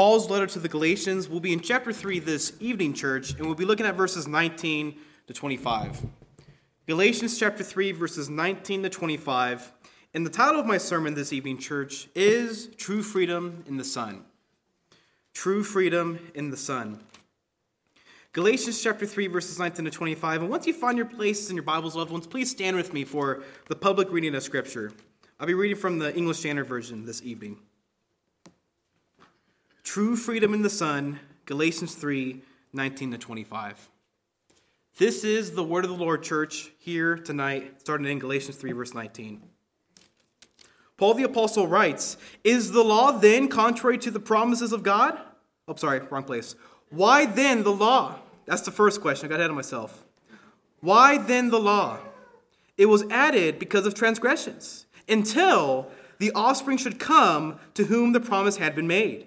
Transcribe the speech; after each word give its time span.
Paul's 0.00 0.30
letter 0.30 0.46
to 0.46 0.58
the 0.58 0.66
Galatians. 0.66 1.28
We'll 1.28 1.40
be 1.40 1.52
in 1.52 1.60
chapter 1.60 1.92
3 1.92 2.20
this 2.20 2.54
evening, 2.58 2.94
church, 2.94 3.32
and 3.34 3.44
we'll 3.44 3.54
be 3.54 3.66
looking 3.66 3.84
at 3.84 3.96
verses 3.96 4.26
19 4.26 4.96
to 5.26 5.34
25. 5.34 6.06
Galatians 6.86 7.38
chapter 7.38 7.62
3, 7.62 7.92
verses 7.92 8.30
19 8.30 8.84
to 8.84 8.88
25. 8.88 9.70
And 10.14 10.24
the 10.24 10.30
title 10.30 10.58
of 10.58 10.64
my 10.64 10.78
sermon 10.78 11.12
this 11.12 11.34
evening, 11.34 11.58
church, 11.58 12.08
is 12.14 12.68
True 12.78 13.02
Freedom 13.02 13.62
in 13.68 13.76
the 13.76 13.84
Son. 13.84 14.24
True 15.34 15.62
Freedom 15.62 16.18
in 16.34 16.48
the 16.48 16.56
Son. 16.56 17.00
Galatians 18.32 18.82
chapter 18.82 19.04
3, 19.04 19.26
verses 19.26 19.58
19 19.58 19.84
to 19.84 19.90
25. 19.90 20.40
And 20.40 20.50
once 20.50 20.66
you 20.66 20.72
find 20.72 20.96
your 20.96 21.08
places 21.08 21.50
in 21.50 21.56
your 21.56 21.62
Bibles, 21.62 21.94
loved 21.94 22.10
ones, 22.10 22.26
please 22.26 22.50
stand 22.50 22.74
with 22.74 22.94
me 22.94 23.04
for 23.04 23.42
the 23.68 23.76
public 23.76 24.10
reading 24.10 24.34
of 24.34 24.42
Scripture. 24.42 24.94
I'll 25.38 25.46
be 25.46 25.52
reading 25.52 25.76
from 25.76 25.98
the 25.98 26.16
English 26.16 26.38
Standard 26.38 26.68
Version 26.68 27.04
this 27.04 27.20
evening. 27.22 27.58
True 29.92 30.14
freedom 30.14 30.54
in 30.54 30.62
the 30.62 30.70
Son, 30.70 31.18
Galatians 31.46 31.96
3 31.96 32.44
19 32.72 33.10
to 33.10 33.18
25. 33.18 33.88
This 34.98 35.24
is 35.24 35.50
the 35.50 35.64
word 35.64 35.82
of 35.82 35.90
the 35.90 35.96
Lord, 35.96 36.22
church, 36.22 36.70
here 36.78 37.16
tonight, 37.16 37.80
starting 37.80 38.06
in 38.06 38.20
Galatians 38.20 38.54
3, 38.54 38.70
verse 38.70 38.94
19. 38.94 39.42
Paul 40.96 41.14
the 41.14 41.24
Apostle 41.24 41.66
writes 41.66 42.16
Is 42.44 42.70
the 42.70 42.84
law 42.84 43.10
then 43.10 43.48
contrary 43.48 43.98
to 43.98 44.12
the 44.12 44.20
promises 44.20 44.72
of 44.72 44.84
God? 44.84 45.18
Oh, 45.66 45.74
sorry, 45.74 45.98
wrong 46.08 46.22
place. 46.22 46.54
Why 46.90 47.26
then 47.26 47.64
the 47.64 47.72
law? 47.72 48.20
That's 48.46 48.62
the 48.62 48.70
first 48.70 49.00
question. 49.00 49.26
I 49.26 49.28
got 49.28 49.40
ahead 49.40 49.50
of 49.50 49.56
myself. 49.56 50.04
Why 50.78 51.18
then 51.18 51.50
the 51.50 51.58
law? 51.58 51.98
It 52.78 52.86
was 52.86 53.02
added 53.10 53.58
because 53.58 53.86
of 53.86 53.94
transgressions, 53.94 54.86
until 55.08 55.90
the 56.20 56.30
offspring 56.30 56.76
should 56.78 57.00
come 57.00 57.58
to 57.74 57.86
whom 57.86 58.12
the 58.12 58.20
promise 58.20 58.58
had 58.58 58.76
been 58.76 58.86
made 58.86 59.26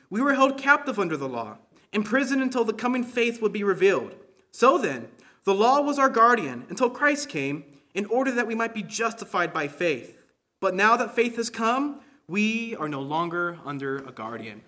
we 0.11 0.21
were 0.21 0.35
held 0.35 0.59
captive 0.59 0.99
under 0.99 1.17
the 1.17 1.27
law, 1.27 1.57
imprisoned 1.91 2.43
until 2.43 2.63
the 2.63 2.73
coming 2.73 3.03
faith 3.03 3.41
would 3.41 3.53
be 3.53 3.63
revealed. 3.63 4.13
So 4.51 4.77
then, 4.77 5.07
the 5.45 5.55
law 5.55 5.81
was 5.81 5.97
our 5.97 6.09
guardian 6.09 6.65
until 6.69 6.91
Christ 6.91 7.29
came, 7.29 7.63
in 7.93 8.05
order 8.05 8.31
that 8.31 8.47
we 8.47 8.55
might 8.55 8.73
be 8.73 8.83
justified 8.83 9.51
by 9.51 9.67
faith. 9.67 10.17
But 10.59 10.75
now 10.75 10.95
that 10.97 11.15
faith 11.15 11.37
has 11.37 11.49
come, 11.49 12.01
we 12.27 12.75
are 12.75 12.87
no 12.87 13.01
longer 13.01 13.57
under 13.65 13.97
a 13.97 14.11
guardian. 14.11 14.61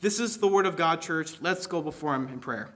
This 0.00 0.20
is 0.20 0.38
the 0.38 0.48
word 0.48 0.64
of 0.64 0.76
God, 0.76 1.02
church. 1.02 1.40
Let's 1.40 1.66
go 1.66 1.82
before 1.82 2.14
Him 2.14 2.28
in 2.28 2.38
prayer. 2.38 2.70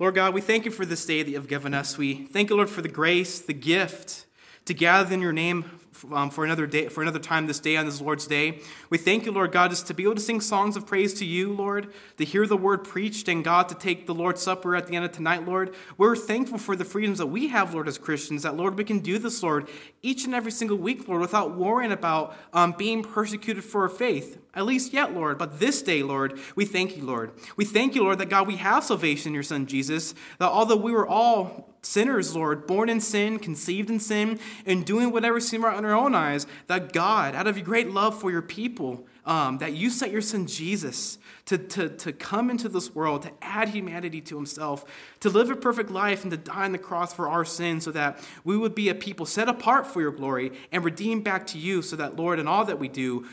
Lord 0.00 0.14
God, 0.14 0.34
we 0.34 0.40
thank 0.40 0.64
you 0.64 0.70
for 0.70 0.86
this 0.86 1.04
day 1.04 1.22
that 1.22 1.30
you've 1.30 1.48
given 1.48 1.74
us. 1.74 1.98
We 1.98 2.26
thank 2.26 2.50
you, 2.50 2.56
Lord, 2.56 2.70
for 2.70 2.82
the 2.82 2.88
grace, 2.88 3.40
the 3.40 3.52
gift 3.52 4.26
to 4.64 4.74
gather 4.74 5.12
in 5.12 5.20
your 5.20 5.32
name 5.32 5.64
um, 6.12 6.30
for 6.30 6.44
another 6.44 6.66
day, 6.66 6.88
for 6.88 7.02
another 7.02 7.18
time 7.18 7.46
this 7.46 7.60
day 7.60 7.76
on 7.76 7.86
this 7.86 8.00
Lord's 8.00 8.26
day. 8.26 8.60
We 8.90 8.98
thank 8.98 9.26
you, 9.26 9.32
Lord 9.32 9.52
God, 9.52 9.70
just 9.70 9.86
to 9.88 9.94
be 9.94 10.04
able 10.04 10.14
to 10.14 10.20
sing 10.20 10.40
songs 10.40 10.76
of 10.76 10.86
praise 10.86 11.14
to 11.14 11.24
you, 11.24 11.52
Lord, 11.52 11.92
to 12.16 12.24
hear 12.24 12.46
the 12.46 12.56
word 12.56 12.84
preached, 12.84 13.28
and 13.28 13.44
God 13.44 13.68
to 13.68 13.74
take 13.74 14.06
the 14.06 14.14
Lord's 14.14 14.42
Supper 14.42 14.76
at 14.76 14.86
the 14.86 14.96
end 14.96 15.04
of 15.04 15.12
tonight, 15.12 15.46
Lord. 15.46 15.74
We're 15.96 16.16
thankful 16.16 16.58
for 16.58 16.76
the 16.76 16.84
freedoms 16.84 17.18
that 17.18 17.26
we 17.26 17.48
have, 17.48 17.74
Lord, 17.74 17.88
as 17.88 17.98
Christians. 17.98 18.42
That 18.42 18.56
Lord, 18.56 18.76
we 18.76 18.84
can 18.84 19.00
do 19.00 19.18
this, 19.18 19.42
Lord, 19.42 19.68
each 20.02 20.24
and 20.24 20.34
every 20.34 20.52
single 20.52 20.76
week, 20.76 21.08
Lord, 21.08 21.20
without 21.20 21.56
worrying 21.56 21.92
about 21.92 22.36
um, 22.52 22.74
being 22.76 23.02
persecuted 23.02 23.64
for 23.64 23.82
our 23.82 23.88
faith. 23.88 24.38
At 24.54 24.66
least 24.66 24.92
yet, 24.92 25.14
Lord. 25.14 25.38
But 25.38 25.60
this 25.60 25.82
day, 25.82 26.02
Lord, 26.02 26.38
we 26.56 26.64
thank 26.64 26.96
you, 26.96 27.04
Lord. 27.04 27.32
We 27.56 27.64
thank 27.64 27.94
you, 27.94 28.02
Lord, 28.02 28.18
that 28.18 28.28
God, 28.28 28.46
we 28.46 28.56
have 28.56 28.82
salvation 28.82 29.30
in 29.30 29.34
your 29.34 29.42
Son 29.42 29.66
Jesus. 29.66 30.14
That 30.38 30.48
although 30.48 30.76
we 30.76 30.92
were 30.92 31.06
all 31.06 31.74
sinners, 31.82 32.34
Lord, 32.34 32.66
born 32.66 32.88
in 32.88 33.00
sin, 33.00 33.38
conceived 33.38 33.90
in 33.90 34.00
sin, 34.00 34.38
and 34.66 34.84
doing 34.84 35.12
whatever 35.12 35.40
seemed 35.40 35.64
right 35.64 35.78
in 35.78 35.84
our 35.84 35.94
own 35.94 36.14
eyes, 36.14 36.46
that 36.66 36.92
God, 36.92 37.34
out 37.34 37.46
of 37.46 37.56
your 37.56 37.64
great 37.64 37.90
love 37.90 38.20
for 38.20 38.30
your 38.30 38.42
people, 38.42 39.06
um, 39.24 39.58
that 39.58 39.74
you 39.74 39.90
sent 39.90 40.10
your 40.10 40.22
son 40.22 40.46
Jesus 40.46 41.18
to, 41.44 41.58
to, 41.58 41.90
to 41.90 42.12
come 42.12 42.50
into 42.50 42.68
this 42.68 42.94
world, 42.94 43.22
to 43.22 43.32
add 43.42 43.68
humanity 43.68 44.22
to 44.22 44.36
himself, 44.36 44.84
to 45.20 45.28
live 45.28 45.50
a 45.50 45.56
perfect 45.56 45.90
life, 45.90 46.22
and 46.22 46.30
to 46.30 46.36
die 46.36 46.64
on 46.64 46.72
the 46.72 46.78
cross 46.78 47.12
for 47.12 47.28
our 47.28 47.44
sins, 47.44 47.84
so 47.84 47.92
that 47.92 48.18
we 48.44 48.56
would 48.56 48.74
be 48.74 48.88
a 48.88 48.94
people 48.94 49.26
set 49.26 49.48
apart 49.48 49.86
for 49.86 50.00
your 50.00 50.12
glory 50.12 50.52
and 50.72 50.82
redeemed 50.82 51.24
back 51.24 51.46
to 51.48 51.58
you, 51.58 51.82
so 51.82 51.94
that, 51.96 52.16
Lord, 52.16 52.38
in 52.38 52.48
all 52.48 52.64
that 52.64 52.78
we 52.78 52.88
do, 52.88 53.26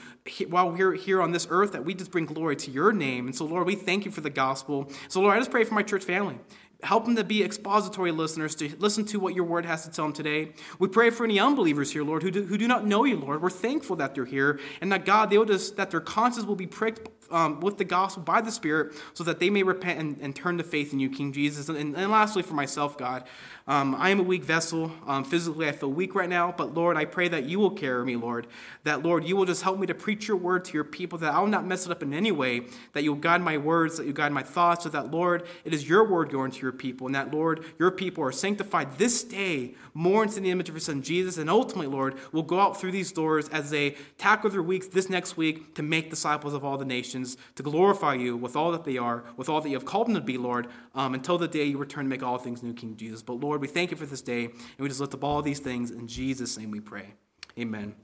while 0.49 0.71
we're 0.71 0.93
here 0.93 1.21
on 1.21 1.31
this 1.31 1.47
earth, 1.49 1.71
that 1.73 1.85
we 1.85 1.93
just 1.93 2.11
bring 2.11 2.25
glory 2.25 2.55
to 2.55 2.71
your 2.71 2.91
name. 2.91 3.27
And 3.27 3.35
so, 3.35 3.45
Lord, 3.45 3.67
we 3.67 3.75
thank 3.75 4.05
you 4.05 4.11
for 4.11 4.21
the 4.21 4.29
gospel. 4.29 4.89
So, 5.07 5.21
Lord, 5.21 5.35
I 5.35 5.39
just 5.39 5.51
pray 5.51 5.63
for 5.63 5.75
my 5.75 5.83
church 5.83 6.03
family 6.03 6.39
help 6.85 7.05
them 7.05 7.15
to 7.15 7.23
be 7.23 7.43
expository 7.43 8.11
listeners, 8.11 8.55
to 8.55 8.75
listen 8.79 9.05
to 9.05 9.19
what 9.19 9.33
your 9.33 9.45
word 9.45 9.65
has 9.65 9.83
to 9.85 9.91
tell 9.91 10.05
them 10.05 10.13
today. 10.13 10.53
We 10.79 10.87
pray 10.87 11.09
for 11.09 11.23
any 11.23 11.39
unbelievers 11.39 11.91
here, 11.91 12.03
Lord, 12.03 12.23
who 12.23 12.31
do, 12.31 12.43
who 12.43 12.57
do 12.57 12.67
not 12.67 12.85
know 12.85 13.03
you, 13.03 13.17
Lord. 13.17 13.41
We're 13.41 13.49
thankful 13.49 13.95
that 13.97 14.15
they're 14.15 14.25
here 14.25 14.59
and 14.81 14.91
that, 14.91 15.05
God, 15.05 15.29
they 15.29 15.37
will 15.37 15.45
just, 15.45 15.75
that 15.77 15.91
their 15.91 16.01
conscience 16.01 16.45
will 16.45 16.55
be 16.55 16.67
pricked 16.67 17.09
um, 17.31 17.59
with 17.59 17.77
the 17.77 17.83
gospel 17.83 18.23
by 18.23 18.41
the 18.41 18.51
Spirit 18.51 18.95
so 19.13 19.23
that 19.23 19.39
they 19.39 19.49
may 19.49 19.63
repent 19.63 19.99
and, 19.99 20.17
and 20.21 20.35
turn 20.35 20.57
to 20.57 20.63
faith 20.63 20.93
in 20.93 20.99
you, 20.99 21.09
King 21.09 21.33
Jesus. 21.33 21.69
And, 21.69 21.95
and 21.95 22.11
lastly, 22.11 22.43
for 22.43 22.53
myself, 22.53 22.97
God, 22.97 23.23
um, 23.67 23.95
I 23.95 24.11
am 24.11 24.19
a 24.19 24.23
weak 24.23 24.43
vessel. 24.43 24.91
Um, 25.07 25.23
physically, 25.23 25.67
I 25.67 25.71
feel 25.71 25.91
weak 25.91 26.13
right 26.13 26.29
now, 26.29 26.53
but 26.55 26.75
Lord, 26.75 26.97
I 26.97 27.05
pray 27.05 27.27
that 27.29 27.45
you 27.45 27.59
will 27.59 27.71
carry 27.71 28.05
me, 28.05 28.15
Lord. 28.15 28.45
That, 28.83 29.01
Lord, 29.01 29.25
you 29.25 29.35
will 29.35 29.45
just 29.45 29.63
help 29.63 29.79
me 29.79 29.87
to 29.87 29.95
preach 29.95 30.27
your 30.27 30.37
word 30.37 30.65
to 30.65 30.73
your 30.73 30.83
people, 30.83 31.17
that 31.19 31.33
I 31.33 31.39
will 31.39 31.47
not 31.47 31.65
mess 31.65 31.87
it 31.87 31.91
up 31.91 32.03
in 32.03 32.13
any 32.13 32.31
way, 32.31 32.67
that 32.93 33.03
you'll 33.03 33.15
guide 33.15 33.41
my 33.41 33.57
words, 33.57 33.97
that 33.97 34.05
you 34.05 34.13
guide 34.13 34.31
my 34.31 34.43
thoughts, 34.43 34.83
so 34.83 34.89
that, 34.89 35.09
Lord, 35.09 35.47
it 35.63 35.73
is 35.73 35.89
your 35.89 36.07
word 36.07 36.29
going 36.29 36.51
to 36.51 36.61
your 36.61 36.73
people, 36.73 37.07
and 37.07 37.15
that, 37.15 37.33
Lord, 37.33 37.65
your 37.79 37.89
people 37.89 38.23
are 38.23 38.31
sanctified 38.31 38.99
this 38.99 39.23
day 39.23 39.73
more 39.95 40.21
into 40.21 40.39
the 40.39 40.51
image 40.51 40.69
of 40.69 40.75
your 40.75 40.81
Son, 40.81 41.01
Jesus, 41.01 41.39
and 41.39 41.49
ultimately, 41.49 41.87
Lord, 41.87 42.19
will 42.31 42.43
go 42.43 42.59
out 42.59 42.79
through 42.79 42.91
these 42.91 43.11
doors 43.11 43.49
as 43.49 43.71
they 43.71 43.95
tackle 44.19 44.51
their 44.51 44.61
weeks 44.61 44.87
this 44.87 45.09
next 45.09 45.37
week 45.37 45.73
to 45.73 45.81
make 45.81 46.11
disciples 46.11 46.53
of 46.53 46.63
all 46.63 46.77
the 46.77 46.85
nations, 46.85 47.35
to 47.55 47.63
glorify 47.63 48.13
you 48.13 48.37
with 48.37 48.55
all 48.55 48.71
that 48.71 48.83
they 48.83 48.97
are, 48.97 49.23
with 49.37 49.49
all 49.49 49.59
that 49.59 49.69
you 49.69 49.75
have 49.75 49.85
called 49.85 50.05
them 50.05 50.13
to 50.13 50.21
be, 50.21 50.37
Lord, 50.37 50.67
um, 50.93 51.15
until 51.15 51.39
the 51.39 51.47
day 51.47 51.63
you 51.63 51.79
return 51.79 52.05
to 52.05 52.09
make 52.09 52.21
all 52.21 52.37
things 52.37 52.61
new, 52.61 52.73
King 52.73 52.95
Jesus. 52.95 53.23
But, 53.23 53.39
Lord, 53.39 53.54
Lord, 53.55 53.61
we 53.61 53.67
thank 53.69 53.89
you 53.89 53.95
for 53.95 54.05
this 54.05 54.19
day, 54.19 54.47
and 54.47 54.79
we 54.79 54.89
just 54.89 54.99
lift 54.99 55.13
up 55.13 55.23
all 55.23 55.41
these 55.41 55.59
things. 55.59 55.89
In 55.89 56.07
Jesus' 56.07 56.57
name 56.57 56.71
we 56.71 56.81
pray. 56.81 57.13
Amen. 57.57 57.95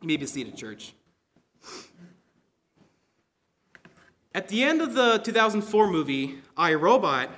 You 0.00 0.08
may 0.08 0.16
be 0.16 0.26
seated, 0.26 0.56
church. 0.56 0.92
At 4.34 4.48
the 4.48 4.64
end 4.64 4.82
of 4.82 4.94
the 4.94 5.18
2004 5.18 5.88
movie, 5.88 6.40
I, 6.56 6.74
Robot, 6.74 7.30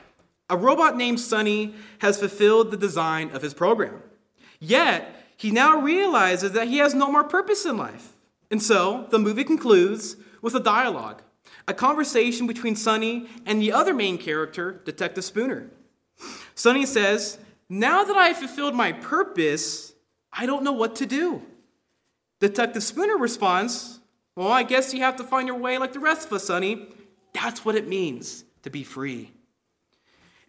a 0.48 0.56
robot 0.56 0.96
named 0.96 1.20
Sonny 1.20 1.74
has 1.98 2.18
fulfilled 2.18 2.70
the 2.70 2.78
design 2.78 3.30
of 3.32 3.42
his 3.42 3.52
program. 3.52 4.02
Yet, 4.58 5.22
he 5.36 5.50
now 5.50 5.82
realizes 5.82 6.52
that 6.52 6.68
he 6.68 6.78
has 6.78 6.94
no 6.94 7.12
more 7.12 7.24
purpose 7.24 7.66
in 7.66 7.76
life. 7.76 8.14
And 8.50 8.62
so, 8.62 9.06
the 9.10 9.18
movie 9.18 9.44
concludes 9.44 10.16
with 10.40 10.54
a 10.54 10.60
dialogue, 10.60 11.20
a 11.68 11.74
conversation 11.74 12.46
between 12.46 12.74
Sonny 12.74 13.28
and 13.44 13.60
the 13.60 13.70
other 13.70 13.92
main 13.92 14.16
character, 14.16 14.80
Detective 14.86 15.24
Spooner. 15.24 15.68
Sonny 16.54 16.86
says, 16.86 17.38
now 17.70 18.02
that 18.02 18.16
I 18.16 18.28
have 18.28 18.38
fulfilled 18.38 18.74
my 18.74 18.92
purpose, 18.92 19.94
I 20.32 20.44
don't 20.44 20.64
know 20.64 20.72
what 20.72 20.96
to 20.96 21.06
do. 21.06 21.42
Detective 22.40 22.82
Spooner 22.82 23.16
responds, 23.16 24.00
Well, 24.34 24.50
I 24.50 24.64
guess 24.64 24.92
you 24.92 25.00
have 25.00 25.16
to 25.16 25.24
find 25.24 25.46
your 25.46 25.56
way 25.56 25.78
like 25.78 25.92
the 25.92 26.00
rest 26.00 26.26
of 26.26 26.32
us, 26.32 26.44
Sonny. 26.44 26.88
That's 27.32 27.64
what 27.64 27.76
it 27.76 27.86
means 27.86 28.44
to 28.64 28.70
be 28.70 28.82
free. 28.82 29.30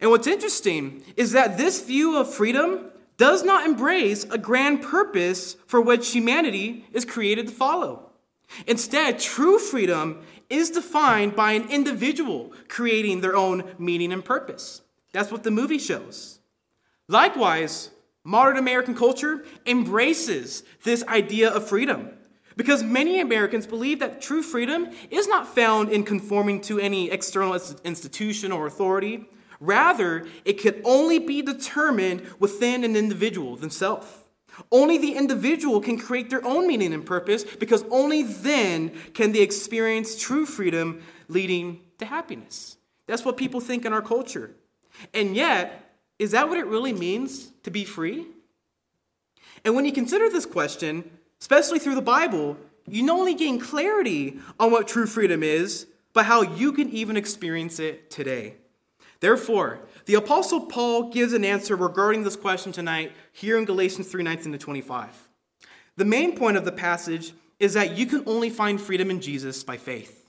And 0.00 0.10
what's 0.10 0.26
interesting 0.26 1.04
is 1.16 1.30
that 1.30 1.56
this 1.56 1.84
view 1.86 2.18
of 2.18 2.32
freedom 2.32 2.90
does 3.18 3.44
not 3.44 3.64
embrace 3.64 4.24
a 4.24 4.38
grand 4.38 4.82
purpose 4.82 5.54
for 5.66 5.80
which 5.80 6.10
humanity 6.10 6.84
is 6.92 7.04
created 7.04 7.46
to 7.46 7.52
follow. 7.52 8.10
Instead, 8.66 9.20
true 9.20 9.60
freedom 9.60 10.22
is 10.50 10.70
defined 10.70 11.36
by 11.36 11.52
an 11.52 11.70
individual 11.70 12.52
creating 12.68 13.20
their 13.20 13.36
own 13.36 13.62
meaning 13.78 14.12
and 14.12 14.24
purpose. 14.24 14.82
That's 15.12 15.30
what 15.30 15.44
the 15.44 15.52
movie 15.52 15.78
shows. 15.78 16.40
Likewise, 17.12 17.90
modern 18.24 18.56
American 18.56 18.94
culture 18.94 19.44
embraces 19.66 20.62
this 20.82 21.04
idea 21.04 21.50
of 21.50 21.68
freedom 21.68 22.08
because 22.56 22.82
many 22.82 23.20
Americans 23.20 23.66
believe 23.66 23.98
that 23.98 24.22
true 24.22 24.42
freedom 24.42 24.88
is 25.10 25.28
not 25.28 25.46
found 25.46 25.90
in 25.90 26.04
conforming 26.04 26.62
to 26.62 26.80
any 26.80 27.10
external 27.10 27.52
institution 27.84 28.50
or 28.50 28.66
authority. 28.66 29.26
Rather, 29.60 30.26
it 30.46 30.54
could 30.54 30.80
only 30.84 31.18
be 31.18 31.42
determined 31.42 32.22
within 32.38 32.82
an 32.82 32.96
individual 32.96 33.56
themselves. 33.56 34.06
Only 34.70 34.96
the 34.96 35.14
individual 35.14 35.82
can 35.82 35.98
create 35.98 36.30
their 36.30 36.44
own 36.46 36.66
meaning 36.66 36.94
and 36.94 37.04
purpose 37.04 37.44
because 37.44 37.84
only 37.90 38.22
then 38.22 38.90
can 39.12 39.32
they 39.32 39.42
experience 39.42 40.18
true 40.18 40.46
freedom 40.46 41.02
leading 41.28 41.82
to 41.98 42.06
happiness. 42.06 42.78
That's 43.06 43.22
what 43.22 43.36
people 43.36 43.60
think 43.60 43.84
in 43.84 43.92
our 43.92 44.00
culture. 44.00 44.54
And 45.12 45.36
yet, 45.36 45.81
is 46.22 46.30
that 46.30 46.48
what 46.48 46.56
it 46.56 46.66
really 46.66 46.92
means 46.92 47.50
to 47.64 47.70
be 47.72 47.84
free? 47.84 48.24
And 49.64 49.74
when 49.74 49.84
you 49.84 49.92
consider 49.92 50.30
this 50.30 50.46
question, 50.46 51.10
especially 51.40 51.80
through 51.80 51.96
the 51.96 52.00
Bible, 52.00 52.56
you 52.86 53.02
not 53.02 53.18
only 53.18 53.34
gain 53.34 53.58
clarity 53.58 54.38
on 54.60 54.70
what 54.70 54.86
true 54.86 55.06
freedom 55.06 55.42
is, 55.42 55.88
but 56.12 56.26
how 56.26 56.42
you 56.42 56.72
can 56.72 56.88
even 56.90 57.16
experience 57.16 57.80
it 57.80 58.08
today. 58.08 58.54
Therefore, 59.18 59.80
the 60.04 60.14
Apostle 60.14 60.66
Paul 60.66 61.10
gives 61.10 61.32
an 61.32 61.44
answer 61.44 61.74
regarding 61.74 62.22
this 62.22 62.36
question 62.36 62.70
tonight 62.70 63.10
here 63.32 63.58
in 63.58 63.64
Galatians 63.64 64.06
3 64.06 64.22
19 64.22 64.52
to 64.52 64.58
25. 64.58 65.28
The 65.96 66.04
main 66.04 66.36
point 66.36 66.56
of 66.56 66.64
the 66.64 66.70
passage 66.70 67.32
is 67.58 67.74
that 67.74 67.98
you 67.98 68.06
can 68.06 68.22
only 68.26 68.48
find 68.48 68.80
freedom 68.80 69.10
in 69.10 69.20
Jesus 69.20 69.64
by 69.64 69.76
faith. 69.76 70.24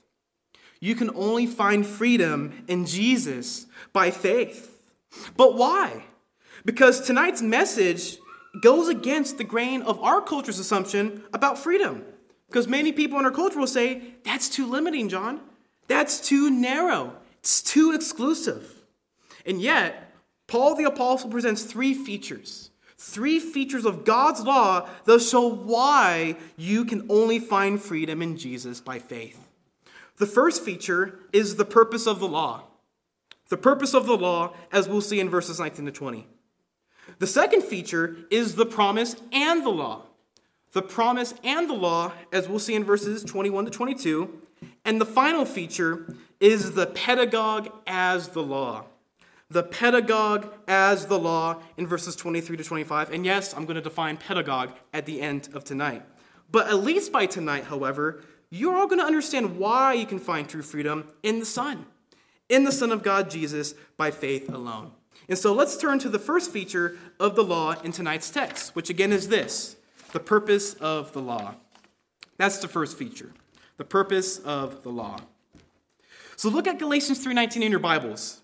You 0.80 0.96
can 0.96 1.10
only 1.14 1.46
find 1.46 1.86
freedom 1.86 2.64
in 2.66 2.84
Jesus 2.84 3.66
by 3.92 4.10
faith. 4.10 4.73
But 5.36 5.56
why? 5.56 6.04
Because 6.64 7.00
tonight's 7.00 7.42
message 7.42 8.18
goes 8.60 8.88
against 8.88 9.38
the 9.38 9.44
grain 9.44 9.82
of 9.82 10.00
our 10.00 10.20
culture's 10.20 10.58
assumption 10.58 11.22
about 11.32 11.58
freedom. 11.58 12.04
Because 12.48 12.68
many 12.68 12.92
people 12.92 13.18
in 13.18 13.24
our 13.24 13.32
culture 13.32 13.58
will 13.58 13.66
say, 13.66 14.14
that's 14.24 14.48
too 14.48 14.66
limiting, 14.66 15.08
John. 15.08 15.40
That's 15.88 16.20
too 16.20 16.50
narrow. 16.50 17.14
It's 17.40 17.60
too 17.60 17.92
exclusive. 17.92 18.84
And 19.44 19.60
yet, 19.60 20.12
Paul 20.46 20.76
the 20.76 20.84
Apostle 20.84 21.30
presents 21.30 21.64
three 21.64 21.94
features. 21.94 22.70
Three 22.96 23.38
features 23.38 23.84
of 23.84 24.04
God's 24.04 24.42
law 24.42 24.88
that 25.04 25.20
show 25.20 25.46
why 25.46 26.36
you 26.56 26.84
can 26.84 27.06
only 27.10 27.38
find 27.38 27.82
freedom 27.82 28.22
in 28.22 28.36
Jesus 28.36 28.80
by 28.80 28.98
faith. 28.98 29.50
The 30.16 30.26
first 30.26 30.62
feature 30.62 31.18
is 31.32 31.56
the 31.56 31.64
purpose 31.64 32.06
of 32.06 32.20
the 32.20 32.28
law. 32.28 32.62
The 33.48 33.56
purpose 33.56 33.94
of 33.94 34.06
the 34.06 34.16
law, 34.16 34.54
as 34.72 34.88
we'll 34.88 35.00
see 35.00 35.20
in 35.20 35.28
verses 35.28 35.60
19 35.60 35.86
to 35.86 35.92
20. 35.92 36.26
The 37.18 37.26
second 37.26 37.62
feature 37.62 38.16
is 38.30 38.54
the 38.54 38.66
promise 38.66 39.16
and 39.32 39.64
the 39.64 39.70
law. 39.70 40.02
The 40.72 40.82
promise 40.82 41.34
and 41.44 41.68
the 41.68 41.74
law, 41.74 42.12
as 42.32 42.48
we'll 42.48 42.58
see 42.58 42.74
in 42.74 42.84
verses 42.84 43.22
21 43.22 43.66
to 43.66 43.70
22. 43.70 44.40
And 44.84 45.00
the 45.00 45.06
final 45.06 45.44
feature 45.44 46.14
is 46.40 46.72
the 46.72 46.86
pedagogue 46.86 47.70
as 47.86 48.28
the 48.28 48.42
law 48.42 48.86
the 49.54 49.62
pedagogue 49.62 50.52
as 50.66 51.06
the 51.06 51.18
law 51.18 51.62
in 51.76 51.86
verses 51.86 52.16
23 52.16 52.56
to 52.56 52.64
25. 52.64 53.12
And 53.12 53.24
yes, 53.24 53.54
I'm 53.54 53.64
going 53.64 53.76
to 53.76 53.80
define 53.80 54.16
pedagogue 54.16 54.70
at 54.92 55.06
the 55.06 55.20
end 55.20 55.48
of 55.54 55.64
tonight. 55.64 56.02
But 56.50 56.68
at 56.68 56.82
least 56.82 57.12
by 57.12 57.26
tonight, 57.26 57.64
however, 57.64 58.22
you're 58.50 58.76
all 58.76 58.86
going 58.86 59.00
to 59.00 59.06
understand 59.06 59.56
why 59.58 59.94
you 59.94 60.06
can 60.06 60.18
find 60.18 60.48
true 60.48 60.62
freedom 60.62 61.08
in 61.22 61.40
the 61.40 61.46
Son, 61.46 61.86
in 62.48 62.64
the 62.64 62.72
Son 62.72 62.92
of 62.92 63.02
God, 63.02 63.30
Jesus, 63.30 63.74
by 63.96 64.10
faith 64.10 64.52
alone. 64.52 64.92
And 65.28 65.38
so 65.38 65.52
let's 65.52 65.76
turn 65.76 65.98
to 66.00 66.08
the 66.08 66.18
first 66.18 66.50
feature 66.50 66.98
of 67.18 67.36
the 67.36 67.44
law 67.44 67.74
in 67.82 67.92
tonight's 67.92 68.30
text, 68.30 68.74
which 68.76 68.90
again 68.90 69.12
is 69.12 69.28
this 69.28 69.76
the 70.12 70.20
purpose 70.20 70.74
of 70.74 71.12
the 71.12 71.22
law. 71.22 71.54
That's 72.36 72.58
the 72.58 72.68
first 72.68 72.98
feature, 72.98 73.32
the 73.76 73.84
purpose 73.84 74.38
of 74.38 74.82
the 74.82 74.90
law. 74.90 75.18
So 76.36 76.48
look 76.48 76.66
at 76.66 76.78
Galatians 76.78 77.24
3:19 77.24 77.62
in 77.62 77.70
your 77.70 77.80
Bibles. 77.80 78.42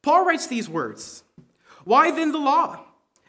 Paul 0.00 0.24
writes 0.24 0.46
these 0.46 0.68
words 0.68 1.22
Why 1.84 2.10
then 2.10 2.32
the 2.32 2.38
law? 2.38 2.86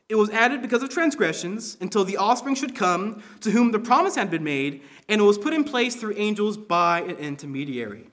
It 0.10 0.16
was 0.16 0.30
added 0.30 0.62
because 0.62 0.84
of 0.84 0.90
transgressions 0.90 1.78
until 1.82 2.04
the 2.04 2.18
offspring 2.18 2.56
should 2.56 2.76
come 2.76 3.24
to 3.42 3.52
whom 3.52 3.72
the 3.72 3.80
promise 3.80 4.16
had 4.16 4.30
been 4.30 4.44
made, 4.44 4.82
and 5.10 5.22
it 5.22 5.24
was 5.24 5.38
put 5.38 5.54
in 5.54 5.64
place 5.64 5.96
through 5.96 6.14
angels 6.18 6.58
by 6.58 7.02
an 7.02 7.16
intermediary. 7.18 8.10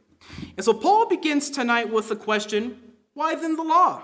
And 0.57 0.65
so 0.65 0.73
Paul 0.73 1.07
begins 1.07 1.51
tonight 1.51 1.93
with 1.93 2.09
the 2.09 2.17
question 2.17 2.79
why 3.15 3.35
then 3.35 3.57
the 3.57 3.63
law? 3.63 4.03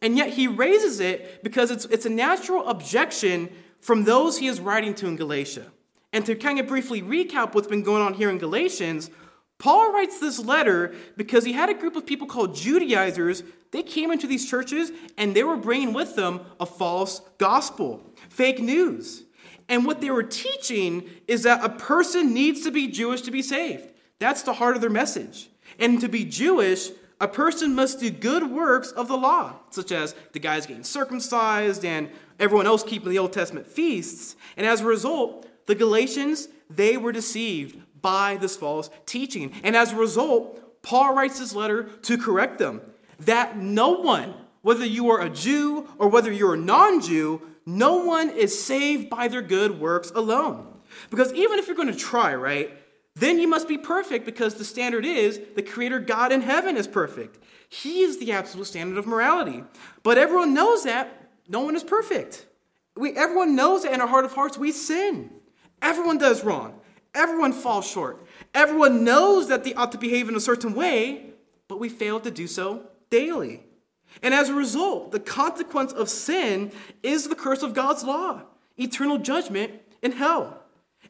And 0.00 0.16
yet 0.16 0.30
he 0.30 0.46
raises 0.46 1.00
it 1.00 1.42
because 1.42 1.70
it's, 1.70 1.84
it's 1.86 2.06
a 2.06 2.10
natural 2.10 2.66
objection 2.68 3.50
from 3.80 4.04
those 4.04 4.38
he 4.38 4.46
is 4.46 4.60
writing 4.60 4.94
to 4.94 5.06
in 5.06 5.16
Galatia. 5.16 5.66
And 6.12 6.24
to 6.26 6.34
kind 6.34 6.58
of 6.58 6.66
briefly 6.66 7.02
recap 7.02 7.54
what's 7.54 7.66
been 7.66 7.82
going 7.82 8.02
on 8.02 8.14
here 8.14 8.30
in 8.30 8.38
Galatians, 8.38 9.10
Paul 9.58 9.92
writes 9.92 10.20
this 10.20 10.38
letter 10.38 10.94
because 11.16 11.44
he 11.44 11.52
had 11.52 11.68
a 11.68 11.74
group 11.74 11.96
of 11.96 12.06
people 12.06 12.26
called 12.26 12.54
Judaizers. 12.54 13.42
They 13.72 13.82
came 13.82 14.10
into 14.10 14.26
these 14.26 14.48
churches 14.48 14.92
and 15.16 15.34
they 15.34 15.42
were 15.42 15.56
bringing 15.56 15.92
with 15.92 16.14
them 16.14 16.40
a 16.60 16.66
false 16.66 17.20
gospel, 17.38 18.02
fake 18.28 18.60
news. 18.60 19.24
And 19.68 19.84
what 19.84 20.00
they 20.00 20.10
were 20.10 20.22
teaching 20.22 21.10
is 21.26 21.42
that 21.42 21.62
a 21.62 21.68
person 21.68 22.32
needs 22.32 22.62
to 22.62 22.70
be 22.70 22.88
Jewish 22.88 23.20
to 23.22 23.30
be 23.30 23.42
saved. 23.42 23.88
That's 24.18 24.42
the 24.42 24.54
heart 24.54 24.74
of 24.76 24.80
their 24.80 24.90
message. 24.90 25.48
And 25.78 26.00
to 26.00 26.08
be 26.08 26.24
Jewish, 26.24 26.90
a 27.20 27.28
person 27.28 27.74
must 27.74 28.00
do 28.00 28.10
good 28.10 28.50
works 28.50 28.90
of 28.90 29.08
the 29.08 29.16
law, 29.16 29.56
such 29.70 29.92
as 29.92 30.14
the 30.32 30.38
guys 30.38 30.66
getting 30.66 30.84
circumcised 30.84 31.84
and 31.84 32.10
everyone 32.38 32.66
else 32.66 32.82
keeping 32.82 33.10
the 33.10 33.18
Old 33.18 33.32
Testament 33.32 33.66
feasts. 33.66 34.36
And 34.56 34.66
as 34.66 34.80
a 34.80 34.86
result, 34.86 35.46
the 35.66 35.74
Galatians, 35.74 36.48
they 36.70 36.96
were 36.96 37.12
deceived 37.12 37.78
by 38.00 38.36
this 38.36 38.56
false 38.56 38.90
teaching. 39.06 39.52
And 39.64 39.76
as 39.76 39.92
a 39.92 39.96
result, 39.96 40.82
Paul 40.82 41.14
writes 41.14 41.38
this 41.38 41.54
letter 41.54 41.84
to 42.02 42.16
correct 42.16 42.58
them 42.58 42.80
that 43.20 43.56
no 43.58 43.90
one, 43.90 44.34
whether 44.62 44.86
you 44.86 45.10
are 45.10 45.20
a 45.20 45.30
Jew 45.30 45.88
or 45.98 46.08
whether 46.08 46.32
you're 46.32 46.54
a 46.54 46.58
non 46.58 47.00
Jew, 47.00 47.42
no 47.66 47.96
one 47.96 48.30
is 48.30 48.62
saved 48.62 49.10
by 49.10 49.28
their 49.28 49.42
good 49.42 49.80
works 49.80 50.10
alone. 50.14 50.66
Because 51.10 51.32
even 51.34 51.58
if 51.58 51.66
you're 51.66 51.76
going 51.76 51.92
to 51.92 51.98
try, 51.98 52.34
right, 52.34 52.70
then 53.18 53.38
you 53.38 53.48
must 53.48 53.68
be 53.68 53.78
perfect 53.78 54.24
because 54.24 54.54
the 54.54 54.64
standard 54.64 55.04
is 55.04 55.40
the 55.56 55.62
Creator 55.62 56.00
God 56.00 56.32
in 56.32 56.40
heaven 56.42 56.76
is 56.76 56.86
perfect. 56.86 57.38
He 57.68 58.02
is 58.02 58.18
the 58.18 58.32
absolute 58.32 58.66
standard 58.66 58.98
of 58.98 59.06
morality. 59.06 59.64
But 60.02 60.18
everyone 60.18 60.54
knows 60.54 60.84
that 60.84 61.30
no 61.48 61.60
one 61.60 61.76
is 61.76 61.82
perfect. 61.82 62.46
We, 62.96 63.16
everyone 63.16 63.56
knows 63.56 63.82
that 63.82 63.92
in 63.92 64.00
our 64.00 64.06
heart 64.06 64.24
of 64.24 64.34
hearts 64.34 64.58
we 64.58 64.72
sin. 64.72 65.30
Everyone 65.80 66.18
does 66.18 66.44
wrong. 66.44 66.80
Everyone 67.14 67.52
falls 67.52 67.88
short. 67.88 68.24
Everyone 68.54 69.04
knows 69.04 69.48
that 69.48 69.64
they 69.64 69.74
ought 69.74 69.92
to 69.92 69.98
behave 69.98 70.28
in 70.28 70.36
a 70.36 70.40
certain 70.40 70.74
way, 70.74 71.30
but 71.66 71.80
we 71.80 71.88
fail 71.88 72.20
to 72.20 72.30
do 72.30 72.46
so 72.46 72.82
daily. 73.10 73.64
And 74.22 74.34
as 74.34 74.48
a 74.48 74.54
result, 74.54 75.12
the 75.12 75.20
consequence 75.20 75.92
of 75.92 76.08
sin 76.08 76.72
is 77.02 77.28
the 77.28 77.34
curse 77.34 77.62
of 77.62 77.74
God's 77.74 78.04
law, 78.04 78.42
eternal 78.76 79.18
judgment 79.18 79.72
in 80.02 80.12
hell. 80.12 80.57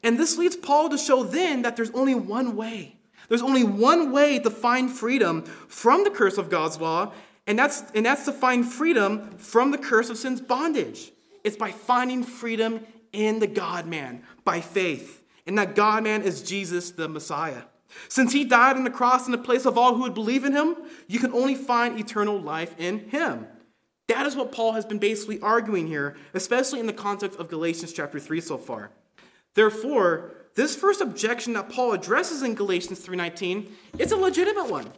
And 0.02 0.18
this 0.18 0.38
leads 0.38 0.56
Paul 0.56 0.88
to 0.90 0.98
show 0.98 1.22
then 1.22 1.62
that 1.62 1.76
there's 1.76 1.90
only 1.90 2.14
one 2.14 2.56
way. 2.56 2.96
There's 3.28 3.42
only 3.42 3.64
one 3.64 4.12
way 4.12 4.38
to 4.38 4.50
find 4.50 4.90
freedom 4.90 5.42
from 5.42 6.04
the 6.04 6.10
curse 6.10 6.38
of 6.38 6.48
God's 6.48 6.80
law, 6.80 7.12
and 7.46 7.58
that's, 7.58 7.82
and 7.94 8.06
that's 8.06 8.24
to 8.24 8.32
find 8.32 8.64
freedom 8.64 9.36
from 9.38 9.70
the 9.70 9.78
curse 9.78 10.08
of 10.08 10.16
sin's 10.16 10.40
bondage. 10.40 11.12
It's 11.44 11.56
by 11.56 11.72
finding 11.72 12.22
freedom 12.22 12.86
in 13.12 13.38
the 13.38 13.46
God 13.46 13.86
man, 13.86 14.22
by 14.44 14.60
faith 14.60 15.18
and 15.48 15.56
that 15.58 15.74
God 15.74 16.04
man 16.04 16.22
is 16.22 16.42
Jesus 16.42 16.90
the 16.92 17.08
Messiah. 17.08 17.62
Since 18.08 18.34
he 18.34 18.44
died 18.44 18.76
on 18.76 18.84
the 18.84 18.90
cross 18.90 19.24
in 19.24 19.32
the 19.32 19.38
place 19.38 19.64
of 19.64 19.78
all 19.78 19.94
who 19.94 20.02
would 20.02 20.14
believe 20.14 20.44
in 20.44 20.52
him, 20.52 20.76
you 21.08 21.18
can 21.18 21.32
only 21.32 21.54
find 21.54 21.98
eternal 21.98 22.38
life 22.38 22.74
in 22.78 23.08
him. 23.08 23.46
That 24.08 24.26
is 24.26 24.36
what 24.36 24.52
Paul 24.52 24.72
has 24.74 24.84
been 24.84 24.98
basically 24.98 25.40
arguing 25.40 25.86
here, 25.86 26.16
especially 26.34 26.80
in 26.80 26.86
the 26.86 26.92
context 26.92 27.40
of 27.40 27.48
Galatians 27.48 27.94
chapter 27.94 28.20
3 28.20 28.42
so 28.42 28.58
far. 28.58 28.90
Therefore, 29.58 30.30
this 30.54 30.76
first 30.76 31.00
objection 31.00 31.54
that 31.54 31.68
Paul 31.68 31.92
addresses 31.92 32.44
in 32.44 32.54
Galatians 32.54 33.00
3:19 33.00 33.76
is 33.98 34.12
a 34.12 34.16
legitimate 34.16 34.70
one. 34.70 34.92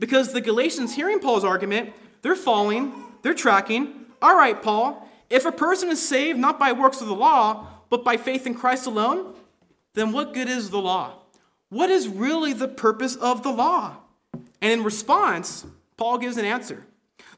Because 0.00 0.32
the 0.32 0.40
Galatians 0.40 0.96
hearing 0.96 1.20
Paul's 1.20 1.44
argument, 1.44 1.92
they're 2.22 2.34
following, 2.34 2.92
they're 3.22 3.34
tracking. 3.34 4.06
All 4.20 4.36
right, 4.36 4.60
Paul, 4.60 5.08
if 5.30 5.46
a 5.46 5.52
person 5.52 5.90
is 5.90 6.02
saved 6.02 6.40
not 6.40 6.58
by 6.58 6.72
works 6.72 7.00
of 7.00 7.06
the 7.06 7.14
law, 7.14 7.68
but 7.88 8.02
by 8.02 8.16
faith 8.16 8.48
in 8.48 8.56
Christ 8.56 8.84
alone, 8.84 9.32
then 9.94 10.10
what 10.10 10.34
good 10.34 10.48
is 10.48 10.70
the 10.70 10.80
law? 10.80 11.22
What 11.68 11.88
is 11.88 12.08
really 12.08 12.52
the 12.52 12.66
purpose 12.66 13.14
of 13.14 13.44
the 13.44 13.52
law? 13.52 13.98
And 14.60 14.72
in 14.72 14.82
response, 14.82 15.66
Paul 15.96 16.18
gives 16.18 16.36
an 16.36 16.44
answer. 16.44 16.84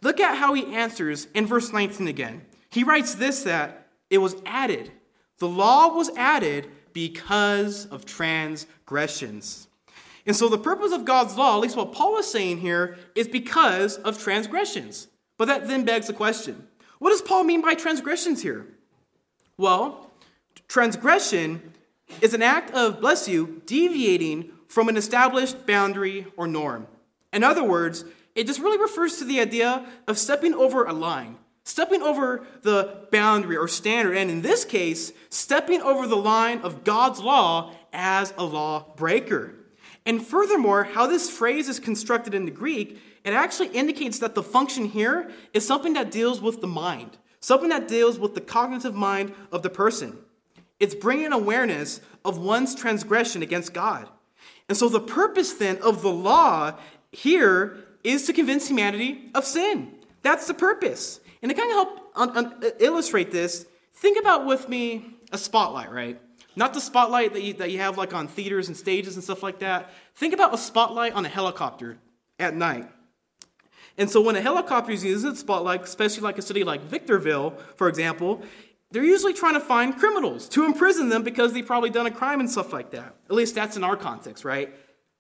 Look 0.01 0.19
at 0.21 0.39
how 0.39 0.55
he 0.55 0.75
answers 0.75 1.27
in 1.35 1.45
verse 1.45 1.71
19 1.71 2.09
again. 2.09 2.47
He 2.71 2.83
writes 2.83 3.15
this 3.15 3.43
that 3.43 3.89
it 4.09 4.23
was 4.23 4.37
added. 4.47 4.93
The 5.41 5.49
law 5.49 5.93
was 5.95 6.11
added 6.17 6.71
because 6.93 7.87
of 7.87 8.05
transgressions. 8.05 9.67
And 10.27 10.37
so 10.37 10.49
the 10.49 10.59
purpose 10.59 10.93
of 10.93 11.05
God's 11.05 11.37
law, 11.37 11.57
at 11.57 11.61
least 11.61 11.77
what 11.77 11.93
Paul 11.93 12.19
is 12.19 12.31
saying 12.31 12.59
here, 12.59 12.99
is 13.15 13.27
because 13.27 13.97
of 13.97 14.23
transgressions. 14.23 15.09
But 15.39 15.47
that 15.47 15.67
then 15.67 15.85
begs 15.85 16.07
the 16.07 16.13
question 16.13 16.69
what 16.99 17.11
does 17.11 17.23
Paul 17.23 17.45
mean 17.45 17.63
by 17.63 17.75
transgressions 17.75 18.43
here? 18.43 18.67
Well, 19.57 20.11
transgression 20.69 21.73
is 22.21 22.35
an 22.35 22.43
act 22.43 22.71
of, 22.73 23.01
bless 23.01 23.27
you, 23.27 23.63
deviating 23.65 24.51
from 24.69 24.89
an 24.89 24.99
established 24.99 25.67
boundary 25.67 26.27
or 26.37 26.47
norm. 26.47 26.87
In 27.33 27.43
other 27.43 27.65
words, 27.65 28.05
it 28.35 28.47
just 28.47 28.61
really 28.61 28.79
refers 28.79 29.17
to 29.17 29.25
the 29.25 29.41
idea 29.41 29.87
of 30.07 30.19
stepping 30.19 30.53
over 30.53 30.85
a 30.85 30.93
line, 30.93 31.39
stepping 31.71 32.03
over 32.03 32.45
the 32.63 33.07
boundary 33.13 33.57
or 33.57 33.69
standard, 33.69 34.17
and 34.17 34.29
in 34.29 34.43
this 34.43 34.65
case, 34.65 35.13
stepping 35.29 35.81
over 35.81 36.07
the 36.07 36.17
line 36.17 36.61
of 36.63 36.83
God's 36.83 37.21
law 37.21 37.73
as 37.93 38.35
a 38.37 38.45
lawbreaker. 38.45 39.55
And 40.05 40.27
furthermore, 40.27 40.83
how 40.83 41.07
this 41.07 41.31
phrase 41.31 41.69
is 41.69 41.79
constructed 41.79 42.35
in 42.35 42.45
the 42.45 42.51
Greek, 42.51 42.99
it 43.25 43.33
actually 43.33 43.69
indicates 43.69 44.19
that 44.19 44.35
the 44.35 44.43
function 44.43 44.87
here 44.87 45.31
is 45.55 45.65
something 45.65 45.93
that 45.93 46.11
deals 46.11 46.41
with 46.41 46.61
the 46.61 46.67
mind, 46.67 47.19
something 47.39 47.69
that 47.69 47.87
deals 47.87 48.19
with 48.19 48.35
the 48.35 48.41
cognitive 48.41 48.95
mind 48.95 49.33
of 49.53 49.63
the 49.63 49.71
person. 49.71 50.19
It's 50.81 50.95
bringing 50.95 51.33
awareness 51.33 52.01
of 52.25 52.39
one's 52.39 52.75
transgression 52.75 53.43
against 53.43 53.73
God. 53.73 54.09
And 54.69 54.77
so 54.77 54.89
the 54.89 55.01
purpose 55.01 55.53
then 55.53 55.79
of 55.79 56.03
the 56.03 56.11
law 56.11 56.79
here 57.13 57.77
is 58.03 58.27
to 58.27 58.33
convince 58.33 58.67
humanity 58.67 59.31
of 59.35 59.45
sin. 59.45 59.95
That's 60.23 60.47
the 60.47 60.55
purpose. 60.55 61.21
And 61.43 61.51
to 61.51 61.55
kind 61.55 61.71
of 61.71 61.75
help 61.75 62.13
un- 62.17 62.37
un- 62.37 62.73
illustrate 62.79 63.31
this, 63.31 63.67
think 63.95 64.19
about 64.19 64.47
with 64.47 64.69
me 64.69 65.15
a 65.33 65.39
spotlight, 65.39 65.91
right? 65.91 66.21
Not 66.57 66.75
the 66.75 66.81
spotlight 66.81 67.33
that 67.35 67.43
you, 67.43 67.55
that 67.55 67.71
you 67.71 67.79
have 67.79 67.97
like 67.97 68.13
on 68.13 68.29
theaters 68.29 68.69
and 68.69 68.77
stages 68.77 69.15
and 69.15 69.25
stuff 69.25 69.43
like 69.43 69.61
that. 69.61 69.91
Think 70.15 70.35
about 70.35 70.53
a 70.53 70.59
spotlight 70.59 71.15
on 71.15 71.25
a 71.25 71.29
helicopter 71.29 71.99
at 72.39 72.55
night. 72.55 72.89
And 73.97 74.11
so 74.11 74.21
when 74.21 74.37
a 74.37 74.41
helicopter 74.41 74.93
using 74.93 75.31
its 75.31 75.41
spotlight, 75.41 75.83
especially 75.83 76.23
like 76.23 76.39
a 76.39 76.43
city 76.43 76.65
like 76.65 76.83
Victorville, 76.83 77.51
for 77.77 77.89
example, 77.89 78.43
they're 78.91 79.05
usually 79.05 79.35
trying 79.35 79.55
to 79.55 79.61
find 79.61 79.97
criminals 79.97 80.49
to 80.51 80.65
imprison 80.65 81.09
them 81.09 81.23
because 81.23 81.53
they've 81.53 81.67
probably 81.67 81.91
done 81.91 82.07
a 82.07 82.11
crime 82.11 82.41
and 82.41 82.51
stuff 82.51 82.73
like 82.73 82.91
that. 82.91 83.15
At 83.29 83.37
least 83.37 83.55
that's 83.55 83.77
in 83.77 83.85
our 83.85 83.97
context, 83.97 84.45
right? 84.45 84.75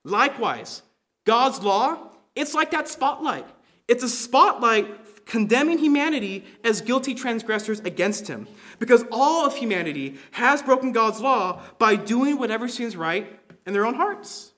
Likewise, 0.04 0.82
God's 1.24 1.60
law, 1.62 2.10
it's 2.34 2.54
like 2.54 2.70
that 2.72 2.88
spotlight. 2.88 3.46
It's 3.86 4.02
a 4.02 4.08
spotlight 4.08 5.06
condemning 5.26 5.78
humanity 5.78 6.44
as 6.64 6.80
guilty 6.80 7.14
transgressors 7.14 7.80
against 7.80 8.28
him. 8.28 8.46
Because 8.78 9.04
all 9.10 9.46
of 9.46 9.56
humanity 9.56 10.16
has 10.32 10.62
broken 10.62 10.92
God's 10.92 11.20
law 11.20 11.62
by 11.78 11.96
doing 11.96 12.38
whatever 12.38 12.68
seems 12.68 12.96
right 12.96 13.38
in 13.66 13.72
their 13.72 13.86
own 13.86 13.94
hearts. 13.94 14.52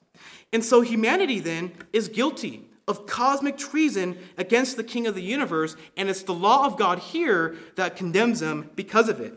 And 0.52 0.64
so 0.64 0.80
humanity 0.80 1.40
then 1.40 1.72
is 1.92 2.08
guilty 2.08 2.68
of 2.88 3.06
cosmic 3.06 3.56
treason 3.56 4.18
against 4.36 4.76
the 4.76 4.84
king 4.84 5.06
of 5.06 5.14
the 5.14 5.22
universe, 5.22 5.76
and 5.96 6.10
it's 6.10 6.22
the 6.22 6.34
law 6.34 6.66
of 6.66 6.76
God 6.76 6.98
here 6.98 7.56
that 7.76 7.96
condemns 7.96 8.40
them 8.40 8.70
because 8.74 9.08
of 9.08 9.20
it. 9.20 9.34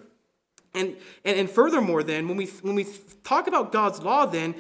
And, 0.73 0.97
and, 1.23 1.39
and 1.39 1.49
furthermore, 1.49 2.03
then, 2.03 2.27
when 2.27 2.37
we, 2.37 2.47
when 2.61 2.75
we 2.75 2.85
talk 3.23 3.47
about 3.47 3.71
God's 3.71 4.01
law, 4.01 4.25
then, 4.25 4.55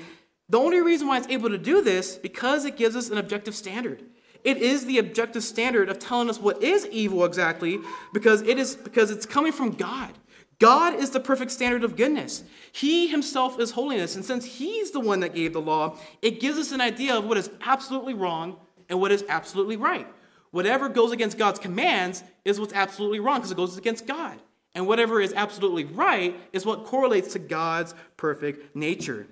the 0.47 0.59
only 0.59 0.79
reason 0.79 1.07
why 1.07 1.17
it's 1.17 1.27
able 1.27 1.49
to 1.49 1.57
do 1.57 1.81
this 1.81 2.15
because 2.15 2.65
it 2.65 2.77
gives 2.77 2.95
us 2.95 3.09
an 3.09 3.17
objective 3.17 3.55
standard. 3.55 4.03
It 4.45 4.57
is 4.57 4.85
the 4.85 4.99
objective 4.99 5.43
standard 5.43 5.89
of 5.89 5.97
telling 5.97 6.29
us 6.29 6.39
what 6.39 6.61
is 6.63 6.85
evil 6.87 7.25
exactly 7.25 7.79
because 8.13 8.43
it 8.43 8.59
is 8.59 8.75
because 8.75 9.09
it's 9.09 9.25
coming 9.25 9.51
from 9.51 9.71
God. 9.71 10.13
God 10.59 10.93
is 10.93 11.09
the 11.09 11.19
perfect 11.19 11.51
standard 11.51 11.83
of 11.83 11.97
goodness. 11.97 12.43
He 12.71 13.07
himself 13.07 13.59
is 13.59 13.71
holiness. 13.71 14.15
And 14.15 14.23
since 14.23 14.45
he's 14.45 14.91
the 14.91 14.99
one 14.99 15.19
that 15.19 15.33
gave 15.33 15.51
the 15.51 15.59
law, 15.59 15.97
it 16.21 16.39
gives 16.39 16.57
us 16.57 16.71
an 16.71 16.79
idea 16.79 17.15
of 17.17 17.25
what 17.25 17.37
is 17.37 17.49
absolutely 17.61 18.13
wrong 18.13 18.57
and 18.87 19.01
what 19.01 19.11
is 19.11 19.25
absolutely 19.27 19.77
right. 19.77 20.07
Whatever 20.51 20.87
goes 20.87 21.11
against 21.11 21.37
God's 21.37 21.59
commands 21.59 22.23
is 22.45 22.59
what's 22.59 22.73
absolutely 22.73 23.19
wrong 23.19 23.39
because 23.39 23.51
it 23.51 23.57
goes 23.57 23.77
against 23.77 24.07
God. 24.07 24.39
And 24.75 24.87
whatever 24.87 25.19
is 25.19 25.33
absolutely 25.33 25.85
right 25.85 26.35
is 26.53 26.65
what 26.65 26.85
correlates 26.85 27.33
to 27.33 27.39
God's 27.39 27.95
perfect 28.15 28.75
nature. 28.75 29.27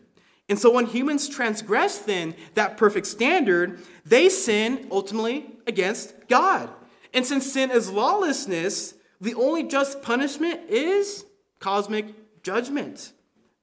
And 0.49 0.59
so 0.59 0.71
when 0.71 0.85
humans 0.85 1.29
transgress 1.29 1.99
then 1.99 2.35
that 2.53 2.77
perfect 2.77 3.07
standard, 3.07 3.79
they 4.05 4.29
sin 4.29 4.87
ultimately 4.91 5.51
against 5.65 6.27
God. 6.27 6.69
And 7.13 7.25
since 7.25 7.51
sin 7.51 7.71
is 7.71 7.91
lawlessness, 7.91 8.95
the 9.21 9.35
only 9.35 9.63
just 9.63 10.01
punishment 10.01 10.69
is 10.69 11.25
cosmic 11.59 12.41
judgment, 12.43 13.13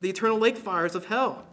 the 0.00 0.08
eternal 0.08 0.38
lake 0.38 0.56
fires 0.56 0.94
of 0.94 1.06
hell. 1.06 1.44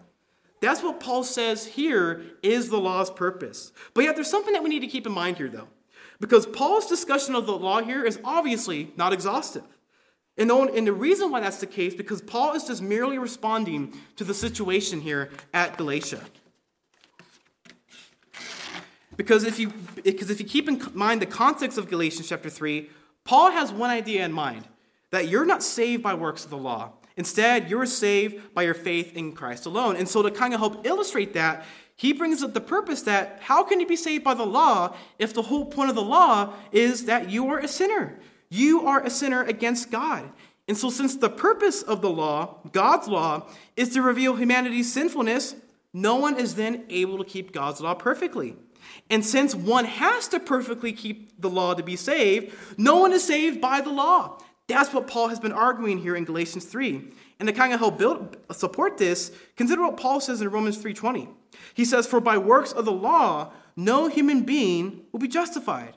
That's 0.62 0.82
what 0.82 1.00
Paul 1.00 1.24
says 1.24 1.66
here 1.66 2.24
is 2.42 2.70
the 2.70 2.80
law's 2.80 3.12
purpose. 3.12 3.72
But 3.94 4.06
yet 4.06 4.16
there's 4.16 4.30
something 4.30 4.54
that 4.54 4.64
we 4.64 4.70
need 4.70 4.80
to 4.80 4.88
keep 4.88 5.06
in 5.06 5.12
mind 5.12 5.38
here, 5.38 5.50
though, 5.50 5.68
because 6.20 6.46
Paul's 6.46 6.88
discussion 6.88 7.36
of 7.36 7.46
the 7.46 7.58
law 7.58 7.82
here 7.82 8.04
is 8.04 8.20
obviously 8.24 8.92
not 8.96 9.14
exhaustive. 9.14 9.66
And 10.38 10.50
the 10.50 10.94
reason 10.94 11.32
why 11.32 11.40
that's 11.40 11.60
the 11.60 11.66
case, 11.66 11.96
because 11.96 12.22
Paul 12.22 12.54
is 12.54 12.64
just 12.66 12.82
merely 12.82 13.18
responding 13.18 13.94
to 14.18 14.24
the 14.24 14.34
situation 14.34 15.02
here 15.02 15.32
at 15.54 15.78
Galatia. 15.78 16.22
Because 19.16 19.44
if 19.44 19.58
you, 19.58 19.74
because 20.04 20.30
if 20.30 20.40
you 20.40 20.46
keep 20.46 20.70
in 20.70 20.80
mind 20.94 21.22
the 21.22 21.26
context 21.26 21.80
of 21.80 21.90
Galatians 21.90 22.30
chapter 22.30 22.52
3, 22.52 22.88
Paul 23.24 23.52
has 23.52 23.72
one 23.72 23.90
idea 23.90 24.24
in 24.24 24.32
mind 24.32 24.68
that 25.10 25.28
you're 25.28 25.46
not 25.46 25.64
saved 25.64 26.04
by 26.04 26.14
works 26.14 26.46
of 26.46 26.52
the 26.52 26.58
law. 26.58 26.94
Instead, 27.16 27.68
you're 27.68 27.88
saved 27.88 28.54
by 28.54 28.62
your 28.62 28.76
faith 28.76 29.18
in 29.18 29.34
Christ 29.34 29.66
alone. 29.66 29.96
And 29.96 30.08
so, 30.08 30.22
to 30.22 30.30
kind 30.30 30.54
of 30.54 30.60
help 30.60 30.86
illustrate 30.86 31.34
that, 31.34 31.66
he 31.96 32.14
brings 32.14 32.44
up 32.44 32.54
the 32.54 32.62
purpose 32.62 33.02
that 33.02 33.40
how 33.42 33.64
can 33.64 33.80
you 33.80 33.88
be 33.88 33.96
saved 33.96 34.24
by 34.24 34.36
the 34.36 34.46
law 34.46 34.96
if 35.18 35.34
the 35.34 35.42
whole 35.42 35.66
point 35.66 35.90
of 35.90 35.96
the 35.96 36.04
law 36.04 36.54
is 36.72 37.06
that 37.06 37.32
you 37.32 37.50
are 37.50 37.58
a 37.58 37.68
sinner? 37.68 38.20
You 38.50 38.88
are 38.88 39.04
a 39.04 39.10
sinner 39.10 39.44
against 39.44 39.92
God. 39.92 40.32
And 40.68 40.78
so, 40.78 40.90
since 40.90 41.16
the 41.16 41.30
purpose 41.30 41.82
of 41.82 42.02
the 42.02 42.10
law, 42.10 42.58
God's 42.72 43.08
law, 43.08 43.48
is 43.76 43.94
to 43.94 44.02
reveal 44.02 44.36
humanity's 44.36 44.92
sinfulness, 44.92 45.56
no 45.94 46.16
one 46.16 46.38
is 46.38 46.56
then 46.56 46.84
able 46.90 47.18
to 47.18 47.24
keep 47.24 47.54
God's 47.54 47.80
law 47.80 47.94
perfectly. 47.94 48.56
And 49.10 49.26
since 49.26 49.56
one 49.56 49.86
has 49.86 50.28
to 50.30 50.40
perfectly 50.40 50.92
keep 50.92 51.42
the 51.42 51.50
law 51.50 51.74
to 51.74 51.84
be 51.84 51.96
saved, 51.96 52.54
no 52.78 52.98
one 52.98 53.14
is 53.14 53.24
saved 53.24 53.62
by 53.62 53.82
the 53.82 53.90
law. 53.90 54.40
That's 54.68 54.94
what 54.94 55.08
Paul 55.08 55.30
has 55.30 55.40
been 55.40 55.54
arguing 55.54 55.98
here 55.98 56.16
in 56.16 56.26
Galatians 56.26 56.66
3. 56.66 57.12
And 57.40 57.48
to 57.48 57.54
kind 57.54 57.74
of 57.74 57.80
help 57.80 57.98
build 57.98 58.36
support 58.52 58.98
this, 58.98 59.32
consider 59.56 59.84
what 59.84 59.98
Paul 59.98 60.20
says 60.20 60.42
in 60.42 60.50
Romans 60.50 60.78
3:20. 60.78 61.30
He 61.74 61.86
says, 61.86 62.06
"For 62.06 62.20
by 62.20 62.38
works 62.38 62.74
of 62.74 62.84
the 62.84 62.92
law, 62.92 63.52
no 63.76 64.08
human 64.08 64.42
being 64.42 65.06
will 65.12 65.20
be 65.20 65.28
justified." 65.28 65.96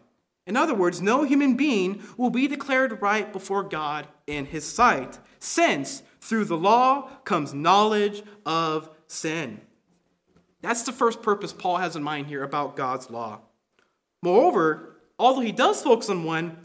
In 0.50 0.57
other 0.57 0.75
words, 0.75 1.00
no 1.00 1.23
human 1.23 1.54
being 1.54 2.02
will 2.16 2.28
be 2.28 2.49
declared 2.49 3.00
right 3.00 3.33
before 3.33 3.62
God 3.62 4.09
in 4.26 4.47
his 4.47 4.66
sight, 4.66 5.21
since 5.38 6.02
through 6.21 6.47
the 6.47 6.57
law 6.57 7.09
comes 7.23 7.54
knowledge 7.54 8.25
of 8.45 8.90
sin. 9.07 9.61
That's 10.61 10.83
the 10.83 10.90
first 10.90 11.23
purpose 11.23 11.52
Paul 11.52 11.76
has 11.76 11.95
in 11.95 12.02
mind 12.02 12.26
here 12.26 12.42
about 12.42 12.75
God's 12.75 13.11
law. 13.11 13.42
Moreover, 14.25 14.97
although 15.21 15.40
he 15.40 15.52
does 15.52 15.85
focus 15.85 16.11
on 16.11 16.25
one, 16.25 16.57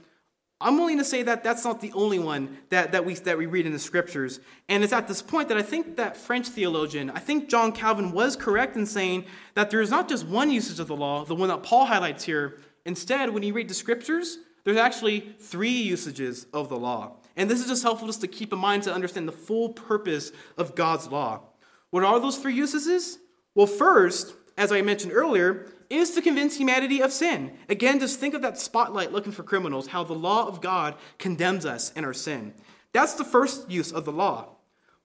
I'm 0.60 0.80
willing 0.80 0.98
to 0.98 1.06
say 1.06 1.22
that 1.22 1.44
that's 1.44 1.64
not 1.64 1.80
the 1.80 1.92
only 1.94 2.18
one 2.18 2.58
that, 2.70 2.92
that, 2.94 3.06
we, 3.06 3.14
that 3.14 3.38
we 3.38 3.46
read 3.46 3.68
in 3.68 3.72
the 3.72 3.78
scriptures. 3.78 4.40
And 4.68 4.84
it's 4.84 4.94
at 4.94 5.08
this 5.08 5.22
point 5.22 5.50
that 5.50 5.60
I 5.60 5.62
think 5.62 5.98
that 5.98 6.18
French 6.18 6.48
theologian, 6.48 7.12
I 7.12 7.20
think 7.20 7.50
John 7.50 7.72
Calvin 7.72 8.14
was 8.14 8.36
correct 8.36 8.76
in 8.76 8.88
saying 8.88 9.26
that 9.54 9.70
there 9.70 9.82
is 9.82 9.92
not 9.92 10.10
just 10.10 10.26
one 10.26 10.50
usage 10.50 10.80
of 10.80 10.88
the 10.88 10.96
law, 10.96 11.24
the 11.24 11.36
one 11.36 11.50
that 11.50 11.62
Paul 11.62 11.86
highlights 11.86 12.24
here. 12.24 12.58
Instead, 12.86 13.32
when 13.32 13.44
you 13.44 13.54
read 13.54 13.68
the 13.68 13.74
scriptures, 13.74 14.38
there's 14.64 14.78
actually 14.78 15.36
three 15.40 15.70
usages 15.70 16.48
of 16.54 16.70
the 16.70 16.78
law. 16.78 17.18
And 17.36 17.50
this 17.50 17.62
is 17.62 17.68
just 17.68 17.84
helpful 17.84 18.08
just 18.08 18.22
to 18.22 18.28
keep 18.28 18.54
in 18.54 18.60
mind 18.60 18.84
to 18.84 18.94
understand 18.94 19.28
the 19.28 19.34
full 19.34 19.70
purpose 19.70 20.32
of 20.58 20.76
God's 20.76 21.08
law. 21.08 21.42
What 21.90 22.04
are 22.04 22.20
those 22.20 22.38
three 22.38 22.54
usages? 22.54 23.20
Well, 23.54 23.68
first, 23.68 24.36
as 24.58 24.72
I 24.72 24.82
mentioned 24.82 25.14
earlier, 25.14 25.68
is 25.90 26.12
to 26.12 26.22
convince 26.22 26.58
humanity 26.58 27.02
of 27.02 27.12
sin. 27.12 27.58
Again, 27.70 28.00
just 28.00 28.20
think 28.20 28.34
of 28.34 28.42
that 28.42 28.58
spotlight 28.58 29.12
looking 29.12 29.32
for 29.32 29.44
criminals, 29.44 29.88
how 29.88 30.04
the 30.04 30.14
law 30.14 30.48
of 30.48 30.62
God 30.62 30.96
condemns 31.20 31.66
us 31.66 31.92
in 31.94 32.06
our 32.06 32.14
sin. 32.14 32.54
That's 32.92 33.14
the 33.14 33.24
first 33.24 33.70
use 33.70 33.92
of 33.92 34.06
the 34.06 34.12
law. 34.12 34.56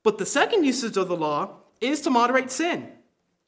But 0.03 0.19
the 0.19 0.27
second 0.27 0.65
usage 0.65 0.97
of 0.97 1.09
the 1.09 1.17
law 1.17 1.57
is 1.81 2.01
to 2.03 2.11
moderate 2.11 2.51
sin. 2.51 2.93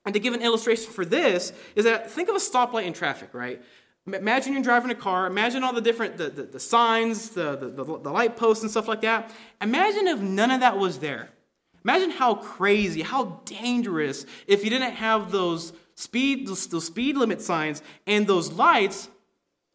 And 0.04 0.12
to 0.14 0.20
give 0.20 0.34
an 0.34 0.42
illustration 0.42 0.92
for 0.92 1.04
this, 1.04 1.52
is 1.76 1.84
that 1.84 2.10
think 2.10 2.28
of 2.28 2.34
a 2.34 2.40
stoplight 2.40 2.84
in 2.84 2.92
traffic, 2.92 3.32
right? 3.32 3.62
Imagine 4.06 4.52
you're 4.52 4.62
driving 4.62 4.90
a 4.90 4.96
car. 4.96 5.26
Imagine 5.26 5.62
all 5.62 5.72
the 5.72 5.80
different 5.80 6.16
the, 6.16 6.28
the, 6.28 6.42
the 6.42 6.60
signs, 6.60 7.30
the, 7.30 7.56
the, 7.56 7.84
the 7.84 8.10
light 8.10 8.36
posts, 8.36 8.62
and 8.62 8.70
stuff 8.70 8.88
like 8.88 9.00
that. 9.02 9.32
Imagine 9.60 10.08
if 10.08 10.18
none 10.20 10.50
of 10.50 10.60
that 10.60 10.76
was 10.76 10.98
there. 10.98 11.30
Imagine 11.84 12.10
how 12.10 12.34
crazy, 12.34 13.02
how 13.02 13.40
dangerous 13.44 14.26
if 14.46 14.64
you 14.64 14.70
didn't 14.70 14.94
have 14.94 15.30
those 15.30 15.72
speed, 15.94 16.46
those, 16.46 16.66
those 16.66 16.86
speed 16.86 17.16
limit 17.16 17.40
signs 17.40 17.82
and 18.06 18.26
those 18.26 18.52
lights, 18.52 19.08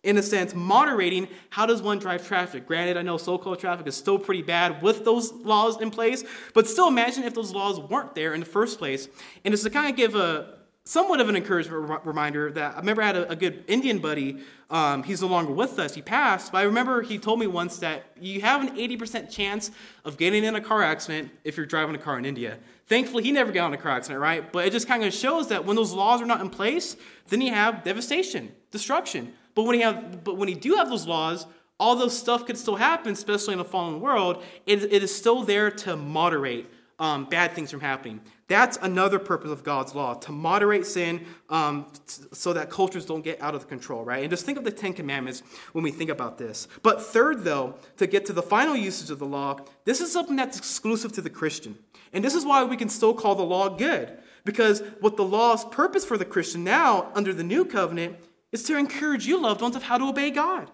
in 0.04 0.18
a 0.18 0.24
sense, 0.24 0.54
moderating 0.54 1.28
how 1.50 1.66
does 1.66 1.82
one 1.82 2.00
drive 2.00 2.26
traffic. 2.26 2.66
Granted, 2.66 2.98
I 2.98 3.02
know 3.02 3.18
so-called 3.18 3.60
traffic 3.60 3.88
is 3.88 3.96
still 3.96 4.20
pretty 4.20 4.42
bad 4.42 4.82
with 4.82 5.04
those 5.04 5.32
laws 5.34 5.82
in 5.82 5.90
place, 5.90 6.24
but 6.54 6.68
still 6.68 6.88
imagine 6.88 7.24
if 7.24 7.34
those 7.34 7.54
laws 7.54 7.80
weren't 7.80 8.16
there 8.16 8.34
in 8.34 8.40
the 8.40 8.46
first 8.46 8.78
place. 8.78 9.10
And 9.44 9.54
it's 9.54 9.64
to 9.64 9.70
kind 9.70 9.90
of 9.90 9.96
give 9.96 10.16
a 10.16 10.57
somewhat 10.88 11.20
of 11.20 11.28
an 11.28 11.36
encouragement 11.36 12.06
reminder 12.06 12.50
that 12.52 12.76
I 12.76 12.80
remember 12.80 13.02
I 13.02 13.08
had 13.08 13.18
a, 13.18 13.32
a 13.32 13.36
good 13.36 13.66
Indian 13.68 14.00
buddy. 14.00 14.40
Um, 14.70 15.04
he's 15.04 15.22
no 15.22 15.28
longer 15.28 15.52
with 15.52 15.80
us. 15.80 15.94
He 15.94 16.02
passed, 16.02 16.52
but 16.52 16.60
I 16.60 16.62
remember 16.64 17.02
he 17.02 17.18
told 17.18 17.40
me 17.40 17.48
once 17.48 17.78
that 17.80 18.06
you 18.20 18.42
have 18.42 18.62
an 18.62 18.76
80% 18.76 19.30
chance 19.30 19.72
of 20.06 20.18
getting 20.18 20.44
in 20.44 20.56
a 20.56 20.62
car 20.62 20.82
accident 20.82 21.32
if 21.44 21.58
you're 21.58 21.66
driving 21.66 21.94
a 21.96 21.98
car 21.98 22.18
in 22.18 22.26
India. 22.26 22.58
Thankfully, 22.86 23.24
he 23.24 23.34
never 23.34 23.52
got 23.52 23.68
in 23.68 23.74
a 23.74 23.78
car 23.78 23.92
accident, 23.92 24.22
right? 24.22 24.50
But 24.52 24.66
it 24.66 24.72
just 24.72 24.88
kind 24.88 25.04
of 25.04 25.14
shows 25.14 25.50
that 25.50 25.66
when 25.66 25.76
those 25.76 25.92
laws 25.92 26.22
are 26.22 26.26
not 26.26 26.40
in 26.40 26.50
place, 26.50 26.96
then 27.28 27.42
you 27.42 27.54
have 27.54 27.84
devastation, 27.84 28.54
destruction. 28.72 29.34
But 29.56 29.64
when 29.64 29.78
you 29.78 29.84
have, 29.84 30.24
but 30.24 30.38
when 30.38 30.48
you 30.48 30.56
do 30.56 30.76
have 30.76 30.90
those 30.90 31.06
laws, 31.06 31.48
all 31.80 31.96
those 31.96 32.18
stuff 32.18 32.46
could 32.46 32.58
still 32.58 32.78
happen, 32.78 33.12
especially 33.12 33.54
in 33.54 33.60
a 33.60 33.66
fallen 33.66 34.00
world, 34.00 34.42
it, 34.66 34.84
it 34.84 35.04
is 35.04 35.14
still 35.14 35.44
there 35.44 35.70
to 35.70 35.98
moderate 35.98 36.66
um, 37.00 37.26
bad 37.26 37.52
things 37.52 37.72
from 37.72 37.82
happening. 37.82 38.22
That's 38.48 38.78
another 38.82 39.20
purpose 39.20 39.52
of 39.52 39.64
God's 39.64 39.94
law, 39.94 40.14
to 40.14 40.32
moderate 40.32 40.86
sin 40.86 41.26
um, 41.50 41.86
so 42.32 42.54
that 42.54 42.70
cultures 42.70 43.06
don't 43.06 43.22
get 43.22 43.42
out 43.42 43.56
of 43.56 43.68
control, 43.68 44.06
right? 44.06 44.22
And 44.22 44.30
just 44.30 44.46
think 44.46 44.58
of 44.58 44.64
the 44.64 44.72
Ten 44.72 44.94
Commandments 44.94 45.44
when 45.74 45.84
we 45.84 45.92
think 45.92 46.10
about 46.10 46.38
this. 46.38 46.68
But 46.82 47.02
third, 47.02 47.44
though, 47.44 47.76
to 47.98 48.08
get 48.08 48.26
to 48.28 48.34
the 48.34 48.42
final 48.42 48.76
usage 48.76 49.10
of 49.10 49.20
the 49.20 49.26
law, 49.26 49.60
this 49.84 50.00
is 50.00 50.14
something 50.14 50.38
that's 50.38 50.58
exclusive 50.58 51.12
to 51.14 51.22
the 51.22 51.30
Christian. 51.30 51.78
And 52.14 52.24
this 52.24 52.36
is 52.36 52.46
why 52.46 52.64
we 52.64 52.78
can 52.78 52.88
still 52.88 53.14
call 53.14 53.36
the 53.36 53.44
law 53.44 53.68
good. 53.68 54.18
Because 54.46 54.82
what 55.02 55.18
the 55.18 55.26
law's 55.26 55.66
purpose 55.66 56.06
for 56.06 56.18
the 56.18 56.24
Christian 56.24 56.64
now, 56.64 57.12
under 57.16 57.34
the 57.34 57.44
new 57.44 57.66
covenant, 57.66 58.16
is 58.54 58.64
to 58.64 58.78
encourage 58.78 59.28
you, 59.28 59.42
loved 59.42 59.62
ones, 59.62 59.76
of 59.76 59.84
how 59.84 59.98
to 59.98 60.06
obey 60.06 60.32
God. 60.32 60.72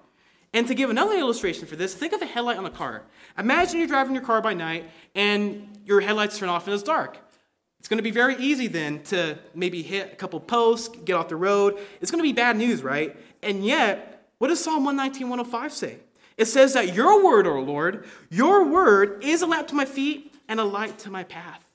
And 0.53 0.67
to 0.67 0.75
give 0.75 0.91
another 0.91 1.17
illustration 1.17 1.65
for 1.65 1.75
this, 1.75 1.95
think 1.95 2.13
of 2.13 2.21
a 2.21 2.27
headlight 2.27 2.57
on 2.57 2.67
a 2.67 2.69
car. 2.69 3.07
Imagine 3.39 3.79
you're 3.79 3.87
driving 3.87 4.13
your 4.13 4.23
car 4.23 4.39
by 4.43 4.53
night 4.53 4.91
and 5.15 5.79
your 5.83 6.01
headlights 6.01 6.37
turn 6.37 6.49
off 6.49 6.67
and 6.67 6.75
it's 6.75 6.83
dark. 6.83 7.17
It's 7.83 7.89
going 7.89 7.97
to 7.97 8.01
be 8.03 8.11
very 8.11 8.37
easy 8.37 8.67
then 8.67 9.03
to 9.03 9.37
maybe 9.53 9.81
hit 9.81 10.13
a 10.13 10.15
couple 10.15 10.39
posts, 10.39 10.87
get 11.03 11.17
off 11.17 11.27
the 11.27 11.35
road. 11.35 11.77
It's 11.99 12.11
going 12.11 12.23
to 12.23 12.23
be 12.23 12.31
bad 12.31 12.55
news, 12.55 12.81
right? 12.81 13.13
And 13.41 13.65
yet, 13.65 14.25
what 14.37 14.47
does 14.47 14.63
Psalm 14.63 14.85
119, 14.85 15.27
105 15.27 15.73
say? 15.73 15.97
It 16.37 16.45
says 16.45 16.75
that 16.75 16.95
your 16.95 17.21
word, 17.21 17.45
O 17.45 17.59
Lord, 17.59 18.05
your 18.29 18.65
word 18.65 19.21
is 19.21 19.41
a 19.41 19.47
lamp 19.47 19.67
to 19.67 19.75
my 19.75 19.83
feet 19.83 20.33
and 20.47 20.61
a 20.61 20.63
light 20.63 20.97
to 20.99 21.11
my 21.11 21.25
path. 21.25 21.69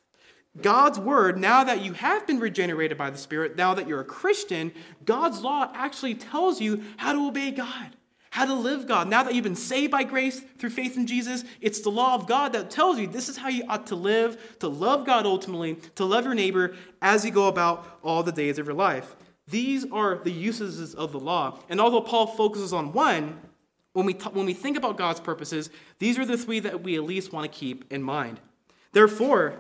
God's 0.63 0.99
word, 0.99 1.37
now 1.37 1.63
that 1.63 1.83
you 1.83 1.93
have 1.93 2.27
been 2.27 2.41
regenerated 2.41 2.97
by 2.97 3.11
the 3.11 3.19
Spirit, 3.19 3.59
now 3.59 3.75
that 3.75 3.87
you're 3.87 4.01
a 4.01 4.05
Christian, 4.05 4.73
God's 5.05 5.43
law 5.43 5.71
actually 5.75 6.15
tells 6.15 6.59
you 6.59 6.85
how 6.97 7.13
to 7.13 7.29
obey 7.29 7.51
God 7.51 7.98
how 8.31 8.45
to 8.45 8.55
live 8.55 8.87
God. 8.87 9.09
Now 9.09 9.23
that 9.23 9.35
you've 9.35 9.45
been 9.45 9.55
saved 9.55 9.91
by 9.91 10.05
grace 10.05 10.41
through 10.59 10.71
faith 10.71 10.97
in 10.97 11.07
Jesus, 11.07 11.45
it's 11.61 11.81
the 11.81 11.91
law 11.91 12.15
of 12.15 12.27
God 12.27 12.53
that 12.53 12.71
tells 12.71 12.99
you 12.99 13.07
this 13.07 13.29
is 13.29 13.37
how 13.37 13.49
you 13.49 13.65
ought 13.69 13.87
to 13.89 13.95
live, 13.95 14.59
to 14.61 14.69
love 14.69 15.07
God 15.07 15.27
ultimately, 15.27 15.77
to 15.95 16.05
love 16.05 16.25
your 16.25 16.35
neighbor 16.35 16.75
as 17.01 17.25
you 17.25 17.31
go 17.31 17.49
about 17.49 17.99
all 18.03 18.23
the 18.23 18.33
days 18.33 18.59
of 18.59 18.67
your 18.67 18.75
life. 18.75 19.17
These 19.49 19.91
are 19.91 20.19
the 20.19 20.31
uses 20.31 20.95
of 20.95 21.13
the 21.13 21.21
law. 21.21 21.59
And 21.69 21.81
although 21.81 22.03
Paul 22.03 22.27
focuses 22.27 22.73
on 22.73 22.93
one, 22.93 23.41
when 23.95 24.05
we, 24.05 24.15
t- 24.15 24.31
when 24.31 24.47
we 24.47 24.53
think 24.53 24.77
about 24.77 24.99
God's 24.99 25.21
purposes, 25.21 25.71
these 25.99 26.19
are 26.19 26.27
the 26.27 26.37
three 26.37 26.61
that 26.61 26.83
we 26.83 26.97
at 26.97 27.05
least 27.05 27.33
want 27.33 27.51
to 27.51 27.59
keep 27.59 27.91
in 27.91 28.03
mind. 28.03 28.41
Therefore, 28.93 29.55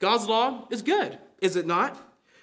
God's 0.00 0.26
law 0.26 0.66
is 0.70 0.82
good, 0.82 1.18
is 1.40 1.56
it 1.56 1.66
not? 1.66 1.96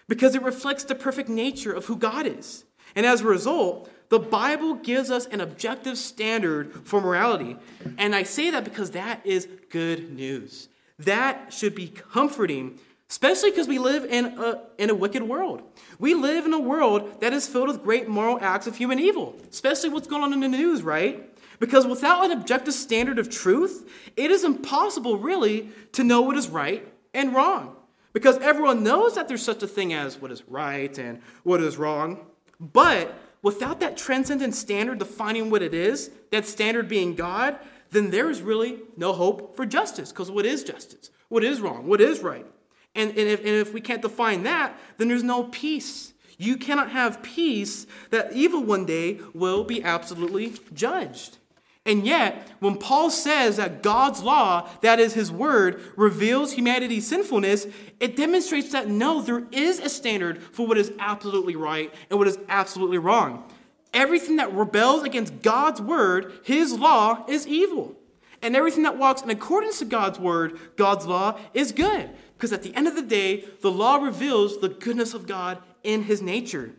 Because 0.08 0.36
it 0.36 0.42
reflects 0.42 0.84
the 0.84 0.96
perfect 0.96 1.30
nature 1.30 1.74
of 1.74 1.86
who 1.86 1.98
God 1.98 2.26
is. 2.26 2.64
And 2.96 3.06
as 3.06 3.22
a 3.22 3.26
result, 3.26 3.90
the 4.16 4.20
Bible 4.20 4.76
gives 4.76 5.12
us 5.12 5.26
an 5.26 5.42
objective 5.42 5.98
standard 5.98 6.72
for 6.88 7.02
morality. 7.02 7.58
And 7.98 8.16
I 8.16 8.24
say 8.24 8.50
that 8.52 8.64
because 8.64 8.92
that 8.92 9.20
is 9.26 9.46
good 9.70 10.14
news. 10.14 10.70
That 11.00 11.52
should 11.52 11.76
be 11.76 11.90
comforting, 11.90 12.80
especially 13.10 13.52
because 13.52 13.68
we 13.68 13.78
live 13.78 14.06
in 14.06 14.26
a, 14.40 14.62
in 14.78 14.90
a 14.90 14.96
wicked 14.96 15.24
world. 15.24 15.64
We 16.00 16.14
live 16.14 16.46
in 16.46 16.54
a 16.54 16.60
world 16.62 17.20
that 17.20 17.34
is 17.34 17.46
filled 17.46 17.68
with 17.68 17.84
great 17.84 18.08
moral 18.08 18.40
acts 18.40 18.68
of 18.68 18.78
human 18.78 19.02
evil, 19.02 19.36
especially 19.52 19.90
what's 19.90 20.08
going 20.08 20.24
on 20.24 20.32
in 20.32 20.40
the 20.40 20.48
news, 20.48 20.82
right? 20.82 21.30
Because 21.60 21.86
without 21.86 22.24
an 22.24 22.32
objective 22.32 22.74
standard 22.74 23.20
of 23.20 23.30
truth, 23.30 23.86
it 24.16 24.32
is 24.32 24.46
impossible, 24.46 25.18
really, 25.18 25.72
to 25.92 26.06
know 26.06 26.22
what 26.22 26.38
is 26.38 26.48
right 26.48 26.88
and 27.14 27.36
wrong. 27.36 27.76
Because 28.14 28.38
everyone 28.38 28.82
knows 28.82 29.16
that 29.16 29.28
there's 29.28 29.44
such 29.44 29.62
a 29.62 29.68
thing 29.68 29.92
as 29.92 30.22
what 30.22 30.32
is 30.32 30.48
right 30.48 30.98
and 30.98 31.22
what 31.44 31.60
is 31.60 31.76
wrong. 31.76 32.26
But 32.62 33.14
without 33.46 33.80
that 33.80 33.96
transcendent 33.96 34.56
standard 34.56 34.98
defining 34.98 35.52
what 35.52 35.62
it 35.62 35.72
is, 35.72 36.10
that 36.32 36.48
standard 36.48 36.90
being 36.90 37.14
God, 37.14 37.56
then 37.92 38.10
there 38.10 38.32
is 38.32 38.42
really 38.42 38.80
no 38.98 39.14
hope 39.14 39.56
for 39.56 39.68
justice. 39.68 40.12
Because 40.12 40.32
what 40.32 40.48
is 40.48 40.64
justice? 40.64 41.12
What 41.30 41.44
is 41.44 41.62
wrong? 41.62 41.86
What 41.86 42.02
is 42.02 42.22
right? 42.22 42.48
And, 42.96 43.12
and, 43.12 43.20
if, 43.20 43.42
and 43.42 43.50
if 43.50 43.72
we 43.72 43.82
can't 43.82 44.02
define 44.02 44.42
that, 44.44 44.76
then 44.98 45.10
there's 45.10 45.22
no 45.22 45.44
peace. 45.44 46.14
You 46.40 46.58
cannot 46.58 46.90
have 46.90 47.22
peace 47.22 47.86
that 48.10 48.34
evil 48.34 48.64
one 48.64 48.84
day 48.84 49.20
will 49.36 49.64
be 49.64 49.84
absolutely 49.84 50.56
judged. 50.74 51.38
And 51.86 52.06
yet, 52.06 52.48
when 52.60 52.78
Paul 52.78 53.12
says 53.12 53.58
that 53.58 53.84
God's 53.84 54.24
law, 54.24 54.68
that 54.82 55.00
is 55.00 55.14
his 55.14 55.32
word, 55.32 55.82
reveals 55.96 56.54
humanity's 56.54 57.08
sinfulness, 57.08 57.68
it 58.00 58.16
demonstrates 58.16 58.72
that 58.72 58.90
no, 58.90 59.22
there 59.22 59.44
is 59.52 59.80
a 59.80 59.90
standard 59.90 60.42
for 60.42 60.66
what 60.66 60.80
is 60.80 60.92
absolutely 60.98 61.56
right 61.56 61.94
and 62.10 62.18
what 62.18 62.28
is 62.28 62.40
absolutely 62.50 62.98
wrong. 62.98 63.48
Everything 63.94 64.38
that 64.38 64.52
rebels 64.54 65.04
against 65.04 65.44
God's 65.44 65.80
word, 65.80 66.34
his 66.44 66.74
law, 66.74 67.24
is 67.30 67.48
evil. 67.48 67.96
And 68.42 68.56
everything 68.56 68.84
that 68.84 68.98
walks 68.98 69.22
in 69.22 69.30
accordance 69.30 69.80
to 69.80 69.86
God's 69.86 70.20
word, 70.20 70.60
God's 70.76 71.06
law, 71.06 71.40
is 71.54 71.72
good. 71.72 72.10
Because 72.36 72.52
at 72.52 72.64
the 72.64 72.76
end 72.76 72.88
of 72.88 72.96
the 72.96 73.02
day, 73.02 73.46
the 73.62 73.72
law 73.72 73.98
reveals 73.98 74.60
the 74.60 74.70
goodness 74.70 75.14
of 75.14 75.28
God 75.28 75.60
in 75.84 76.04
his 76.04 76.22
nature. 76.22 76.72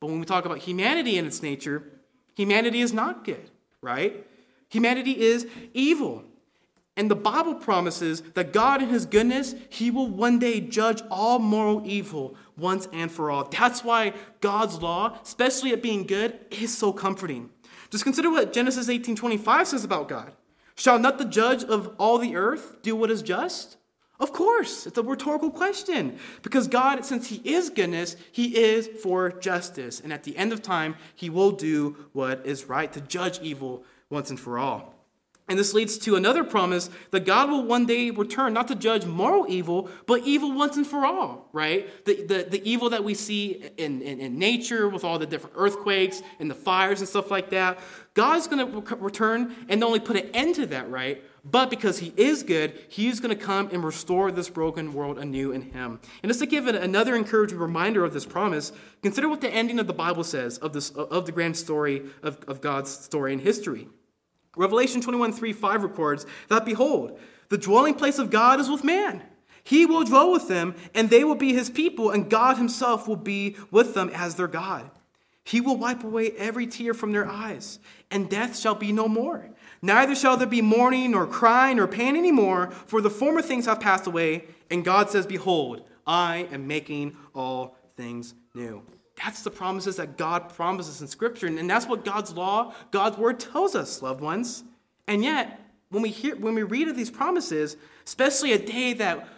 But 0.00 0.08
when 0.08 0.20
we 0.20 0.26
talk 0.26 0.44
about 0.44 0.58
humanity 0.58 1.18
in 1.18 1.26
its 1.26 1.42
nature, 1.42 1.82
humanity 2.36 2.80
is 2.80 2.92
not 2.92 3.24
good, 3.24 3.50
right? 3.82 4.26
Humanity 4.70 5.20
is 5.20 5.46
evil. 5.74 6.24
And 6.96 7.10
the 7.10 7.16
Bible 7.16 7.54
promises 7.54 8.20
that 8.34 8.52
God, 8.52 8.82
in 8.82 8.88
His 8.88 9.06
goodness, 9.06 9.54
He 9.68 9.90
will 9.90 10.08
one 10.08 10.38
day 10.38 10.60
judge 10.60 11.02
all 11.10 11.38
moral 11.38 11.82
evil 11.84 12.36
once 12.56 12.88
and 12.92 13.10
for 13.10 13.30
all. 13.30 13.48
That's 13.48 13.84
why 13.84 14.14
God's 14.40 14.80
law, 14.80 15.18
especially 15.22 15.72
at 15.72 15.82
being 15.82 16.06
good, 16.06 16.38
is 16.50 16.76
so 16.76 16.92
comforting. 16.92 17.50
Just 17.90 18.04
consider 18.04 18.30
what 18.30 18.52
Genesis 18.52 18.88
18:25 18.88 19.66
says 19.66 19.84
about 19.84 20.08
God. 20.08 20.32
Shall 20.74 20.98
not 20.98 21.18
the 21.18 21.24
judge 21.24 21.64
of 21.64 21.94
all 21.98 22.18
the 22.18 22.36
earth 22.36 22.82
do 22.82 22.94
what 22.96 23.10
is 23.10 23.22
just? 23.22 23.76
Of 24.18 24.34
course, 24.34 24.86
it's 24.86 24.98
a 24.98 25.02
rhetorical 25.02 25.50
question. 25.50 26.18
Because 26.42 26.68
God, 26.68 27.04
since 27.04 27.28
He 27.28 27.36
is 27.44 27.70
goodness, 27.70 28.16
He 28.30 28.56
is 28.56 28.88
for 29.02 29.30
justice. 29.30 30.00
And 30.00 30.12
at 30.12 30.24
the 30.24 30.36
end 30.36 30.52
of 30.52 30.60
time, 30.60 30.96
He 31.14 31.30
will 31.30 31.52
do 31.52 31.96
what 32.12 32.44
is 32.44 32.66
right 32.66 32.92
to 32.92 33.00
judge 33.00 33.40
evil 33.40 33.84
once 34.10 34.30
and 34.30 34.38
for 34.38 34.58
all. 34.58 35.00
And 35.50 35.58
this 35.58 35.74
leads 35.74 35.98
to 35.98 36.14
another 36.14 36.44
promise 36.44 36.88
that 37.10 37.26
God 37.26 37.50
will 37.50 37.64
one 37.64 37.84
day 37.84 38.10
return 38.10 38.52
not 38.52 38.68
to 38.68 38.76
judge 38.76 39.04
moral 39.04 39.46
evil, 39.48 39.90
but 40.06 40.22
evil 40.22 40.52
once 40.52 40.76
and 40.76 40.86
for 40.86 41.04
all, 41.04 41.48
right? 41.52 42.04
The, 42.04 42.22
the, 42.22 42.46
the 42.48 42.70
evil 42.70 42.90
that 42.90 43.02
we 43.02 43.14
see 43.14 43.68
in, 43.76 44.00
in, 44.00 44.20
in 44.20 44.38
nature 44.38 44.88
with 44.88 45.02
all 45.02 45.18
the 45.18 45.26
different 45.26 45.56
earthquakes 45.58 46.22
and 46.38 46.48
the 46.48 46.54
fires 46.54 47.00
and 47.00 47.08
stuff 47.08 47.32
like 47.32 47.50
that. 47.50 47.80
God's 48.14 48.46
going 48.46 48.64
to 48.64 48.96
return 48.96 49.52
and 49.68 49.80
not 49.80 49.88
only 49.88 49.98
put 49.98 50.16
an 50.16 50.30
end 50.34 50.54
to 50.54 50.66
that, 50.66 50.88
right? 50.88 51.24
But 51.44 51.68
because 51.68 51.98
he 51.98 52.12
is 52.16 52.44
good, 52.44 52.78
he's 52.88 53.18
going 53.18 53.36
to 53.36 53.44
come 53.44 53.70
and 53.72 53.82
restore 53.82 54.30
this 54.30 54.48
broken 54.48 54.92
world 54.92 55.18
anew 55.18 55.50
in 55.50 55.62
him. 55.62 55.98
And 56.22 56.30
just 56.30 56.38
to 56.40 56.46
give 56.46 56.68
another 56.68 57.16
encouraging 57.16 57.58
reminder 57.58 58.04
of 58.04 58.12
this 58.12 58.24
promise, 58.24 58.70
consider 59.02 59.28
what 59.28 59.40
the 59.40 59.50
ending 59.50 59.80
of 59.80 59.88
the 59.88 59.94
Bible 59.94 60.22
says 60.22 60.58
of, 60.58 60.74
this, 60.74 60.90
of 60.90 61.26
the 61.26 61.32
grand 61.32 61.56
story 61.56 62.02
of, 62.22 62.38
of 62.46 62.60
God's 62.60 62.90
story 62.92 63.32
in 63.32 63.40
history. 63.40 63.88
Revelation 64.60 65.00
21 65.00 65.32
3 65.32 65.52
5 65.54 65.82
records 65.82 66.26
that, 66.48 66.66
Behold, 66.66 67.18
the 67.48 67.56
dwelling 67.56 67.94
place 67.94 68.18
of 68.18 68.30
God 68.30 68.60
is 68.60 68.68
with 68.68 68.84
man. 68.84 69.22
He 69.64 69.86
will 69.86 70.04
dwell 70.04 70.30
with 70.30 70.48
them, 70.48 70.74
and 70.94 71.08
they 71.08 71.24
will 71.24 71.34
be 71.34 71.54
his 71.54 71.70
people, 71.70 72.10
and 72.10 72.28
God 72.30 72.58
himself 72.58 73.08
will 73.08 73.16
be 73.16 73.56
with 73.70 73.94
them 73.94 74.10
as 74.10 74.34
their 74.34 74.48
God. 74.48 74.90
He 75.44 75.62
will 75.62 75.76
wipe 75.76 76.04
away 76.04 76.32
every 76.32 76.66
tear 76.66 76.92
from 76.92 77.12
their 77.12 77.26
eyes, 77.26 77.78
and 78.10 78.28
death 78.28 78.58
shall 78.58 78.74
be 78.74 78.92
no 78.92 79.08
more. 79.08 79.48
Neither 79.80 80.14
shall 80.14 80.36
there 80.36 80.46
be 80.46 80.60
mourning, 80.60 81.12
nor 81.12 81.26
crying, 81.26 81.78
nor 81.78 81.88
pain 81.88 82.14
anymore, 82.14 82.70
for 82.70 83.00
the 83.00 83.08
former 83.08 83.40
things 83.40 83.64
have 83.64 83.80
passed 83.80 84.06
away. 84.06 84.44
And 84.70 84.84
God 84.84 85.08
says, 85.08 85.26
Behold, 85.26 85.88
I 86.06 86.48
am 86.52 86.66
making 86.66 87.16
all 87.34 87.76
things 87.96 88.34
new. 88.54 88.82
That's 89.22 89.42
the 89.42 89.50
promises 89.50 89.96
that 89.96 90.16
God 90.16 90.48
promises 90.54 91.00
in 91.00 91.08
Scripture. 91.08 91.46
And 91.46 91.68
that's 91.68 91.86
what 91.86 92.04
God's 92.04 92.32
law, 92.32 92.74
God's 92.90 93.18
word 93.18 93.38
tells 93.38 93.74
us, 93.74 94.00
loved 94.00 94.20
ones. 94.20 94.64
And 95.06 95.22
yet, 95.22 95.60
when 95.90 96.02
we 96.02 96.08
hear 96.10 96.36
when 96.36 96.54
we 96.54 96.62
read 96.62 96.88
of 96.88 96.96
these 96.96 97.10
promises, 97.10 97.76
especially 98.06 98.52
a 98.52 98.58
day 98.58 98.94
that 98.94 99.28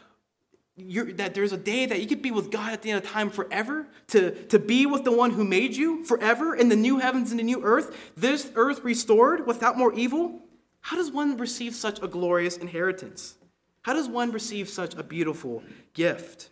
you 0.77 1.12
that 1.14 1.35
there's 1.35 1.53
a 1.53 1.57
day 1.57 1.87
that 1.87 2.01
you 2.01 2.07
could 2.07 2.23
be 2.23 2.31
with 2.31 2.51
God 2.51 2.73
at 2.73 2.83
the 2.83 2.90
end 2.90 3.05
of 3.05 3.11
time 3.11 3.31
forever, 3.31 3.88
to, 4.09 4.31
to 4.47 4.59
be 4.59 4.87
with 4.87 5.05
the 5.05 5.12
one 5.12 5.31
who 5.31 5.45
made 5.45 5.75
you 5.75 6.05
forever 6.05 6.55
in 6.55 6.68
the 6.68 6.77
new 6.77 6.99
heavens 6.99 7.31
and 7.31 7.40
the 7.40 7.45
new 7.45 7.62
earth, 7.64 8.12
this 8.16 8.51
earth 8.55 8.85
restored 8.85 9.47
without 9.47 9.77
more 9.77 9.92
evil. 9.95 10.40
How 10.81 10.97
does 10.97 11.11
one 11.11 11.37
receive 11.37 11.75
such 11.75 12.01
a 12.03 12.09
glorious 12.09 12.57
inheritance? 12.57 13.37
How 13.83 13.95
does 13.95 14.09
one 14.09 14.31
receive 14.31 14.68
such 14.68 14.95
a 14.95 15.03
beautiful 15.03 15.62
gift? 15.95 16.51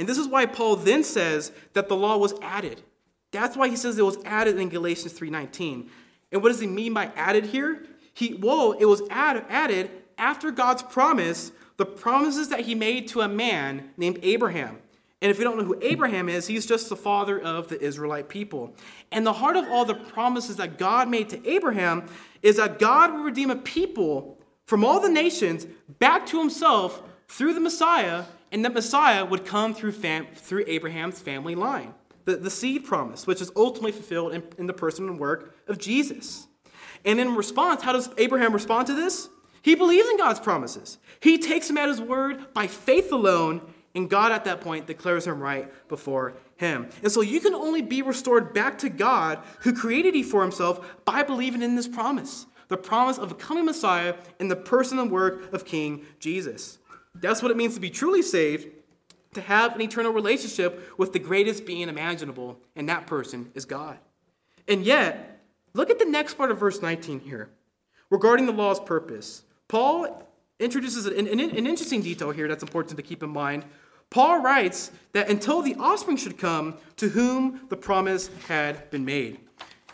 And 0.00 0.08
this 0.08 0.16
is 0.16 0.26
why 0.26 0.46
Paul 0.46 0.76
then 0.76 1.04
says 1.04 1.52
that 1.74 1.90
the 1.90 1.94
law 1.94 2.16
was 2.16 2.32
added. 2.40 2.80
That's 3.32 3.54
why 3.54 3.68
he 3.68 3.76
says 3.76 3.98
it 3.98 4.02
was 4.02 4.16
added 4.24 4.58
in 4.58 4.70
Galatians 4.70 5.12
3:19. 5.12 5.90
And 6.32 6.42
what 6.42 6.48
does 6.48 6.60
he 6.60 6.66
mean 6.66 6.94
by 6.94 7.12
added 7.14 7.44
here? 7.44 7.84
He 8.14 8.32
well, 8.32 8.72
it 8.72 8.86
was 8.86 9.02
add, 9.10 9.44
added 9.50 9.90
after 10.16 10.50
God's 10.50 10.82
promise, 10.82 11.52
the 11.76 11.84
promises 11.84 12.48
that 12.48 12.60
he 12.60 12.74
made 12.74 13.08
to 13.08 13.20
a 13.20 13.28
man 13.28 13.90
named 13.98 14.18
Abraham. 14.22 14.78
And 15.20 15.30
if 15.30 15.36
you 15.36 15.44
don't 15.44 15.58
know 15.58 15.64
who 15.64 15.78
Abraham 15.82 16.30
is, 16.30 16.46
he's 16.46 16.64
just 16.64 16.88
the 16.88 16.96
father 16.96 17.38
of 17.38 17.68
the 17.68 17.78
Israelite 17.78 18.30
people. 18.30 18.74
And 19.12 19.26
the 19.26 19.34
heart 19.34 19.56
of 19.56 19.66
all 19.68 19.84
the 19.84 19.94
promises 19.94 20.56
that 20.56 20.78
God 20.78 21.10
made 21.10 21.28
to 21.28 21.46
Abraham 21.46 22.06
is 22.40 22.56
that 22.56 22.78
God 22.78 23.12
will 23.12 23.24
redeem 23.24 23.50
a 23.50 23.56
people 23.56 24.38
from 24.64 24.82
all 24.82 24.98
the 24.98 25.10
nations 25.10 25.66
back 25.98 26.24
to 26.28 26.38
himself 26.38 27.02
through 27.28 27.52
the 27.52 27.60
Messiah, 27.60 28.24
and 28.52 28.64
that 28.64 28.74
Messiah 28.74 29.24
would 29.24 29.44
come 29.44 29.74
through, 29.74 29.92
fam- 29.92 30.26
through 30.34 30.64
Abraham's 30.66 31.20
family 31.20 31.54
line. 31.54 31.94
The, 32.24 32.36
the 32.36 32.50
seed 32.50 32.84
promise, 32.84 33.26
which 33.26 33.40
is 33.40 33.50
ultimately 33.56 33.92
fulfilled 33.92 34.34
in, 34.34 34.42
in 34.58 34.66
the 34.66 34.72
person 34.72 35.08
and 35.08 35.18
work 35.18 35.56
of 35.68 35.78
Jesus. 35.78 36.46
And 37.04 37.18
in 37.18 37.34
response, 37.34 37.82
how 37.82 37.92
does 37.92 38.10
Abraham 38.18 38.52
respond 38.52 38.86
to 38.88 38.94
this? 38.94 39.28
He 39.62 39.74
believes 39.74 40.08
in 40.08 40.16
God's 40.16 40.40
promises. 40.40 40.98
He 41.20 41.38
takes 41.38 41.68
him 41.68 41.78
at 41.78 41.88
his 41.88 42.00
word 42.00 42.52
by 42.54 42.66
faith 42.66 43.12
alone, 43.12 43.62
and 43.94 44.08
God 44.08 44.32
at 44.32 44.44
that 44.44 44.60
point 44.60 44.86
declares 44.86 45.26
him 45.26 45.40
right 45.40 45.72
before 45.88 46.34
him. 46.56 46.88
And 47.02 47.10
so 47.10 47.20
you 47.20 47.40
can 47.40 47.54
only 47.54 47.82
be 47.82 48.02
restored 48.02 48.52
back 48.52 48.78
to 48.78 48.88
God 48.88 49.38
who 49.60 49.72
created 49.74 50.14
you 50.14 50.24
for 50.24 50.42
himself 50.42 51.04
by 51.04 51.22
believing 51.22 51.62
in 51.62 51.74
this 51.74 51.88
promise 51.88 52.46
the 52.68 52.76
promise 52.76 53.18
of 53.18 53.32
a 53.32 53.34
coming 53.34 53.64
Messiah 53.64 54.14
in 54.38 54.46
the 54.46 54.54
person 54.56 54.98
and 55.00 55.10
work 55.10 55.52
of 55.52 55.64
King 55.64 56.06
Jesus. 56.20 56.78
That's 57.14 57.42
what 57.42 57.50
it 57.50 57.56
means 57.56 57.74
to 57.74 57.80
be 57.80 57.90
truly 57.90 58.22
saved, 58.22 58.68
to 59.34 59.40
have 59.40 59.74
an 59.74 59.82
eternal 59.82 60.12
relationship 60.12 60.98
with 60.98 61.12
the 61.12 61.18
greatest 61.18 61.66
being 61.66 61.88
imaginable, 61.88 62.58
and 62.74 62.88
that 62.88 63.06
person 63.06 63.50
is 63.54 63.64
God. 63.64 63.98
And 64.68 64.84
yet, 64.84 65.40
look 65.74 65.90
at 65.90 65.98
the 65.98 66.04
next 66.04 66.34
part 66.34 66.50
of 66.50 66.58
verse 66.58 66.82
19 66.82 67.20
here 67.20 67.50
regarding 68.10 68.46
the 68.46 68.52
law's 68.52 68.80
purpose. 68.80 69.42
Paul 69.68 70.26
introduces 70.58 71.06
an, 71.06 71.26
an, 71.26 71.40
an, 71.40 71.66
interesting 71.66 72.02
detail 72.02 72.32
here 72.32 72.48
that's 72.48 72.62
important 72.62 72.96
to 72.96 73.02
keep 73.02 73.22
in 73.22 73.30
mind. 73.30 73.64
Paul 74.10 74.42
writes 74.42 74.90
that 75.12 75.30
until 75.30 75.62
the 75.62 75.76
offspring 75.76 76.16
should 76.16 76.36
come 76.36 76.74
to 76.96 77.08
whom 77.08 77.66
the 77.68 77.76
promise 77.76 78.28
had 78.48 78.90
been 78.90 79.04
made. 79.04 79.38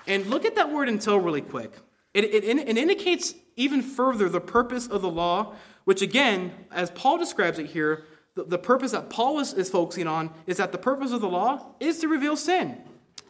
And 0.07 0.27
look 0.27 0.45
at 0.45 0.55
that 0.57 0.73
word 0.73 0.89
until 0.89 1.19
really 1.19 1.43
quick. 1.43 1.73
It, 2.15 2.25
it, 2.25 2.45
it 2.45 2.79
indicates 2.79 3.35
even 3.57 3.83
further 3.83 4.29
the 4.29 4.41
purpose 4.41 4.87
of 4.87 5.03
the 5.03 5.11
law, 5.11 5.55
which 5.87 6.03
again, 6.03 6.53
as 6.71 6.91
Paul 6.91 7.17
describes 7.17 7.59
it 7.59 7.67
here, 7.67 8.05
the, 8.35 8.43
the 8.43 8.59
purpose 8.59 8.91
that 8.91 9.09
Paul 9.09 9.39
is, 9.39 9.55
is 9.55 9.71
focusing 9.71 10.07
on 10.07 10.31
is 10.47 10.59
that 10.59 10.73
the 10.73 10.79
purpose 10.79 11.13
of 11.13 11.21
the 11.21 11.29
law 11.29 11.75
is 11.81 12.01
to 12.01 12.09
reveal 12.09 12.37
sin. 12.37 12.77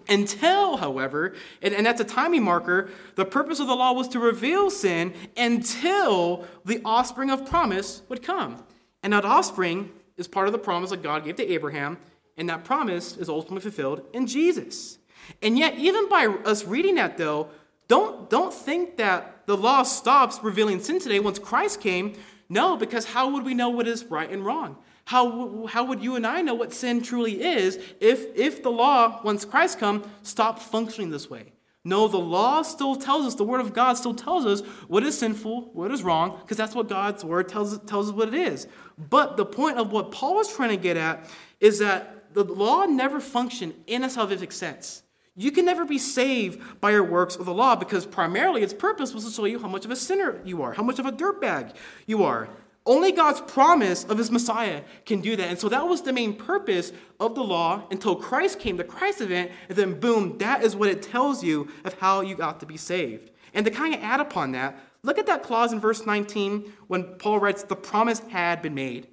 Until, 0.08 0.78
however, 0.78 1.34
and, 1.60 1.74
and 1.74 1.84
that's 1.84 2.00
a 2.00 2.04
timing 2.04 2.42
marker, 2.42 2.88
the 3.14 3.26
purpose 3.26 3.60
of 3.60 3.66
the 3.66 3.74
law 3.74 3.92
was 3.92 4.08
to 4.08 4.18
reveal 4.18 4.70
sin 4.70 5.12
until 5.36 6.46
the 6.64 6.80
offspring 6.82 7.30
of 7.30 7.44
promise 7.44 8.00
would 8.08 8.22
come. 8.22 8.64
And 9.02 9.12
that 9.12 9.26
offspring 9.26 9.90
is 10.16 10.26
part 10.26 10.46
of 10.46 10.52
the 10.52 10.58
promise 10.58 10.90
that 10.90 11.02
God 11.02 11.24
gave 11.24 11.36
to 11.36 11.52
Abraham, 11.52 11.98
and 12.38 12.48
that 12.48 12.64
promise 12.64 13.18
is 13.18 13.28
ultimately 13.28 13.60
fulfilled 13.60 14.02
in 14.14 14.26
Jesus. 14.26 14.98
And 15.42 15.58
yet, 15.58 15.76
even 15.76 16.08
by 16.08 16.26
us 16.26 16.64
reading 16.64 16.94
that, 16.94 17.18
though, 17.18 17.50
don't, 17.88 18.30
don't 18.30 18.54
think 18.54 18.96
that 18.96 19.46
the 19.46 19.56
law 19.56 19.82
stops 19.82 20.38
revealing 20.42 20.80
sin 20.80 21.00
today 21.00 21.20
once 21.20 21.38
Christ 21.38 21.80
came. 21.80 22.14
No, 22.48 22.76
because 22.76 23.06
how 23.06 23.30
would 23.30 23.44
we 23.44 23.54
know 23.54 23.70
what 23.70 23.88
is 23.88 24.04
right 24.04 24.30
and 24.30 24.44
wrong? 24.44 24.76
How, 25.06 25.66
how 25.66 25.84
would 25.84 26.02
you 26.02 26.16
and 26.16 26.26
I 26.26 26.42
know 26.42 26.54
what 26.54 26.72
sin 26.72 27.02
truly 27.02 27.42
is 27.42 27.78
if, 28.00 28.36
if 28.36 28.62
the 28.62 28.70
law, 28.70 29.20
once 29.22 29.44
Christ 29.44 29.78
come, 29.78 30.08
stopped 30.22 30.62
functioning 30.62 31.10
this 31.10 31.30
way? 31.30 31.52
No, 31.84 32.08
the 32.08 32.18
law 32.18 32.62
still 32.62 32.96
tells 32.96 33.26
us, 33.26 33.36
the 33.36 33.44
Word 33.44 33.60
of 33.60 33.72
God 33.72 33.94
still 33.94 34.14
tells 34.14 34.44
us 34.44 34.60
what 34.88 35.04
is 35.04 35.16
sinful, 35.16 35.70
what 35.72 35.92
is 35.92 36.02
wrong, 36.02 36.38
because 36.40 36.56
that's 36.56 36.74
what 36.74 36.88
God's 36.88 37.24
Word 37.24 37.48
tells, 37.48 37.78
tells 37.84 38.08
us 38.08 38.14
what 38.14 38.26
it 38.26 38.34
is. 38.34 38.66
But 38.98 39.36
the 39.36 39.46
point 39.46 39.78
of 39.78 39.92
what 39.92 40.10
Paul 40.10 40.40
is 40.40 40.48
trying 40.52 40.70
to 40.70 40.76
get 40.76 40.96
at 40.96 41.30
is 41.60 41.78
that 41.78 42.34
the 42.34 42.42
law 42.42 42.86
never 42.86 43.20
functioned 43.20 43.74
in 43.86 44.02
a 44.02 44.08
salvific 44.08 44.52
sense. 44.52 45.04
You 45.36 45.52
can 45.52 45.66
never 45.66 45.84
be 45.84 45.98
saved 45.98 46.80
by 46.80 46.92
your 46.92 47.04
works 47.04 47.36
of 47.36 47.44
the 47.44 47.52
law 47.52 47.76
because 47.76 48.06
primarily 48.06 48.62
its 48.62 48.72
purpose 48.72 49.12
was 49.12 49.24
to 49.26 49.30
show 49.30 49.44
you 49.44 49.58
how 49.58 49.68
much 49.68 49.84
of 49.84 49.90
a 49.90 49.96
sinner 49.96 50.40
you 50.44 50.62
are, 50.62 50.72
how 50.72 50.82
much 50.82 50.98
of 50.98 51.04
a 51.04 51.12
dirtbag 51.12 51.74
you 52.06 52.24
are. 52.24 52.48
Only 52.86 53.12
God's 53.12 53.40
promise 53.40 54.04
of 54.04 54.16
his 54.16 54.30
Messiah 54.30 54.82
can 55.04 55.20
do 55.20 55.36
that. 55.36 55.48
And 55.48 55.58
so 55.58 55.68
that 55.68 55.86
was 55.86 56.02
the 56.02 56.12
main 56.12 56.34
purpose 56.34 56.92
of 57.20 57.34
the 57.34 57.42
law 57.42 57.82
until 57.90 58.16
Christ 58.16 58.60
came, 58.60 58.76
the 58.76 58.84
Christ 58.84 59.20
event, 59.20 59.50
and 59.68 59.76
then 59.76 60.00
boom, 60.00 60.38
that 60.38 60.62
is 60.62 60.74
what 60.74 60.88
it 60.88 61.02
tells 61.02 61.44
you 61.44 61.68
of 61.84 61.98
how 61.98 62.22
you 62.22 62.34
got 62.34 62.60
to 62.60 62.66
be 62.66 62.76
saved. 62.76 63.30
And 63.52 63.66
to 63.66 63.72
kind 63.72 63.94
of 63.94 64.00
add 64.02 64.20
upon 64.20 64.52
that, 64.52 64.78
look 65.02 65.18
at 65.18 65.26
that 65.26 65.42
clause 65.42 65.72
in 65.72 65.80
verse 65.80 66.06
19 66.06 66.72
when 66.86 67.04
Paul 67.18 67.40
writes, 67.40 67.64
the 67.64 67.76
promise 67.76 68.20
had 68.20 68.62
been 68.62 68.74
made. 68.74 69.08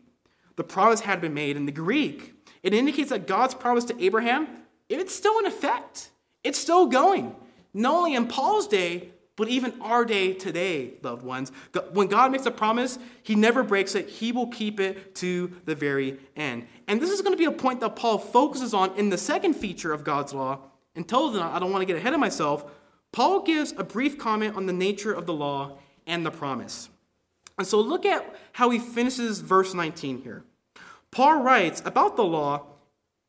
The 0.55 0.63
promise 0.63 1.01
had 1.01 1.19
been 1.19 1.33
made. 1.33 1.57
In 1.57 1.65
the 1.65 1.71
Greek, 1.71 2.33
it 2.61 2.73
indicates 2.73 3.09
that 3.09 3.27
God's 3.27 3.55
promise 3.55 3.85
to 3.85 4.03
Abraham, 4.03 4.47
it's 4.87 5.15
still 5.15 5.39
in 5.39 5.47
effect. 5.47 6.11
It's 6.43 6.59
still 6.59 6.87
going. 6.87 7.35
Not 7.73 7.95
only 7.95 8.15
in 8.15 8.27
Paul's 8.27 8.67
day, 8.67 9.09
but 9.35 9.47
even 9.47 9.73
our 9.81 10.05
day 10.05 10.33
today, 10.33 10.93
loved 11.01 11.23
ones, 11.23 11.51
when 11.91 12.07
God 12.07 12.31
makes 12.31 12.45
a 12.45 12.51
promise, 12.51 12.99
He 13.23 13.33
never 13.35 13.63
breaks 13.63 13.95
it. 13.95 14.07
He 14.07 14.31
will 14.31 14.47
keep 14.47 14.79
it 14.79 15.15
to 15.15 15.51
the 15.65 15.73
very 15.73 16.19
end. 16.35 16.67
And 16.87 17.01
this 17.01 17.09
is 17.09 17.21
going 17.21 17.33
to 17.33 17.37
be 17.37 17.45
a 17.45 17.51
point 17.51 17.79
that 17.79 17.95
Paul 17.95 18.19
focuses 18.19 18.73
on 18.73 18.95
in 18.95 19.09
the 19.09 19.17
second 19.17 19.55
feature 19.55 19.91
of 19.91 20.03
God's 20.03 20.33
law. 20.33 20.59
Until 20.95 21.31
then, 21.31 21.41
I 21.41 21.57
don't 21.57 21.71
want 21.71 21.81
to 21.81 21.87
get 21.87 21.95
ahead 21.95 22.13
of 22.13 22.19
myself. 22.19 22.65
Paul 23.11 23.41
gives 23.41 23.73
a 23.75 23.83
brief 23.83 24.19
comment 24.19 24.55
on 24.55 24.67
the 24.67 24.73
nature 24.73 25.13
of 25.13 25.25
the 25.25 25.33
law 25.33 25.77
and 26.05 26.23
the 26.23 26.31
promise. 26.31 26.89
And 27.57 27.65
so 27.65 27.79
look 27.79 28.05
at 28.05 28.35
how 28.53 28.69
he 28.69 28.79
finishes 28.79 29.39
verse 29.39 29.73
19 29.73 30.21
here. 30.21 30.43
Paul 31.09 31.41
writes 31.41 31.81
about 31.85 32.15
the 32.15 32.23
law, 32.23 32.67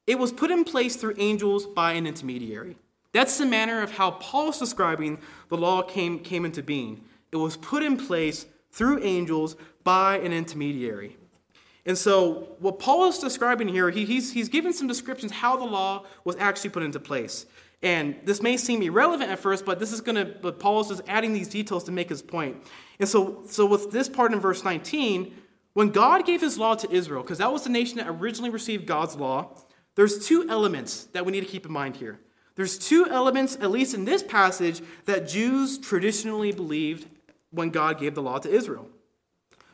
it 0.07 0.19
was 0.19 0.33
put 0.33 0.51
in 0.51 0.65
place 0.65 0.97
through 0.97 1.15
angels 1.19 1.67
by 1.67 1.93
an 1.93 2.07
intermediary. 2.07 2.77
That's 3.15 3.39
the 3.39 3.47
manner 3.47 3.81
of 3.81 3.93
how 3.93 4.11
Paul's 4.11 4.59
describing 4.59 5.19
the 5.49 5.57
law 5.57 5.83
came, 5.83 6.19
came 6.19 6.45
into 6.45 6.65
being. 6.65 7.05
It 7.31 7.37
was 7.37 7.57
put 7.57 7.85
in 7.85 7.97
place 7.97 8.45
through 8.73 9.05
angels 9.05 9.55
by 9.85 10.19
an 10.19 10.33
intermediary. 10.33 11.17
And 11.87 11.97
so, 11.97 12.57
what 12.59 12.81
Paul 12.81 13.09
is 13.09 13.19
describing 13.19 13.69
here, 13.69 13.91
he, 13.91 14.05
he's, 14.05 14.33
he's 14.33 14.49
giving 14.49 14.73
some 14.73 14.89
descriptions 14.89 15.31
how 15.31 15.57
the 15.57 15.65
law 15.65 16.07
was 16.25 16.35
actually 16.37 16.71
put 16.71 16.83
into 16.83 16.99
place. 16.99 17.47
And 17.83 18.17
this 18.25 18.43
may 18.43 18.57
seem 18.57 18.83
irrelevant 18.83 19.31
at 19.31 19.39
first, 19.39 19.65
but 19.65 19.79
this 19.79 19.93
is 19.93 20.01
going 20.01 20.17
to, 20.17 20.25
but 20.25 20.59
Paul 20.59 20.81
is 20.81 20.89
just 20.89 21.03
adding 21.07 21.35
these 21.35 21.49
details 21.49 21.85
to 21.85 21.93
make 21.93 22.09
his 22.09 22.23
point. 22.23 22.57
And 22.99 23.09
so, 23.09 23.45
so 23.47 23.65
with 23.65 23.93
this 23.93 24.09
part 24.09 24.33
in 24.33 24.41
verse 24.41 24.65
19, 24.65 25.33
when 25.75 25.91
God 25.91 26.27
gave 26.27 26.41
his 26.41 26.59
law 26.59 26.75
to 26.75 26.91
Israel, 26.91 27.23
because 27.23 27.39
that 27.39 27.53
was 27.53 27.63
the 27.63 27.71
nation 27.71 27.99
that 27.99 28.09
originally 28.09 28.51
received 28.51 28.87
God's 28.87 29.15
law, 29.15 29.57
there's 29.95 30.27
two 30.27 30.49
elements 30.49 31.05
that 31.13 31.25
we 31.25 31.31
need 31.31 31.43
to 31.43 31.47
keep 31.47 31.65
in 31.65 31.73
mind 31.73 31.97
here. 31.97 32.19
There's 32.57 32.79
two 32.79 33.07
elements, 33.09 33.57
at 33.57 33.71
least 33.71 33.95
in 33.95 34.05
this 34.05 34.23
passage, 34.23 34.81
that 35.07 35.29
Jews 35.29 35.79
traditionally 35.79 36.53
believed 36.53 37.09
when 37.51 37.71
God 37.71 37.99
gave 37.99 38.15
the 38.15 38.23
law 38.23 38.39
to 38.39 38.51
Israel. 38.51 38.89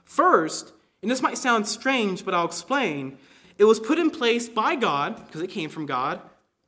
First, 0.04 0.72
and 1.02 1.10
this 1.10 1.22
might 1.22 1.38
sound 1.38 1.66
strange, 1.66 2.24
but 2.24 2.34
I'll 2.34 2.46
explain, 2.46 3.18
it 3.58 3.64
was 3.64 3.80
put 3.80 3.98
in 3.98 4.10
place 4.10 4.48
by 4.48 4.76
God, 4.76 5.26
because 5.26 5.42
it 5.42 5.50
came 5.50 5.70
from 5.70 5.86
God, 5.86 6.20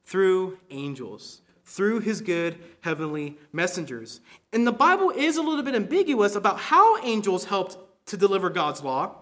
through 0.05 0.59
angels, 0.70 1.40
through 1.64 2.01
his 2.01 2.20
good 2.20 2.59
heavenly 2.83 3.38
messengers. 3.53 4.20
And 4.53 4.66
the 4.66 4.72
Bible 4.72 5.11
is 5.11 5.37
a 5.38 5.42
little 5.42 5.62
bit 5.62 5.75
ambiguous 5.75 6.35
about 6.35 6.59
how 6.59 7.03
angels 7.03 7.46
helped 7.46 7.79
to 8.07 8.16
deliver 8.16 8.51
God's 8.51 8.83
law. 8.83 9.16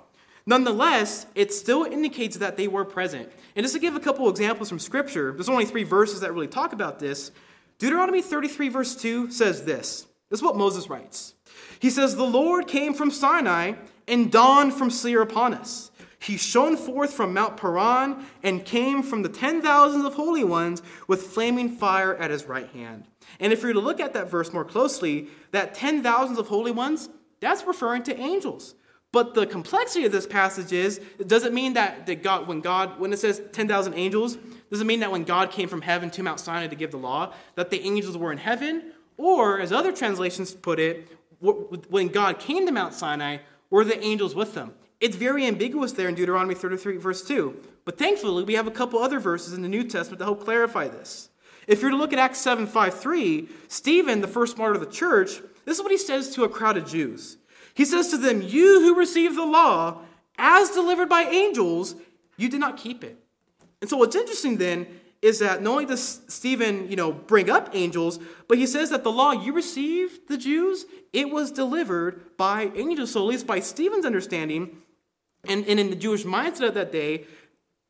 Nonetheless, 0.47 1.27
it 1.35 1.53
still 1.53 1.85
indicates 1.85 2.37
that 2.39 2.57
they 2.57 2.69
were 2.69 2.85
present. 2.85 3.31
And 3.55 3.65
just 3.65 3.75
to 3.75 3.81
give 3.81 3.95
a 3.95 4.01
couple 4.01 4.29
examples 4.29 4.69
from 4.69 4.79
Scripture, 4.79 5.33
there's 5.33 5.49
only 5.49 5.67
three 5.67 5.85
verses 5.85 6.21
that 6.21 6.33
really 6.33 6.49
talk 6.49 6.73
about 6.73 6.99
this. 6.99 7.31
Deuteronomy 7.79 8.23
33, 8.23 8.69
verse 8.69 8.95
2 8.97 9.31
says 9.31 9.65
this. 9.65 10.07
This 10.29 10.39
is 10.41 10.43
what 10.43 10.57
Moses 10.57 10.89
writes. 10.89 11.35
He 11.81 11.91
says, 11.91 12.17
The 12.17 12.25
Lord 12.25 12.67
came 12.67 12.95
from 12.95 13.11
Sinai 13.11 13.75
and 14.07 14.31
dawned 14.31 14.75
from 14.75 14.91
Seir 14.91 15.23
upon 15.23 15.55
us. 15.55 15.91
He 16.21 16.37
shone 16.37 16.77
forth 16.77 17.15
from 17.15 17.33
Mount 17.33 17.57
Paran 17.57 18.25
and 18.43 18.65
came 18.65 19.03
from 19.03 19.23
the 19.23 19.29
ten 19.29 19.63
thousands 19.63 20.05
of 20.05 20.15
holy 20.15 20.45
ones 20.45 20.83
with 21.09 21.23
flaming 21.23 21.71
fire 21.71 22.15
at 22.15 22.31
his 22.31 22.45
right 22.45 22.69
hand. 22.69 23.05
And 23.41 23.53
if 23.53 23.63
you're 23.63 23.73
to 23.73 23.81
look 23.81 24.01
at 24.01 24.13
that 24.13 24.31
verse 24.31 24.53
more 24.53 24.65
closely, 24.65 25.29
that 25.53 25.75
ten 25.75 26.03
thousands 26.03 26.39
of 26.39 26.49
holy 26.49 26.73
ones, 26.73 27.09
that's 27.41 27.67
referring 27.67 28.03
to 28.05 28.21
angels. 28.21 28.75
But 29.13 29.35
the 29.35 29.47
complexity 29.47 30.05
of 30.05 30.13
this 30.13 30.27
passage 30.27 30.73
is, 30.73 31.01
does 31.27 31.45
it 31.45 31.53
mean 31.53 31.73
that, 31.73 32.07
that 32.07 32.23
God, 32.23 32.47
when 32.47 32.61
God, 32.61 33.01
when 33.01 33.13
it 33.13 33.19
says 33.19 33.43
10,000 33.53 33.95
angels, 33.95 34.39
does 34.71 34.81
it 34.81 34.87
mean 34.87 35.01
that 35.01 35.11
when 35.11 35.25
God 35.25 35.51
came 35.51 35.69
from 35.69 35.83
heaven 35.83 36.11
to 36.11 36.23
Mount 36.23 36.39
Sinai 36.39 36.69
to 36.69 36.77
give 36.77 36.93
the 36.93 36.97
law, 36.97 37.35
that 37.57 37.71
the 37.71 37.81
angels 37.81 38.17
were 38.17 38.31
in 38.31 38.39
heaven? 38.39 38.93
Or, 39.17 39.59
as 39.59 39.73
other 39.73 39.93
translations 39.93 40.55
put 40.55 40.79
it, 40.79 41.09
when 41.41 42.09
God 42.09 42.39
came 42.39 42.67
to 42.67 42.73
Mount 42.73 42.95
Sinai, 42.95 43.39
were 43.69 43.85
the 43.85 44.01
angels 44.03 44.35
with 44.35 44.55
them? 44.55 44.75
It's 45.01 45.17
very 45.17 45.47
ambiguous 45.47 45.93
there 45.93 46.09
in 46.09 46.15
Deuteronomy 46.15 46.55
33, 46.55 46.99
verse 46.99 47.23
2. 47.27 47.57
But 47.85 47.99
thankfully, 47.99 48.45
we 48.45 48.55
have 48.55 48.67
a 48.67 48.71
couple 48.71 49.01
other 49.01 49.19
verses 49.19 49.55
in 49.55 49.63
the 49.63 49.69
New 49.69 49.83
Testament 49.83 50.19
to 50.21 50.25
help 50.25 50.45
clarify 50.45 50.89
this. 50.89 51.31
If 51.67 51.81
you're 51.81 51.91
to 51.91 51.97
look 51.97 52.13
at 52.13 52.19
Acts 52.19 52.39
7, 52.39 52.67
5, 52.67 53.01
3, 53.01 53.49
Stephen, 53.69 54.21
the 54.21 54.29
first 54.29 54.59
martyr 54.59 54.75
of 54.75 54.81
the 54.81 54.87
church, 54.87 55.41
this 55.65 55.79
is 55.79 55.83
what 55.83 55.91
he 55.91 55.99
says 55.99 56.35
to 56.35 56.45
a 56.45 56.49
crowd 56.49 56.77
of 56.77 56.87
Jews. 56.87 57.39
He 57.81 57.87
says 57.87 58.09
to 58.09 58.19
them, 58.19 58.43
You 58.43 58.83
who 58.83 58.95
received 58.95 59.39
the 59.39 59.47
law 59.47 60.03
as 60.37 60.69
delivered 60.69 61.09
by 61.09 61.23
angels, 61.23 61.95
you 62.37 62.51
did 62.51 62.61
not 62.61 62.77
keep 62.77 63.03
it. 63.03 63.17
And 63.81 63.89
so 63.89 63.97
what's 63.97 64.15
interesting 64.15 64.59
then 64.59 64.87
is 65.23 65.39
that 65.39 65.63
not 65.63 65.71
only 65.71 65.87
does 65.87 66.21
Stephen, 66.29 66.91
you 66.91 66.97
know, 66.97 67.11
bring 67.11 67.49
up 67.49 67.71
angels, 67.73 68.19
but 68.49 68.59
he 68.59 68.67
says 68.67 68.91
that 68.91 69.03
the 69.03 69.11
law 69.11 69.33
you 69.33 69.55
received, 69.55 70.29
the 70.29 70.37
Jews, 70.37 70.85
it 71.15 71.31
was 71.31 71.51
delivered 71.51 72.37
by 72.37 72.71
angels. 72.75 73.13
So 73.13 73.21
at 73.21 73.27
least 73.29 73.47
by 73.47 73.61
Stephen's 73.61 74.05
understanding, 74.05 74.77
and, 75.49 75.65
and 75.65 75.81
in 75.81 75.89
the 75.89 75.97
Jewish 75.97 76.25
mindset 76.25 76.69
of 76.69 76.75
that 76.75 76.93
day, 76.93 77.25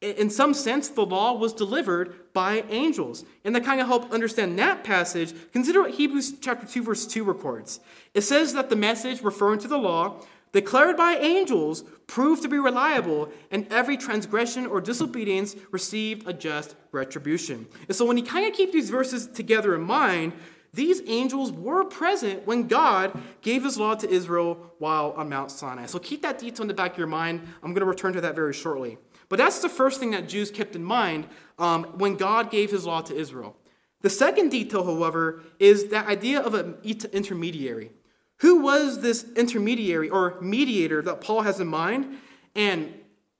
in 0.00 0.30
some 0.30 0.54
sense, 0.54 0.88
the 0.88 1.04
law 1.04 1.34
was 1.34 1.52
delivered 1.52 2.32
by 2.32 2.64
angels. 2.70 3.24
And 3.44 3.54
to 3.54 3.60
kind 3.60 3.80
of 3.80 3.86
help 3.86 4.12
understand 4.12 4.58
that 4.58 4.82
passage, 4.82 5.34
consider 5.52 5.82
what 5.82 5.90
Hebrews 5.92 6.38
chapter 6.40 6.66
2, 6.66 6.82
verse 6.82 7.06
2 7.06 7.22
records. 7.22 7.80
It 8.14 8.22
says 8.22 8.54
that 8.54 8.70
the 8.70 8.76
message 8.76 9.22
referring 9.22 9.58
to 9.60 9.68
the 9.68 9.78
law, 9.78 10.22
declared 10.52 10.96
by 10.96 11.16
angels, 11.16 11.84
proved 12.06 12.42
to 12.42 12.48
be 12.48 12.58
reliable, 12.58 13.30
and 13.50 13.70
every 13.70 13.96
transgression 13.96 14.66
or 14.66 14.80
disobedience 14.80 15.54
received 15.70 16.26
a 16.26 16.32
just 16.32 16.76
retribution. 16.92 17.66
And 17.86 17.94
so 17.94 18.06
when 18.06 18.16
you 18.16 18.24
kind 18.24 18.46
of 18.46 18.54
keep 18.54 18.72
these 18.72 18.90
verses 18.90 19.26
together 19.26 19.74
in 19.74 19.82
mind, 19.82 20.32
these 20.72 21.02
angels 21.06 21.52
were 21.52 21.84
present 21.84 22.46
when 22.46 22.68
God 22.68 23.20
gave 23.42 23.64
his 23.64 23.76
law 23.76 23.96
to 23.96 24.08
Israel 24.08 24.72
while 24.78 25.12
on 25.16 25.28
Mount 25.28 25.50
Sinai. 25.50 25.86
So 25.86 25.98
keep 25.98 26.22
that 26.22 26.38
detail 26.38 26.62
in 26.62 26.68
the 26.68 26.74
back 26.74 26.92
of 26.92 26.98
your 26.98 27.06
mind. 27.06 27.42
I'm 27.62 27.72
going 27.72 27.80
to 27.80 27.86
return 27.86 28.12
to 28.14 28.20
that 28.22 28.34
very 28.34 28.54
shortly. 28.54 28.96
But 29.30 29.38
that's 29.38 29.60
the 29.60 29.68
first 29.70 29.98
thing 29.98 30.10
that 30.10 30.28
Jews 30.28 30.50
kept 30.50 30.76
in 30.76 30.84
mind 30.84 31.26
um, 31.58 31.84
when 31.96 32.16
God 32.16 32.50
gave 32.50 32.70
his 32.70 32.84
law 32.84 33.00
to 33.00 33.16
Israel. 33.16 33.56
The 34.02 34.10
second 34.10 34.50
detail, 34.50 34.84
however, 34.84 35.42
is 35.58 35.88
that 35.88 36.06
idea 36.06 36.40
of 36.40 36.54
an 36.54 36.76
intermediary. 36.82 37.92
Who 38.38 38.60
was 38.60 39.00
this 39.00 39.24
intermediary 39.36 40.10
or 40.10 40.38
mediator 40.40 41.00
that 41.02 41.20
Paul 41.20 41.42
has 41.42 41.60
in 41.60 41.68
mind? 41.68 42.18
And 42.56 42.92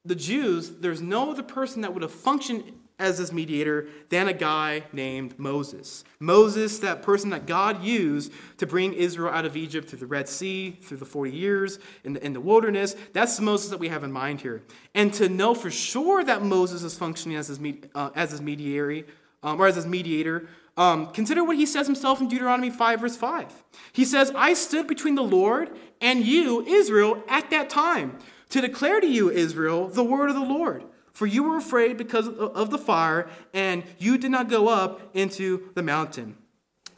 the 0.05 0.15
Jews, 0.15 0.71
there's 0.71 1.03
no 1.03 1.31
other 1.31 1.43
person 1.43 1.83
that 1.83 1.93
would 1.93 2.03
have 2.03 2.13
functioned 2.13 2.73
as 3.01 3.19
his 3.19 3.33
mediator 3.33 3.89
than 4.11 4.29
a 4.29 4.33
guy 4.33 4.85
named 4.93 5.39
Moses. 5.39 6.05
Moses, 6.21 6.79
that 6.81 7.03
person 7.03 7.31
that 7.31 7.47
God 7.47 7.83
used 7.83 8.33
to 8.59 8.67
bring 8.67 8.93
Israel 8.93 9.33
out 9.33 9.47
of 9.47 9.57
Egypt 9.57 9.89
through 9.89 9.99
the 9.99 10.07
Red 10.07 10.29
Sea, 10.29 10.79
through 10.83 10.99
the 10.99 11.05
40 11.05 11.33
years 11.33 11.79
in 12.05 12.13
the, 12.13 12.25
in 12.25 12.33
the 12.33 12.41
wilderness. 12.41 12.95
That's 13.13 13.37
the 13.37 13.43
Moses 13.43 13.71
that 13.71 13.79
we 13.79 13.89
have 13.89 14.05
in 14.05 14.13
mind 14.13 14.43
here. 14.43 14.63
And 14.95 15.13
to 15.15 15.29
know 15.29 15.55
for 15.55 15.71
sure 15.71 16.23
that 16.23 16.43
Moses 16.43 16.83
is 16.83 16.97
functioning 16.97 17.37
as 17.37 17.49
his, 17.49 17.59
uh, 17.95 18.11
as 18.15 18.31
his 18.31 18.41
mediator, 18.41 19.07
um, 19.43 19.61
or 19.61 19.67
as 19.67 19.77
his 19.77 19.87
mediator, 19.87 20.47
um, 20.77 21.09
consider 21.09 21.43
what 21.45 21.57
he 21.57 21.67
says 21.67 21.87
himself 21.87 22.21
in 22.21 22.29
Deuteronomy 22.29 22.71
5, 22.71 23.01
verse 23.01 23.17
5. 23.17 23.65
He 23.93 24.05
says, 24.05 24.33
I 24.35 24.55
stood 24.55 24.87
between 24.87 25.15
the 25.15 25.23
Lord 25.23 25.71
and 26.01 26.25
you, 26.25 26.65
Israel, 26.65 27.23
at 27.29 27.51
that 27.51 27.69
time, 27.69 28.19
to 28.51 28.61
declare 28.61 29.01
to 29.01 29.07
you, 29.07 29.31
Israel, 29.31 29.89
the 29.89 30.05
word 30.05 30.31
of 30.31 30.37
the 30.37 30.43
Lord. 30.43 30.85
For 31.13 31.27
you 31.27 31.43
were 31.43 31.57
afraid 31.57 31.97
because 31.97 32.29
of 32.29 32.71
the 32.71 32.79
fire, 32.79 33.29
and 33.53 33.83
you 33.99 34.17
did 34.19 34.31
not 34.31 34.49
go 34.49 34.69
up 34.69 35.11
into 35.15 35.71
the 35.75 35.83
mountain. 35.83 36.37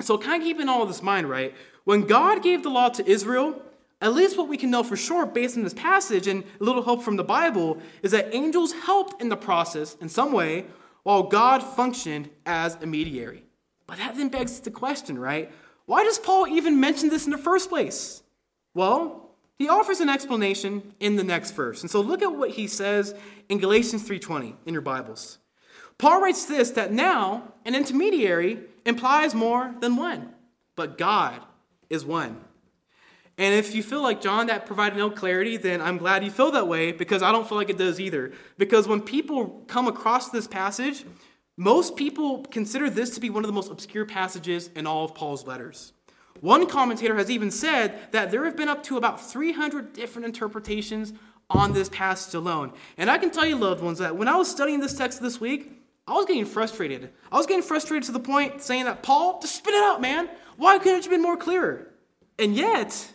So, 0.01 0.19
kind 0.19 0.43
of 0.43 0.47
keeping 0.47 0.69
all 0.69 0.83
of 0.83 0.89
this 0.89 1.01
in 1.01 1.05
mind, 1.05 1.29
right? 1.29 1.55
When 1.85 2.03
God 2.03 2.43
gave 2.43 2.63
the 2.63 2.69
law 2.71 2.89
to 2.91 3.09
Israel, 3.09 3.61
at 4.01 4.15
least 4.15 4.37
what 4.37 4.49
we 4.49 4.57
can 4.57 4.71
know 4.71 4.83
for 4.83 4.97
sure 4.97 5.27
based 5.27 5.57
on 5.57 5.63
this 5.63 5.75
passage 5.75 6.27
and 6.27 6.43
a 6.61 6.65
little 6.65 6.83
help 6.83 7.03
from 7.03 7.17
the 7.17 7.25
Bible 7.25 7.79
is 8.03 8.11
that 8.11 8.35
angels 8.35 8.73
helped 8.73 9.21
in 9.23 9.29
the 9.29 9.37
process 9.37 9.97
in 10.01 10.09
some 10.09 10.33
way 10.33 10.67
while 11.05 11.23
God 11.25 11.63
functioned 11.63 12.29
as 12.45 12.77
a 12.83 12.87
mediator. 12.87 13.39
But 13.87 13.99
that 13.99 14.17
then 14.17 14.29
begs 14.29 14.59
the 14.61 14.71
question, 14.71 15.19
right? 15.19 15.53
Why 15.87 16.05
does 16.05 16.19
Paul 16.19 16.47
even 16.47 16.81
mention 16.81 17.11
this 17.11 17.27
in 17.27 17.31
the 17.31 17.39
first 17.39 17.69
place? 17.69 18.23
Well, 18.75 19.32
he 19.59 19.69
offers 19.69 20.01
an 20.01 20.09
explanation 20.09 20.95
in 21.01 21.17
the 21.17 21.25
next 21.25 21.53
verse. 21.53 21.83
And 21.83 21.91
so 21.91 22.01
look 22.01 22.23
at 22.23 22.37
what 22.37 22.51
he 22.51 22.67
says 22.67 23.15
in 23.49 23.59
Galatians 23.59 24.03
3:20 24.03 24.57
in 24.67 24.73
your 24.73 24.83
Bibles. 24.83 25.39
Paul 25.99 26.21
writes 26.21 26.45
this 26.47 26.71
that 26.71 26.93
now 26.93 27.53
an 27.65 27.75
intermediary 27.75 28.61
implies 28.85 29.35
more 29.35 29.75
than 29.81 29.97
one, 29.97 30.35
but 30.75 30.99
God 30.99 31.41
is 31.91 32.05
one. 32.05 32.41
And 33.39 33.55
if 33.55 33.75
you 33.75 33.83
feel 33.83 34.03
like 34.03 34.21
John 34.21 34.47
that 34.49 34.67
provided 34.67 34.97
no 34.97 35.11
clarity, 35.11 35.57
then 35.57 35.81
I'm 35.81 35.99
glad 35.99 36.25
you 36.25 36.31
feel 36.31 36.51
that 36.53 36.69
way 36.69 36.93
because 36.93 37.23
I 37.23 37.33
don't 37.33 37.49
feel 37.49 37.57
like 37.57 37.71
it 37.71 37.79
does 37.79 37.99
either. 37.99 38.33
Because 38.59 38.87
when 38.87 39.01
people 39.01 39.65
come 39.69 39.89
across 39.89 40.29
this 40.29 40.47
passage, 40.47 41.05
most 41.57 41.97
people 41.97 42.45
consider 42.45 42.91
this 42.91 43.11
to 43.15 43.21
be 43.21 43.31
one 43.31 43.45
of 43.45 43.49
the 43.49 43.55
most 43.55 43.71
obscure 43.71 44.05
passages 44.05 44.71
in 44.75 44.87
all 44.87 45.05
of 45.05 45.15
Paul's 45.15 45.47
letters. 45.47 45.93
One 46.43 46.67
commentator 46.67 47.15
has 47.19 47.31
even 47.31 47.53
said 47.53 47.97
that 48.11 48.33
there 48.33 48.45
have 48.47 48.57
been 48.57 48.69
up 48.69 48.83
to 48.85 48.97
about 48.97 49.25
300 49.25 49.93
different 49.93 50.27
interpretations 50.27 51.13
on 51.49 51.73
this 51.73 51.89
passage 51.89 52.35
alone. 52.35 52.73
And 52.99 53.09
I 53.09 53.17
can 53.19 53.31
tell 53.31 53.47
you, 53.47 53.55
loved 53.55 53.81
ones, 53.81 54.01
that 54.01 54.17
when 54.17 54.27
I 54.27 54.35
was 54.35 54.51
studying 54.51 54.81
this 54.81 54.93
text 54.93 55.23
this 55.23 55.41
week, 55.41 55.71
I 56.05 56.15
was 56.15 56.27
getting 56.27 56.45
frustrated. 56.45 57.11
I 57.31 57.37
was 57.37 57.47
getting 57.47 57.63
frustrated 57.63 58.07
to 58.07 58.13
the 58.13 58.19
point 58.19 58.61
saying 58.61 58.87
that, 58.87 59.05
Paul, 59.05 59.41
just 59.41 59.55
spit 59.55 59.73
it 59.73 59.85
out, 59.85 60.01
man. 60.01 60.29
Why 60.57 60.79
couldn't 60.79 61.05
you 61.05 61.11
been 61.11 61.23
more 61.23 61.37
clear? 61.37 61.93
And 62.41 62.57
yet, 62.57 63.13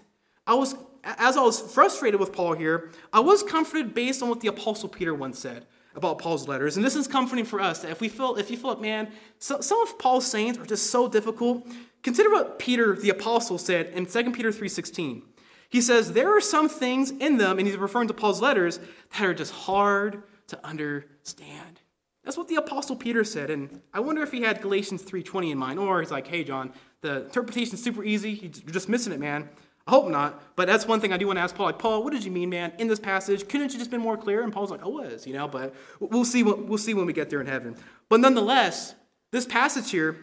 I 0.48 0.54
was, 0.54 0.76
as 1.04 1.36
I 1.36 1.42
was 1.42 1.60
frustrated 1.60 2.22
with 2.22 2.32
Paul 2.32 2.54
here, 2.54 2.92
I 3.12 3.20
was 3.20 3.44
comforted 3.44 3.94
based 3.94 4.24
on 4.24 4.30
what 4.30 4.40
the 4.40 4.48
Apostle 4.48 4.88
Peter 4.88 5.14
once 5.14 5.38
said 5.38 5.66
about 5.98 6.20
Paul's 6.20 6.48
letters. 6.48 6.78
And 6.78 6.86
this 6.86 6.96
is 6.96 7.08
comforting 7.08 7.44
for 7.44 7.60
us 7.60 7.80
that 7.80 7.92
if 7.92 8.00
we 8.00 8.08
feel, 8.08 8.36
if 8.36 8.50
you 8.50 8.58
feel 8.58 8.72
like, 8.72 8.82
man, 8.82 9.12
so, 9.40 9.60
some 9.60 9.82
of 9.82 10.00
Paul's 10.00 10.26
sayings 10.26 10.58
are 10.58 10.66
just 10.66 10.92
so 10.92 11.10
difficult, 11.10 11.68
consider 12.04 12.30
what 12.30 12.60
Peter 12.60 12.96
the 12.96 13.10
apostle 13.10 13.58
said 13.58 13.88
in 13.88 14.06
2 14.06 14.32
Peter 14.32 14.52
3:16. 14.52 15.24
He 15.70 15.82
says, 15.82 16.14
There 16.14 16.36
are 16.36 16.40
some 16.40 16.70
things 16.70 17.12
in 17.12 17.38
them, 17.38 17.58
and 17.58 17.68
he's 17.68 17.76
referring 17.76 18.08
to 18.08 18.14
Paul's 18.14 18.42
letters, 18.42 18.80
that 19.12 19.24
are 19.24 19.34
just 19.34 19.52
hard 19.52 20.24
to 20.48 20.66
understand. 20.66 21.82
That's 22.24 22.38
what 22.38 22.48
the 22.48 22.56
apostle 22.56 22.96
Peter 22.96 23.24
said. 23.24 23.50
And 23.50 23.82
I 23.94 24.00
wonder 24.00 24.22
if 24.22 24.32
he 24.32 24.42
had 24.42 24.62
Galatians 24.62 25.04
3:20 25.04 25.52
in 25.52 25.58
mind, 25.58 25.80
or 25.80 26.00
he's 26.00 26.12
like, 26.12 26.28
hey 26.28 26.44
John, 26.44 26.74
the 27.02 27.26
interpretation's 27.26 27.84
super 27.84 28.04
easy. 28.04 28.32
You're 28.32 28.74
just 28.74 28.90
missing 28.90 29.14
it, 29.14 29.20
man. 29.20 29.50
I 29.88 29.92
hope 29.92 30.10
not. 30.10 30.42
But 30.56 30.68
that's 30.68 30.86
one 30.86 31.00
thing 31.00 31.14
I 31.14 31.18
do 31.18 31.28
want 31.28 31.38
to 31.38 31.42
ask 31.42 31.56
Paul. 31.56 31.68
Like, 31.68 31.80
Paul, 31.80 32.04
what 32.04 32.12
did 32.12 32.24
you 32.26 32.32
mean, 32.32 32.50
man, 32.50 32.74
in 32.78 32.88
this 32.88 33.00
passage? 33.00 33.48
Couldn't 33.48 33.72
you 33.72 33.80
just 33.80 33.90
been 33.90 34.02
more 34.02 34.18
clear? 34.18 34.44
And 34.44 34.52
Paul's 34.52 34.70
like, 34.70 34.84
I 34.84 34.88
was, 34.88 35.26
you 35.26 35.34
know, 35.34 35.48
but 35.48 35.74
we'll 36.00 36.26
see 36.26 36.44
what, 36.44 36.66
we'll 36.66 36.78
see 36.78 36.94
when 36.94 37.06
we 37.06 37.14
get 37.14 37.30
there 37.30 37.40
in 37.40 37.48
heaven. 37.48 37.76
But 38.10 38.20
nonetheless, 38.20 38.96
this 39.32 39.46
passage 39.46 39.90
here, 39.92 40.18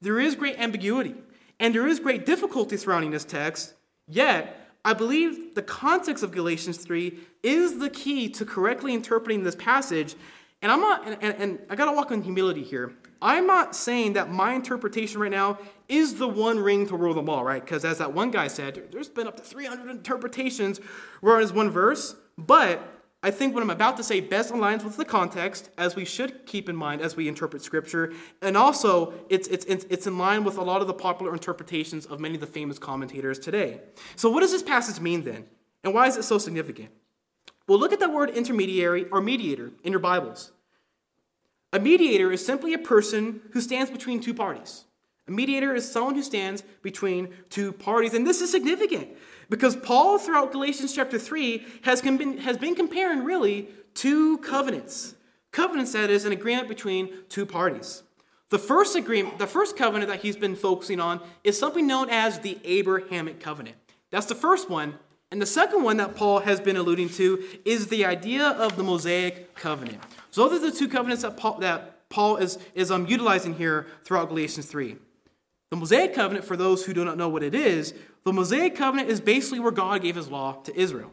there 0.00 0.18
is 0.18 0.34
great 0.34 0.58
ambiguity. 0.58 1.14
And 1.60 1.74
there 1.74 1.86
is 1.86 2.00
great 2.00 2.26
difficulty 2.26 2.76
surrounding 2.76 3.12
this 3.12 3.24
text. 3.24 3.74
Yet, 4.08 4.60
I 4.84 4.92
believe 4.92 5.54
the 5.54 5.62
context 5.62 6.24
of 6.24 6.32
Galatians 6.32 6.78
3 6.78 7.18
is 7.42 7.78
the 7.78 7.88
key 7.88 8.28
to 8.30 8.44
correctly 8.44 8.92
interpreting 8.92 9.44
this 9.44 9.54
passage. 9.54 10.14
And 10.60 10.72
I'm 10.72 10.80
not, 10.80 11.06
and, 11.06 11.16
and, 11.22 11.34
and 11.38 11.58
I 11.70 11.76
gotta 11.76 11.92
walk 11.92 12.10
in 12.10 12.22
humility 12.22 12.62
here. 12.62 12.92
I'm 13.22 13.46
not 13.46 13.74
saying 13.74 14.14
that 14.14 14.30
my 14.30 14.54
interpretation 14.54 15.20
right 15.20 15.30
now 15.30 15.58
is 15.88 16.16
the 16.16 16.28
one 16.28 16.58
ring 16.58 16.86
to 16.88 16.96
rule 16.96 17.14
them 17.14 17.28
all, 17.28 17.44
right? 17.44 17.64
Because 17.64 17.84
as 17.84 17.98
that 17.98 18.12
one 18.12 18.30
guy 18.30 18.48
said, 18.48 18.88
there's 18.90 19.08
been 19.08 19.26
up 19.26 19.36
to 19.36 19.42
300 19.42 19.90
interpretations 19.90 20.80
whereas 21.20 21.52
one 21.52 21.70
verse. 21.70 22.16
But 22.36 22.82
I 23.22 23.30
think 23.30 23.54
what 23.54 23.62
I'm 23.62 23.70
about 23.70 23.96
to 23.96 24.04
say 24.04 24.20
best 24.20 24.52
aligns 24.52 24.84
with 24.84 24.98
the 24.98 25.04
context, 25.04 25.70
as 25.78 25.96
we 25.96 26.04
should 26.04 26.44
keep 26.44 26.68
in 26.68 26.76
mind 26.76 27.00
as 27.00 27.16
we 27.16 27.26
interpret 27.26 27.62
Scripture. 27.62 28.12
And 28.42 28.54
also, 28.54 29.14
it's, 29.30 29.48
it's, 29.48 29.64
it's 29.66 30.06
in 30.06 30.18
line 30.18 30.44
with 30.44 30.58
a 30.58 30.62
lot 30.62 30.82
of 30.82 30.86
the 30.86 30.92
popular 30.92 31.32
interpretations 31.32 32.04
of 32.04 32.20
many 32.20 32.34
of 32.34 32.42
the 32.42 32.46
famous 32.46 32.78
commentators 32.78 33.38
today. 33.38 33.80
So, 34.16 34.28
what 34.28 34.40
does 34.40 34.52
this 34.52 34.62
passage 34.62 35.00
mean 35.00 35.24
then? 35.24 35.46
And 35.82 35.94
why 35.94 36.06
is 36.06 36.18
it 36.18 36.24
so 36.24 36.36
significant? 36.36 36.90
Well, 37.66 37.78
look 37.78 37.94
at 37.94 38.00
that 38.00 38.12
word 38.12 38.28
intermediary 38.28 39.06
or 39.10 39.22
mediator 39.22 39.70
in 39.82 39.92
your 39.92 40.00
Bibles. 40.00 40.52
A 41.72 41.80
mediator 41.80 42.30
is 42.30 42.44
simply 42.44 42.74
a 42.74 42.78
person 42.78 43.40
who 43.52 43.60
stands 43.62 43.90
between 43.90 44.20
two 44.20 44.34
parties. 44.34 44.84
A 45.26 45.30
mediator 45.30 45.74
is 45.74 45.90
someone 45.90 46.14
who 46.14 46.22
stands 46.22 46.62
between 46.82 47.30
two 47.48 47.72
parties. 47.72 48.12
And 48.12 48.26
this 48.26 48.40
is 48.40 48.50
significant 48.50 49.08
because 49.48 49.74
Paul, 49.74 50.18
throughout 50.18 50.52
Galatians 50.52 50.94
chapter 50.94 51.18
3, 51.18 51.64
has 51.82 52.02
been, 52.02 52.38
has 52.38 52.58
been 52.58 52.74
comparing 52.74 53.24
really 53.24 53.68
two 53.94 54.38
covenants. 54.38 55.14
Covenants, 55.50 55.92
that 55.92 56.10
is, 56.10 56.24
an 56.24 56.32
agreement 56.32 56.68
between 56.68 57.10
two 57.28 57.46
parties. 57.46 58.02
The 58.50 58.58
first 58.58 58.96
agreement, 58.96 59.38
the 59.38 59.46
first 59.46 59.76
covenant 59.76 60.10
that 60.10 60.20
he's 60.20 60.36
been 60.36 60.56
focusing 60.56 61.00
on 61.00 61.20
is 61.42 61.58
something 61.58 61.86
known 61.86 62.10
as 62.10 62.40
the 62.40 62.58
Abrahamic 62.64 63.40
covenant. 63.40 63.76
That's 64.10 64.26
the 64.26 64.34
first 64.34 64.68
one. 64.68 64.94
And 65.30 65.40
the 65.40 65.46
second 65.46 65.82
one 65.82 65.96
that 65.96 66.14
Paul 66.14 66.40
has 66.40 66.60
been 66.60 66.76
alluding 66.76 67.08
to 67.10 67.42
is 67.64 67.88
the 67.88 68.04
idea 68.04 68.46
of 68.46 68.76
the 68.76 68.82
Mosaic 68.82 69.54
covenant. 69.54 70.00
So 70.30 70.48
those 70.48 70.62
are 70.62 70.70
the 70.70 70.76
two 70.76 70.86
covenants 70.86 71.22
that 71.22 71.36
Paul, 71.36 71.58
that 71.60 72.08
Paul 72.10 72.36
is, 72.36 72.58
is 72.74 72.90
um, 72.90 73.06
utilizing 73.06 73.54
here 73.54 73.86
throughout 74.04 74.28
Galatians 74.28 74.66
3. 74.66 74.96
The 75.70 75.76
Mosaic 75.76 76.14
covenant, 76.14 76.44
for 76.44 76.56
those 76.56 76.84
who 76.84 76.92
do 76.92 77.04
not 77.04 77.16
know 77.16 77.28
what 77.28 77.42
it 77.42 77.54
is, 77.54 77.94
the 78.24 78.32
Mosaic 78.32 78.76
covenant 78.76 79.08
is 79.08 79.20
basically 79.20 79.60
where 79.60 79.72
God 79.72 80.02
gave 80.02 80.16
his 80.16 80.28
law 80.28 80.54
to 80.64 80.78
Israel. 80.78 81.10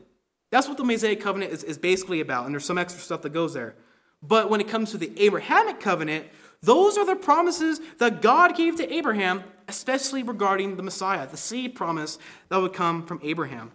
That's 0.51 0.67
what 0.67 0.77
the 0.77 0.83
Mosaic 0.83 1.21
covenant 1.21 1.51
is, 1.51 1.63
is 1.63 1.77
basically 1.77 2.19
about, 2.19 2.45
and 2.45 2.53
there's 2.53 2.65
some 2.65 2.77
extra 2.77 3.01
stuff 3.01 3.21
that 3.21 3.33
goes 3.33 3.53
there. 3.53 3.75
But 4.21 4.49
when 4.49 4.61
it 4.61 4.67
comes 4.67 4.91
to 4.91 4.97
the 4.97 5.11
Abrahamic 5.19 5.79
covenant, 5.79 6.27
those 6.61 6.97
are 6.97 7.05
the 7.05 7.15
promises 7.15 7.79
that 7.97 8.21
God 8.21 8.55
gave 8.55 8.75
to 8.75 8.93
Abraham, 8.93 9.43
especially 9.67 10.21
regarding 10.21 10.75
the 10.75 10.83
Messiah, 10.83 11.25
the 11.27 11.37
seed 11.37 11.73
promise 11.73 12.19
that 12.49 12.61
would 12.61 12.73
come 12.73 13.05
from 13.05 13.19
Abraham. 13.23 13.71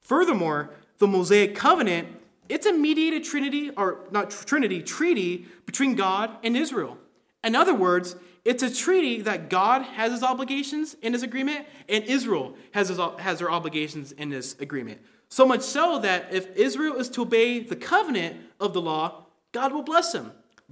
Furthermore, 0.00 0.70
the 0.98 1.06
Mosaic 1.06 1.54
covenant 1.54 2.08
it's 2.48 2.66
a 2.66 2.72
mediated 2.72 3.24
trinity, 3.24 3.70
or 3.70 3.98
not 4.10 4.30
trinity, 4.30 4.82
treaty 4.82 5.46
between 5.64 5.94
God 5.94 6.30
and 6.42 6.56
Israel. 6.56 6.96
In 7.42 7.56
other 7.56 7.74
words, 7.74 8.16
it's 8.46 8.62
a 8.62 8.72
treaty 8.72 9.22
that 9.22 9.50
God 9.50 9.82
has 9.82 10.12
his 10.12 10.22
obligations 10.22 10.94
in 11.02 11.12
his 11.12 11.24
agreement, 11.24 11.66
and 11.88 12.04
Israel 12.04 12.54
has, 12.70 12.88
his, 12.88 12.98
has 13.18 13.40
their 13.40 13.50
obligations 13.50 14.12
in 14.12 14.30
this 14.30 14.54
agreement. 14.60 15.00
So 15.28 15.44
much 15.44 15.62
so 15.62 15.98
that 15.98 16.32
if 16.32 16.54
Israel 16.54 16.94
is 16.94 17.08
to 17.10 17.22
obey 17.22 17.58
the 17.58 17.74
covenant 17.74 18.36
of 18.60 18.72
the 18.72 18.80
law, 18.80 19.26
God 19.50 19.72
will 19.72 19.82
bless 19.82 20.14
him. 20.14 20.30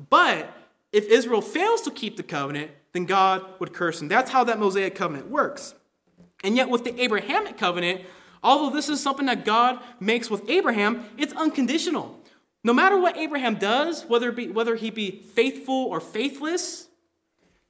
But 0.08 0.56
if 0.92 1.08
Israel 1.08 1.40
fails 1.40 1.82
to 1.82 1.90
keep 1.90 2.16
the 2.16 2.22
covenant, 2.22 2.70
then 2.92 3.06
God 3.06 3.42
would 3.58 3.72
curse 3.72 3.98
them. 3.98 4.06
That's 4.06 4.30
how 4.30 4.44
that 4.44 4.60
Mosaic 4.60 4.94
covenant 4.94 5.28
works. 5.28 5.74
And 6.44 6.56
yet, 6.56 6.70
with 6.70 6.84
the 6.84 7.02
Abrahamic 7.02 7.58
covenant, 7.58 8.02
although 8.40 8.72
this 8.72 8.88
is 8.88 9.02
something 9.02 9.26
that 9.26 9.44
God 9.44 9.80
makes 9.98 10.30
with 10.30 10.48
Abraham, 10.48 11.06
it's 11.18 11.32
unconditional. 11.32 12.20
No 12.62 12.72
matter 12.72 13.00
what 13.00 13.16
Abraham 13.16 13.56
does, 13.56 14.04
whether, 14.04 14.30
be, 14.30 14.48
whether 14.48 14.76
he 14.76 14.90
be 14.90 15.10
faithful 15.10 15.74
or 15.74 15.98
faithless, 15.98 16.88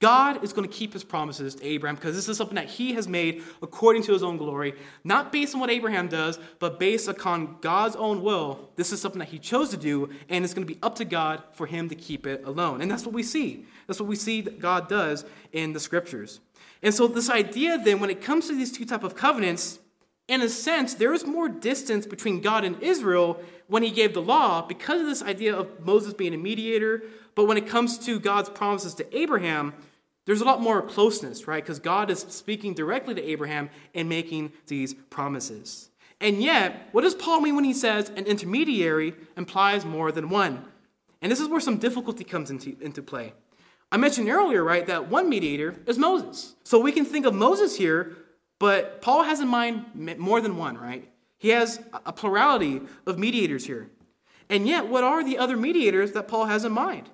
God 0.05 0.43
is 0.43 0.53
going 0.53 0.69
to 0.69 0.71
keep 0.71 0.93
his 0.93 1.03
promises 1.03 1.55
to 1.55 1.65
Abraham 1.65 1.95
because 1.95 2.15
this 2.15 2.29
is 2.29 2.37
something 2.37 2.57
that 2.57 2.67
he 2.67 2.93
has 2.93 3.07
made 3.07 3.41
according 3.63 4.03
to 4.03 4.13
his 4.13 4.21
own 4.21 4.37
glory, 4.37 4.75
not 5.03 5.31
based 5.31 5.55
on 5.55 5.59
what 5.59 5.71
Abraham 5.71 6.07
does, 6.07 6.37
but 6.59 6.77
based 6.77 7.07
upon 7.07 7.57
God's 7.59 7.95
own 7.95 8.21
will. 8.21 8.69
This 8.75 8.91
is 8.91 9.01
something 9.01 9.17
that 9.17 9.29
he 9.29 9.39
chose 9.39 9.69
to 9.69 9.77
do, 9.77 10.11
and 10.29 10.45
it's 10.45 10.53
going 10.53 10.67
to 10.67 10.71
be 10.71 10.79
up 10.83 10.93
to 10.97 11.05
God 11.05 11.41
for 11.53 11.65
him 11.65 11.89
to 11.89 11.95
keep 11.95 12.27
it 12.27 12.43
alone. 12.45 12.81
And 12.81 12.91
that's 12.91 13.03
what 13.03 13.15
we 13.15 13.23
see. 13.23 13.65
That's 13.87 13.99
what 13.99 14.07
we 14.07 14.15
see 14.15 14.41
that 14.41 14.59
God 14.59 14.87
does 14.87 15.25
in 15.51 15.73
the 15.73 15.79
scriptures. 15.79 16.39
And 16.83 16.93
so 16.93 17.07
this 17.07 17.31
idea 17.31 17.79
then, 17.83 17.99
when 17.99 18.11
it 18.11 18.21
comes 18.21 18.47
to 18.47 18.55
these 18.55 18.71
two 18.71 18.85
type 18.85 19.03
of 19.03 19.15
covenants, 19.15 19.79
in 20.27 20.39
a 20.39 20.49
sense, 20.49 20.93
there 20.93 21.15
is 21.15 21.25
more 21.25 21.49
distance 21.49 22.05
between 22.05 22.41
God 22.41 22.63
and 22.63 22.79
Israel 22.83 23.39
when 23.65 23.81
he 23.81 23.89
gave 23.89 24.13
the 24.13 24.21
law 24.21 24.61
because 24.61 25.01
of 25.01 25.07
this 25.07 25.23
idea 25.23 25.55
of 25.55 25.83
Moses 25.83 26.13
being 26.13 26.35
a 26.35 26.37
mediator, 26.37 27.01
but 27.33 27.45
when 27.47 27.57
it 27.57 27.65
comes 27.65 27.97
to 28.05 28.19
God's 28.19 28.49
promises 28.49 28.93
to 28.93 29.17
Abraham, 29.17 29.73
there's 30.25 30.41
a 30.41 30.45
lot 30.45 30.61
more 30.61 30.81
closeness, 30.81 31.47
right? 31.47 31.63
Because 31.63 31.79
God 31.79 32.09
is 32.09 32.19
speaking 32.29 32.73
directly 32.73 33.13
to 33.13 33.23
Abraham 33.23 33.69
and 33.93 34.09
making 34.09 34.51
these 34.67 34.93
promises. 34.93 35.89
And 36.19 36.41
yet, 36.41 36.89
what 36.91 37.01
does 37.01 37.13
Paul 37.13 37.41
mean 37.41 37.55
when 37.55 37.65
he 37.65 37.73
says 37.73 38.09
an 38.09 38.25
intermediary 38.25 39.13
implies 39.37 39.85
more 39.85 40.11
than 40.11 40.29
one? 40.29 40.65
And 41.21 41.31
this 41.31 41.39
is 41.39 41.47
where 41.47 41.59
some 41.59 41.77
difficulty 41.77 42.23
comes 42.23 42.49
into, 42.49 42.75
into 42.81 43.01
play. 43.01 43.33
I 43.91 43.97
mentioned 43.97 44.29
earlier, 44.29 44.63
right, 44.63 44.85
that 44.87 45.09
one 45.09 45.29
mediator 45.29 45.75
is 45.85 45.97
Moses. 45.97 46.55
So 46.63 46.79
we 46.79 46.91
can 46.91 47.05
think 47.05 47.25
of 47.25 47.33
Moses 47.33 47.77
here, 47.77 48.15
but 48.59 49.01
Paul 49.01 49.23
has 49.23 49.39
in 49.39 49.47
mind 49.47 49.85
more 50.17 50.41
than 50.41 50.57
one, 50.57 50.77
right? 50.77 51.07
He 51.37 51.49
has 51.49 51.81
a 52.05 52.11
plurality 52.11 52.81
of 53.05 53.19
mediators 53.19 53.65
here. 53.65 53.89
And 54.49 54.67
yet, 54.67 54.87
what 54.87 55.03
are 55.03 55.23
the 55.23 55.37
other 55.37 55.57
mediators 55.57 56.13
that 56.13 56.27
Paul 56.27 56.45
has 56.45 56.65
in 56.65 56.71
mind? 56.71 57.09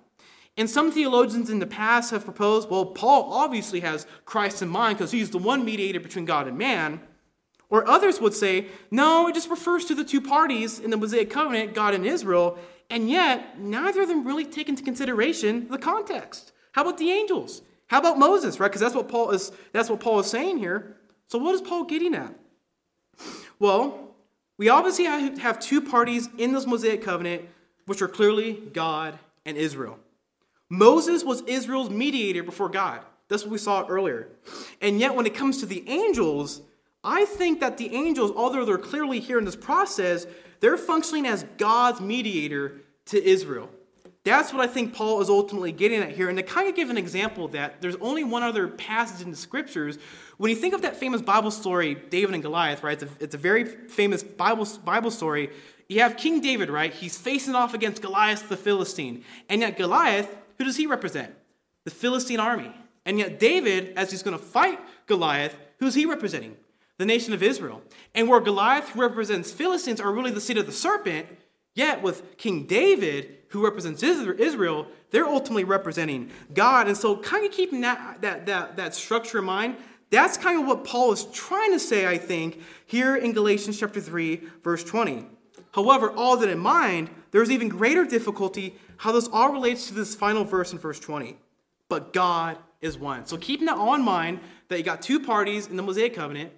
And 0.62 0.70
some 0.70 0.92
theologians 0.92 1.50
in 1.50 1.58
the 1.58 1.66
past 1.66 2.12
have 2.12 2.24
proposed 2.24 2.70
well, 2.70 2.86
Paul 2.86 3.34
obviously 3.34 3.80
has 3.80 4.06
Christ 4.26 4.62
in 4.62 4.70
mind 4.70 5.00
because 5.00 5.12
he's 5.12 5.32
the 5.32 5.40
one 5.40 5.66
mediator 5.66 6.00
between 6.00 6.24
God 6.24 6.48
and 6.48 6.56
man. 6.56 7.02
Or 7.72 7.90
others 7.90 8.22
would 8.22 8.36
say, 8.36 8.68
no, 8.92 9.28
it 9.28 9.34
just 9.34 9.50
refers 9.50 9.86
to 9.86 9.96
the 9.96 10.04
two 10.04 10.22
parties 10.22 10.78
in 10.78 10.92
the 10.92 10.98
Mosaic 10.98 11.32
covenant, 11.32 11.74
God 11.74 11.96
and 11.96 12.06
Israel, 12.06 12.60
and 12.92 13.10
yet 13.10 13.60
neither 13.60 14.04
of 14.04 14.08
them 14.08 14.24
really 14.24 14.46
take 14.46 14.70
into 14.70 14.84
consideration 14.84 15.68
the 15.68 15.80
context. 15.80 16.52
How 16.74 16.84
about 16.84 17.00
the 17.00 17.10
angels? 17.10 17.64
How 17.88 17.98
about 17.98 18.20
Moses, 18.20 18.60
right? 18.60 18.68
Because 18.68 18.82
that's 18.82 18.94
what 18.94 19.10
Paul 19.10 19.32
is 19.32 19.52
that's 19.72 19.90
what 19.90 20.00
Paul 20.00 20.20
is 20.20 20.28
saying 20.28 20.60
here. 20.60 20.96
So 21.26 21.40
what 21.40 21.56
is 21.56 21.62
Paul 21.62 21.86
getting 21.86 22.14
at? 22.14 22.36
Well, 23.58 24.14
we 24.60 24.70
obviously 24.70 25.06
have 25.06 25.60
two 25.60 25.82
parties 25.82 26.30
in 26.38 26.54
this 26.54 26.68
Mosaic 26.68 27.02
covenant, 27.02 27.50
which 27.88 28.04
are 28.04 28.08
clearly 28.08 28.62
God 28.74 29.18
and 29.44 29.58
Israel. 29.58 29.98
Moses 30.72 31.26
was 31.26 31.42
Israel's 31.42 31.90
mediator 31.90 32.44
before 32.44 32.70
God. 32.70 33.02
That's 33.28 33.44
what 33.44 33.52
we 33.52 33.58
saw 33.58 33.86
earlier. 33.88 34.30
And 34.80 35.02
yet, 35.02 35.14
when 35.16 35.26
it 35.26 35.36
comes 35.36 35.60
to 35.60 35.66
the 35.66 35.84
angels, 35.90 36.62
I 37.04 37.26
think 37.26 37.60
that 37.60 37.78
the 37.78 37.94
angels, 37.94 38.32
although 38.34 38.64
they're 38.64 38.78
clearly 38.78 39.20
here 39.20 39.38
in 39.38 39.44
this 39.44 39.58
process, 39.58 40.26
they're 40.62 40.78
functioning 40.78 41.26
as 41.26 41.44
God's 41.58 42.00
mediator 42.00 42.80
to 43.08 43.22
Israel. 43.22 43.70
That's 44.24 44.54
what 44.54 44.62
I 44.62 44.68
think 44.72 44.94
Paul 44.94 45.20
is 45.20 45.30
ultimately 45.30 45.74
getting 45.74 46.02
at 46.02 46.12
here. 46.12 46.30
And 46.30 46.38
to 46.38 46.44
kind 46.44 46.70
of 46.70 46.76
give 46.76 46.90
an 46.90 46.98
example 46.98 47.44
of 47.44 47.52
that, 47.52 47.82
there's 47.82 47.98
only 47.98 48.24
one 48.24 48.42
other 48.42 48.70
passage 48.70 49.26
in 49.26 49.30
the 49.30 49.38
scriptures. 49.38 49.98
When 50.38 50.52
you 50.52 50.56
think 50.56 50.74
of 50.74 50.84
that 50.84 50.96
famous 50.96 51.22
Bible 51.22 51.52
story, 51.52 51.96
David 51.96 52.34
and 52.34 52.42
Goliath, 52.42 52.82
right? 52.82 53.02
It's 53.02 53.12
a, 53.12 53.24
it's 53.24 53.36
a 53.36 53.40
very 53.40 53.66
famous 53.66 54.24
Bible, 54.24 54.66
Bible 54.86 55.12
story. 55.12 55.50
You 55.90 56.00
have 56.00 56.16
King 56.16 56.40
David, 56.40 56.70
right? 56.70 56.94
He's 56.94 57.18
facing 57.18 57.56
off 57.56 57.74
against 57.74 58.02
Goliath 58.02 58.48
the 58.48 58.56
Philistine. 58.56 59.26
And 59.50 59.60
yet, 59.60 59.76
Goliath 59.76 60.38
who 60.62 60.66
does 60.66 60.78
he 60.78 60.86
represent? 60.86 61.34
The 61.86 61.90
Philistine 61.90 62.40
army. 62.40 62.72
And 63.04 63.18
yet, 63.18 63.40
David, 63.40 63.98
as 63.98 64.12
he's 64.12 64.22
going 64.22 64.38
to 64.38 64.44
fight 64.44 64.80
Goliath, 65.08 65.58
who's 65.80 65.96
he 65.96 66.06
representing? 66.06 66.56
The 67.00 67.06
nation 67.08 67.34
of 67.34 67.42
Israel. 67.42 67.82
And 68.14 68.30
where 68.30 68.40
Goliath 68.40 68.96
represents 68.96 69.52
Philistines 69.52 70.00
are 70.00 70.14
really 70.14 70.30
the 70.30 70.40
seed 70.40 70.60
of 70.60 70.68
the 70.68 70.72
serpent, 70.72 71.26
yet 71.74 72.04
with 72.04 72.38
King 72.38 72.68
David, 72.68 73.38
who 73.48 73.64
represents 73.64 74.04
Israel, 74.04 74.86
they're 75.10 75.26
ultimately 75.26 75.64
representing 75.64 76.30
God. 76.54 76.88
And 76.88 76.96
so, 76.96 77.18
kind 77.18 77.44
of 77.44 77.52
keeping 77.52 77.82
that, 77.82 78.22
that, 78.22 78.46
that, 78.46 78.78
that 78.78 78.94
structure 78.94 79.40
in 79.40 79.46
mind, 79.46 79.78
that's 80.12 80.38
kind 80.38 80.62
of 80.62 80.68
what 80.68 80.84
Paul 80.84 81.12
is 81.12 81.26
trying 81.34 81.72
to 81.72 81.80
say, 81.80 82.06
I 82.06 82.20
think, 82.20 82.62
here 82.86 83.16
in 83.16 83.34
Galatians 83.34 83.80
chapter 83.80 84.00
3, 84.00 84.44
verse 84.64 84.84
20. 84.84 85.26
However, 85.72 86.12
all 86.12 86.38
that 86.38 86.50
in 86.50 86.60
mind, 86.60 87.10
there's 87.32 87.50
even 87.50 87.70
greater 87.70 88.06
difficulty 88.06 88.76
how 88.98 89.12
this 89.12 89.28
all 89.32 89.52
relates 89.52 89.88
to 89.88 89.94
this 89.94 90.16
final 90.16 90.44
verse 90.44 90.72
in 90.74 90.80
verse 90.80 91.00
20. 91.00 91.38
But 91.90 92.14
God 92.14 92.58
is 92.82 92.98
one. 92.98 93.26
So 93.26 93.38
keeping 93.38 93.66
that 93.66 93.78
all 93.78 93.96
in 93.96 94.02
mind, 94.02 94.40
that 94.68 94.78
you 94.78 94.84
got 94.84 95.02
two 95.02 95.20
parties 95.20 95.68
in 95.68 95.76
the 95.76 95.84
Mosaic 95.84 96.14
covenant, 96.14 96.52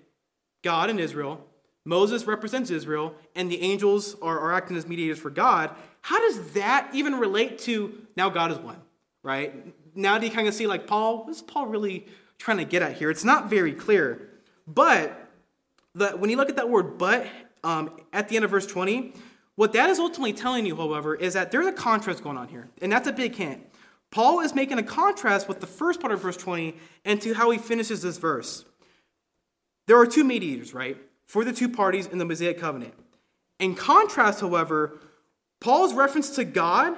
God 0.61 0.89
and 0.89 0.99
Israel. 0.99 1.45
Moses 1.85 2.25
represents 2.25 2.69
Israel, 2.69 3.13
and 3.35 3.51
the 3.51 3.61
angels 3.61 4.15
are, 4.21 4.39
are 4.39 4.53
acting 4.53 4.77
as 4.77 4.87
mediators 4.87 5.19
for 5.19 5.29
God. 5.29 5.71
How 6.01 6.19
does 6.19 6.53
that 6.53 6.89
even 6.93 7.15
relate 7.15 7.57
to 7.59 7.93
now 8.15 8.29
God 8.29 8.51
is 8.51 8.57
one, 8.57 8.81
right? 9.21 9.53
Now 9.95 10.17
do 10.17 10.25
you 10.25 10.31
kind 10.31 10.47
of 10.47 10.53
see 10.53 10.65
like 10.65 10.87
Paul, 10.87 11.25
what 11.25 11.29
is 11.29 11.41
Paul 11.41 11.67
really 11.67 12.07
trying 12.37 12.57
to 12.57 12.65
get 12.65 12.81
at 12.81 12.97
here? 12.97 13.09
It's 13.09 13.25
not 13.25 13.49
very 13.49 13.73
clear. 13.73 14.29
But 14.65 15.29
the, 15.93 16.09
when 16.11 16.29
you 16.29 16.37
look 16.37 16.49
at 16.49 16.55
that 16.55 16.69
word 16.69 16.97
but 16.97 17.27
um, 17.63 17.91
at 18.13 18.29
the 18.29 18.37
end 18.37 18.45
of 18.45 18.51
verse 18.51 18.65
20, 18.65 19.13
what 19.55 19.73
that 19.73 19.89
is 19.89 19.99
ultimately 19.99 20.33
telling 20.33 20.65
you, 20.65 20.75
however, 20.75 21.15
is 21.15 21.33
that 21.33 21.51
there's 21.51 21.67
a 21.67 21.71
contrast 21.71 22.23
going 22.23 22.37
on 22.37 22.47
here, 22.47 22.69
and 22.81 22.91
that's 22.91 23.07
a 23.07 23.13
big 23.13 23.35
hint. 23.35 23.61
Paul 24.11 24.41
is 24.41 24.53
making 24.53 24.77
a 24.77 24.83
contrast 24.83 25.47
with 25.47 25.59
the 25.59 25.67
first 25.67 25.99
part 25.99 26.13
of 26.13 26.21
verse 26.21 26.37
20 26.37 26.75
and 27.05 27.21
to 27.21 27.33
how 27.33 27.49
he 27.49 27.57
finishes 27.57 28.01
this 28.01 28.17
verse. 28.17 28.65
There 29.87 29.97
are 29.97 30.05
two 30.05 30.23
mediators, 30.23 30.73
right, 30.73 30.97
for 31.25 31.43
the 31.43 31.51
two 31.51 31.67
parties 31.67 32.07
in 32.07 32.19
the 32.19 32.25
Mosaic 32.25 32.59
covenant. 32.59 32.93
In 33.59 33.75
contrast, 33.75 34.41
however, 34.41 34.99
Paul's 35.59 35.93
reference 35.93 36.31
to 36.31 36.45
God 36.45 36.97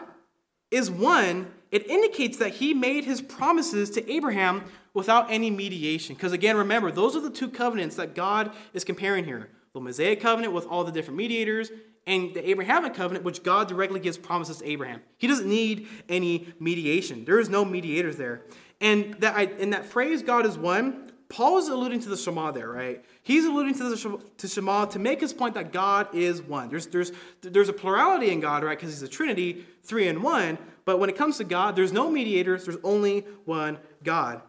is 0.71 0.91
one, 0.91 1.51
it 1.71 1.87
indicates 1.87 2.37
that 2.37 2.55
he 2.55 2.73
made 2.73 3.05
his 3.05 3.21
promises 3.21 3.89
to 3.91 4.11
Abraham 4.11 4.63
without 4.93 5.29
any 5.29 5.51
mediation. 5.51 6.15
Because 6.15 6.31
again, 6.31 6.57
remember, 6.57 6.91
those 6.91 7.15
are 7.15 7.21
the 7.21 7.29
two 7.29 7.49
covenants 7.49 7.95
that 7.97 8.15
God 8.15 8.51
is 8.73 8.83
comparing 8.83 9.25
here 9.25 9.49
the 9.73 9.81
Mosaic 9.81 10.21
covenant 10.21 10.53
with 10.53 10.65
all 10.67 10.85
the 10.85 10.91
different 10.91 11.17
mediators, 11.17 11.69
and 12.07 12.33
the 12.33 12.49
Abrahamic 12.49 12.93
covenant, 12.93 13.25
which 13.25 13.43
God 13.43 13.67
directly 13.67 13.99
gives 13.99 14.17
promises 14.17 14.57
to 14.57 14.69
Abraham. 14.69 15.01
He 15.17 15.27
doesn't 15.27 15.47
need 15.47 15.87
any 16.07 16.53
mediation. 16.59 17.25
There 17.25 17.39
is 17.39 17.49
no 17.49 17.65
mediators 17.65 18.17
there. 18.17 18.43
And 18.79 19.15
that 19.15 19.35
I, 19.35 19.43
in 19.43 19.71
that 19.71 19.85
phrase, 19.85 20.21
God 20.21 20.45
is 20.45 20.57
one, 20.57 21.11
Paul 21.27 21.57
is 21.57 21.67
alluding 21.69 22.01
to 22.01 22.09
the 22.09 22.17
Shema 22.17 22.51
there, 22.51 22.69
right? 22.69 23.03
He's 23.23 23.45
alluding 23.45 23.73
to 23.75 23.89
the 23.89 23.97
Shema, 23.97 24.17
to 24.37 24.47
Shema 24.47 24.85
to 24.85 24.99
make 24.99 25.21
his 25.21 25.33
point 25.33 25.55
that 25.55 25.71
God 25.71 26.13
is 26.13 26.41
one. 26.41 26.69
There's, 26.69 26.87
there's, 26.87 27.11
there's 27.41 27.69
a 27.69 27.73
plurality 27.73 28.29
in 28.29 28.39
God, 28.39 28.63
right? 28.63 28.77
Because 28.77 28.93
he's 28.93 29.01
a 29.01 29.07
Trinity, 29.07 29.65
three 29.83 30.07
in 30.07 30.21
one. 30.21 30.59
But 30.85 30.99
when 30.99 31.09
it 31.09 31.17
comes 31.17 31.37
to 31.37 31.43
God, 31.43 31.75
there's 31.75 31.91
no 31.91 32.11
mediators. 32.11 32.65
There's 32.65 32.77
only 32.83 33.21
one 33.45 33.79
God. 34.03 34.41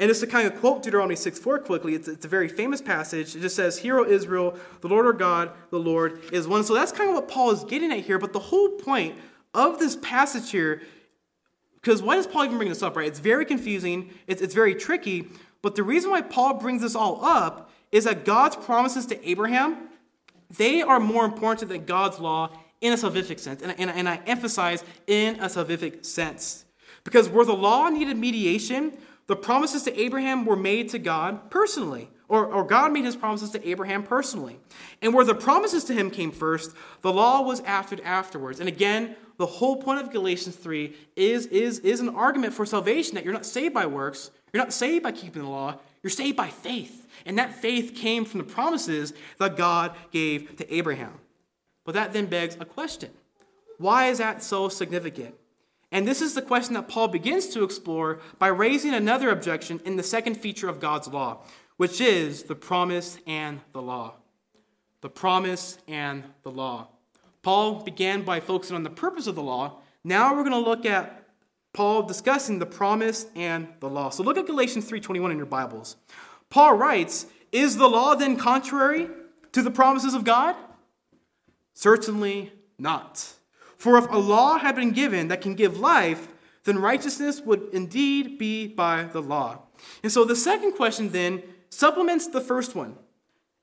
And 0.00 0.08
just 0.08 0.20
to 0.22 0.26
kind 0.26 0.46
of 0.46 0.58
quote 0.58 0.82
Deuteronomy 0.82 1.14
6 1.14 1.38
4 1.38 1.60
quickly, 1.60 1.94
it's, 1.94 2.08
it's 2.08 2.24
a 2.24 2.28
very 2.28 2.48
famous 2.48 2.80
passage. 2.80 3.36
It 3.36 3.40
just 3.40 3.54
says, 3.54 3.78
Hear, 3.78 4.04
Israel, 4.04 4.58
the 4.80 4.88
Lord 4.88 5.06
our 5.06 5.12
God, 5.12 5.52
the 5.70 5.78
Lord 5.78 6.20
is 6.32 6.48
one. 6.48 6.64
So 6.64 6.74
that's 6.74 6.90
kind 6.90 7.08
of 7.08 7.14
what 7.14 7.28
Paul 7.28 7.52
is 7.52 7.62
getting 7.64 7.92
at 7.92 8.00
here. 8.00 8.18
But 8.18 8.32
the 8.32 8.40
whole 8.40 8.70
point 8.70 9.16
of 9.52 9.78
this 9.78 9.96
passage 9.96 10.50
here, 10.50 10.82
because 11.76 12.02
why 12.02 12.16
does 12.16 12.26
Paul 12.26 12.44
even 12.44 12.56
bring 12.56 12.70
this 12.70 12.82
up, 12.82 12.96
right? 12.96 13.06
It's 13.06 13.20
very 13.20 13.44
confusing, 13.44 14.10
it's, 14.26 14.42
it's 14.42 14.54
very 14.54 14.74
tricky. 14.74 15.28
But 15.62 15.76
the 15.76 15.82
reason 15.84 16.10
why 16.10 16.22
Paul 16.22 16.54
brings 16.54 16.82
this 16.82 16.96
all 16.96 17.24
up 17.24 17.70
is 17.92 18.04
that 18.04 18.24
God's 18.24 18.56
promises 18.56 19.06
to 19.06 19.28
Abraham, 19.28 19.88
they 20.50 20.82
are 20.82 20.98
more 20.98 21.24
important 21.24 21.70
than 21.70 21.84
God's 21.84 22.18
law 22.18 22.50
in 22.80 22.92
a 22.92 22.96
salvific 22.96 23.38
sense. 23.38 23.62
And, 23.62 23.74
and, 23.78 23.90
and 23.90 24.08
I 24.08 24.20
emphasize 24.26 24.84
in 25.06 25.36
a 25.36 25.46
salvific 25.46 26.04
sense. 26.04 26.64
Because 27.04 27.28
where 27.28 27.44
the 27.44 27.54
law 27.54 27.88
needed 27.88 28.16
mediation, 28.16 28.98
the 29.26 29.36
promises 29.36 29.82
to 29.84 30.00
Abraham 30.00 30.44
were 30.44 30.56
made 30.56 30.90
to 30.90 30.98
God 30.98 31.50
personally, 31.50 32.10
or, 32.28 32.46
or 32.46 32.64
God 32.64 32.92
made 32.92 33.04
his 33.04 33.16
promises 33.16 33.50
to 33.50 33.68
Abraham 33.68 34.02
personally. 34.02 34.58
And 35.00 35.14
where 35.14 35.24
the 35.24 35.34
promises 35.34 35.84
to 35.84 35.94
him 35.94 36.10
came 36.10 36.30
first, 36.30 36.72
the 37.02 37.12
law 37.12 37.42
was 37.42 37.60
after 37.60 38.02
afterwards. 38.04 38.60
And 38.60 38.68
again, 38.68 39.16
the 39.36 39.46
whole 39.46 39.76
point 39.76 40.00
of 40.00 40.12
Galatians 40.12 40.56
3 40.56 40.94
is, 41.16 41.46
is, 41.46 41.78
is 41.80 42.00
an 42.00 42.10
argument 42.10 42.54
for 42.54 42.66
salvation 42.66 43.14
that 43.14 43.24
you're 43.24 43.32
not 43.32 43.46
saved 43.46 43.74
by 43.74 43.86
works, 43.86 44.30
you're 44.52 44.62
not 44.62 44.72
saved 44.72 45.02
by 45.02 45.12
keeping 45.12 45.42
the 45.42 45.48
law, 45.48 45.78
you're 46.02 46.10
saved 46.10 46.36
by 46.36 46.48
faith. 46.48 47.06
And 47.26 47.38
that 47.38 47.54
faith 47.54 47.94
came 47.94 48.24
from 48.24 48.38
the 48.38 48.44
promises 48.44 49.14
that 49.38 49.56
God 49.56 49.96
gave 50.10 50.56
to 50.56 50.74
Abraham. 50.74 51.14
But 51.84 51.94
that 51.94 52.12
then 52.12 52.26
begs 52.26 52.56
a 52.60 52.64
question 52.64 53.10
why 53.78 54.06
is 54.06 54.18
that 54.18 54.42
so 54.42 54.68
significant? 54.68 55.34
And 55.94 56.08
this 56.08 56.20
is 56.20 56.34
the 56.34 56.42
question 56.42 56.74
that 56.74 56.88
Paul 56.88 57.06
begins 57.06 57.46
to 57.50 57.62
explore 57.62 58.18
by 58.40 58.48
raising 58.48 58.92
another 58.92 59.30
objection 59.30 59.80
in 59.84 59.94
the 59.94 60.02
second 60.02 60.34
feature 60.34 60.68
of 60.68 60.80
God's 60.80 61.06
law, 61.06 61.44
which 61.76 62.00
is 62.00 62.42
the 62.42 62.56
promise 62.56 63.18
and 63.28 63.60
the 63.72 63.80
law. 63.80 64.14
The 65.02 65.08
promise 65.08 65.78
and 65.86 66.24
the 66.42 66.50
law. 66.50 66.88
Paul 67.42 67.84
began 67.84 68.22
by 68.22 68.40
focusing 68.40 68.74
on 68.74 68.82
the 68.82 68.90
purpose 68.90 69.28
of 69.28 69.36
the 69.36 69.42
law. 69.42 69.82
Now 70.02 70.34
we're 70.34 70.42
going 70.42 70.64
to 70.64 70.68
look 70.68 70.84
at 70.84 71.28
Paul 71.72 72.02
discussing 72.02 72.58
the 72.58 72.66
promise 72.66 73.26
and 73.36 73.68
the 73.78 73.88
law. 73.88 74.10
So 74.10 74.24
look 74.24 74.36
at 74.36 74.46
Galatians 74.46 74.90
3:21 74.90 75.30
in 75.30 75.36
your 75.36 75.46
Bibles. 75.46 75.94
Paul 76.50 76.74
writes, 76.74 77.26
"Is 77.52 77.76
the 77.76 77.88
law 77.88 78.16
then 78.16 78.36
contrary 78.36 79.08
to 79.52 79.62
the 79.62 79.70
promises 79.70 80.14
of 80.14 80.24
God?" 80.24 80.56
Certainly 81.72 82.52
not. 82.78 83.34
For 83.76 83.98
if 83.98 84.10
a 84.10 84.18
law 84.18 84.58
had 84.58 84.76
been 84.76 84.92
given 84.92 85.28
that 85.28 85.40
can 85.40 85.54
give 85.54 85.78
life, 85.78 86.28
then 86.64 86.78
righteousness 86.78 87.40
would 87.42 87.68
indeed 87.72 88.38
be 88.38 88.66
by 88.66 89.04
the 89.04 89.20
law. 89.20 89.62
And 90.02 90.10
so 90.10 90.24
the 90.24 90.36
second 90.36 90.72
question 90.72 91.10
then 91.10 91.42
supplements 91.70 92.28
the 92.28 92.40
first 92.40 92.74
one. 92.74 92.96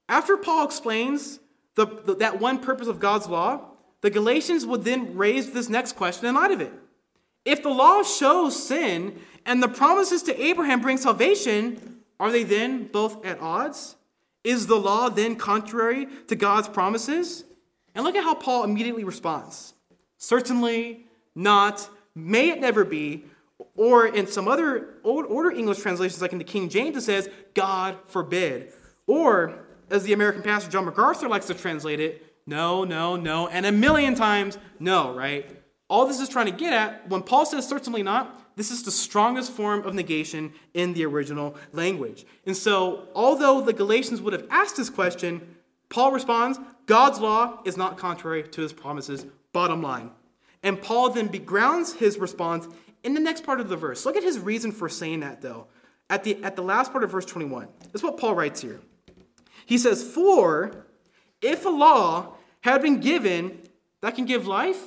After 0.07 0.37
Paul 0.37 0.65
explains 0.65 1.39
the, 1.75 1.85
the, 1.85 2.15
that 2.15 2.39
one 2.39 2.59
purpose 2.59 2.87
of 2.87 2.99
God's 2.99 3.27
law, 3.27 3.61
the 4.01 4.09
Galatians 4.09 4.65
would 4.65 4.83
then 4.83 5.15
raise 5.15 5.51
this 5.51 5.69
next 5.69 5.95
question 5.95 6.27
in 6.27 6.35
light 6.35 6.51
of 6.51 6.61
it. 6.61 6.73
If 7.45 7.63
the 7.63 7.69
law 7.69 8.03
shows 8.03 8.61
sin 8.67 9.19
and 9.45 9.63
the 9.63 9.67
promises 9.67 10.21
to 10.23 10.41
Abraham 10.41 10.81
bring 10.81 10.97
salvation, 10.97 11.99
are 12.19 12.31
they 12.31 12.43
then 12.43 12.87
both 12.87 13.25
at 13.25 13.39
odds? 13.39 13.95
Is 14.43 14.67
the 14.67 14.75
law 14.75 15.09
then 15.09 15.35
contrary 15.35 16.07
to 16.27 16.35
God's 16.35 16.67
promises? 16.67 17.43
And 17.95 18.03
look 18.03 18.15
at 18.15 18.23
how 18.23 18.35
Paul 18.35 18.63
immediately 18.63 19.03
responds. 19.03 19.73
Certainly 20.21 21.07
not, 21.33 21.89
may 22.13 22.51
it 22.51 22.61
never 22.61 22.85
be, 22.85 23.25
or 23.75 24.05
in 24.05 24.27
some 24.27 24.47
other 24.47 24.97
old 25.03 25.25
order 25.25 25.49
English 25.49 25.79
translations, 25.79 26.21
like 26.21 26.31
in 26.31 26.37
the 26.37 26.43
King 26.43 26.69
James, 26.69 26.95
it 26.95 27.01
says, 27.01 27.27
God 27.55 27.97
forbid. 28.05 28.71
Or, 29.07 29.65
as 29.89 30.03
the 30.03 30.13
American 30.13 30.43
pastor 30.43 30.69
John 30.69 30.85
MacArthur 30.85 31.27
likes 31.27 31.47
to 31.47 31.55
translate 31.55 31.99
it, 31.99 32.35
no, 32.45 32.83
no, 32.83 33.15
no, 33.15 33.47
and 33.47 33.65
a 33.65 33.71
million 33.71 34.13
times 34.13 34.59
no, 34.79 35.11
right? 35.15 35.59
All 35.89 36.05
this 36.05 36.19
is 36.19 36.29
trying 36.29 36.45
to 36.45 36.51
get 36.51 36.71
at, 36.71 37.09
when 37.09 37.23
Paul 37.23 37.47
says 37.47 37.67
certainly 37.67 38.03
not, 38.03 38.55
this 38.55 38.69
is 38.69 38.83
the 38.83 38.91
strongest 38.91 39.51
form 39.51 39.81
of 39.87 39.95
negation 39.95 40.53
in 40.75 40.93
the 40.93 41.03
original 41.03 41.55
language. 41.71 42.27
And 42.45 42.55
so, 42.55 43.07
although 43.15 43.61
the 43.61 43.73
Galatians 43.73 44.21
would 44.21 44.33
have 44.33 44.45
asked 44.51 44.77
this 44.77 44.91
question, 44.91 45.55
Paul 45.89 46.11
responds, 46.11 46.59
God's 46.85 47.19
law 47.19 47.61
is 47.65 47.75
not 47.75 47.97
contrary 47.97 48.43
to 48.43 48.61
his 48.61 48.71
promises 48.71 49.25
Bottom 49.53 49.81
line. 49.81 50.11
And 50.63 50.81
Paul 50.81 51.09
then 51.09 51.27
grounds 51.27 51.93
his 51.93 52.17
response 52.17 52.67
in 53.03 53.13
the 53.13 53.19
next 53.19 53.43
part 53.43 53.59
of 53.59 53.69
the 53.69 53.75
verse. 53.75 54.05
Look 54.05 54.15
at 54.15 54.23
his 54.23 54.39
reason 54.39 54.71
for 54.71 54.89
saying 54.89 55.21
that, 55.21 55.41
though. 55.41 55.67
At 56.09 56.23
the, 56.23 56.43
at 56.43 56.55
the 56.55 56.61
last 56.61 56.91
part 56.91 57.03
of 57.03 57.11
verse 57.11 57.25
21. 57.25 57.67
This 57.91 58.01
is 58.01 58.03
what 58.03 58.17
Paul 58.17 58.35
writes 58.35 58.61
here. 58.61 58.79
He 59.65 59.77
says, 59.77 60.03
For 60.03 60.85
if 61.41 61.65
a 61.65 61.69
law 61.69 62.33
had 62.61 62.81
been 62.81 62.99
given 62.99 63.59
that 64.01 64.15
can 64.15 64.25
give 64.25 64.47
life, 64.47 64.81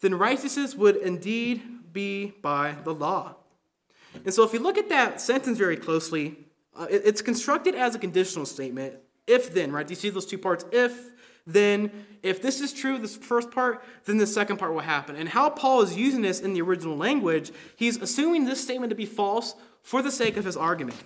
then 0.00 0.14
righteousness 0.14 0.74
would 0.74 0.96
indeed 0.96 1.62
be 1.92 2.32
by 2.42 2.76
the 2.84 2.94
law. 2.94 3.36
And 4.24 4.32
so, 4.32 4.44
if 4.44 4.52
you 4.52 4.60
look 4.60 4.78
at 4.78 4.88
that 4.90 5.20
sentence 5.20 5.58
very 5.58 5.76
closely, 5.76 6.36
uh, 6.76 6.86
it, 6.90 7.02
it's 7.04 7.22
constructed 7.22 7.74
as 7.74 7.94
a 7.94 7.98
conditional 7.98 8.46
statement. 8.46 8.94
If 9.26 9.52
then, 9.52 9.72
right? 9.72 9.86
Do 9.86 9.92
you 9.92 9.96
see 9.96 10.10
those 10.10 10.26
two 10.26 10.38
parts? 10.38 10.64
If 10.72 11.10
then 11.46 11.90
if 12.22 12.40
this 12.40 12.60
is 12.60 12.72
true, 12.72 12.98
this 12.98 13.16
first 13.16 13.50
part, 13.50 13.84
then 14.06 14.16
the 14.16 14.26
second 14.26 14.56
part 14.56 14.72
will 14.72 14.80
happen. 14.80 15.14
And 15.16 15.28
how 15.28 15.50
Paul 15.50 15.82
is 15.82 15.96
using 15.96 16.22
this 16.22 16.40
in 16.40 16.54
the 16.54 16.62
original 16.62 16.96
language, 16.96 17.52
he's 17.76 18.00
assuming 18.00 18.44
this 18.44 18.62
statement 18.62 18.90
to 18.90 18.96
be 18.96 19.06
false 19.06 19.54
for 19.82 20.00
the 20.00 20.10
sake 20.10 20.36
of 20.36 20.46
his 20.46 20.56
argument. 20.56 21.02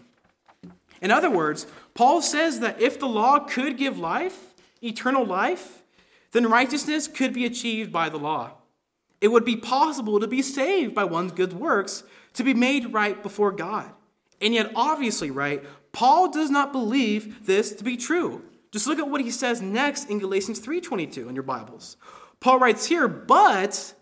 In 1.01 1.11
other 1.11 1.31
words, 1.31 1.67
Paul 1.95 2.23
says 2.23 2.61
that 2.61 2.81
if 2.81 2.99
the 2.99 3.09
law 3.09 3.41
could 3.41 3.77
give 3.77 3.99
life, 3.99 4.55
eternal 4.83 5.25
life, 5.25 5.83
then 6.33 6.49
righteousness 6.49 7.09
could 7.09 7.33
be 7.33 7.45
achieved 7.45 7.93
by 7.93 8.09
the 8.09 8.19
law. 8.19 8.53
It 9.21 9.29
would 9.29 9.45
be 9.45 9.57
possible 9.57 10.21
to 10.21 10.29
be 10.29 10.43
saved 10.43 10.95
by 10.95 11.05
one's 11.05 11.33
good 11.33 11.53
works, 11.53 12.05
to 12.35 12.45
be 12.45 12.55
made 12.55 12.93
right 12.93 13.21
before 13.23 13.51
God. 13.51 13.91
And 14.41 14.55
yet, 14.55 14.71
obviously, 14.77 15.33
right, 15.33 15.65
Paul 15.91 16.31
does 16.31 16.51
not 16.51 16.71
believe 16.71 17.47
this 17.47 17.73
to 17.73 17.83
be 17.83 17.97
true. 17.97 18.43
Just 18.71 18.87
look 18.87 18.99
at 18.99 19.09
what 19.09 19.21
he 19.21 19.31
says 19.31 19.63
next 19.63 20.11
in 20.11 20.19
Galatians 20.19 20.61
3:22 20.61 21.29
in 21.29 21.35
your 21.35 21.43
Bibles. 21.43 21.97
Paul 22.41 22.59
writes 22.59 22.87
here, 22.87 23.09
"But 23.09 23.95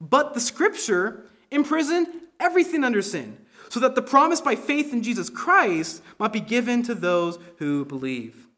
but 0.00 0.34
the 0.34 0.40
scripture 0.40 1.26
imprisoned 1.50 2.08
everything 2.38 2.84
under 2.84 3.02
sin, 3.02 3.44
so 3.68 3.78
that 3.80 3.94
the 3.94 4.02
promise 4.02 4.40
by 4.40 4.56
faith 4.56 4.92
in 4.92 5.02
Jesus 5.02 5.30
Christ 5.30 6.02
might 6.18 6.32
be 6.32 6.40
given 6.40 6.82
to 6.84 6.94
those 6.94 7.38
who 7.58 7.84
believe." 7.84 8.48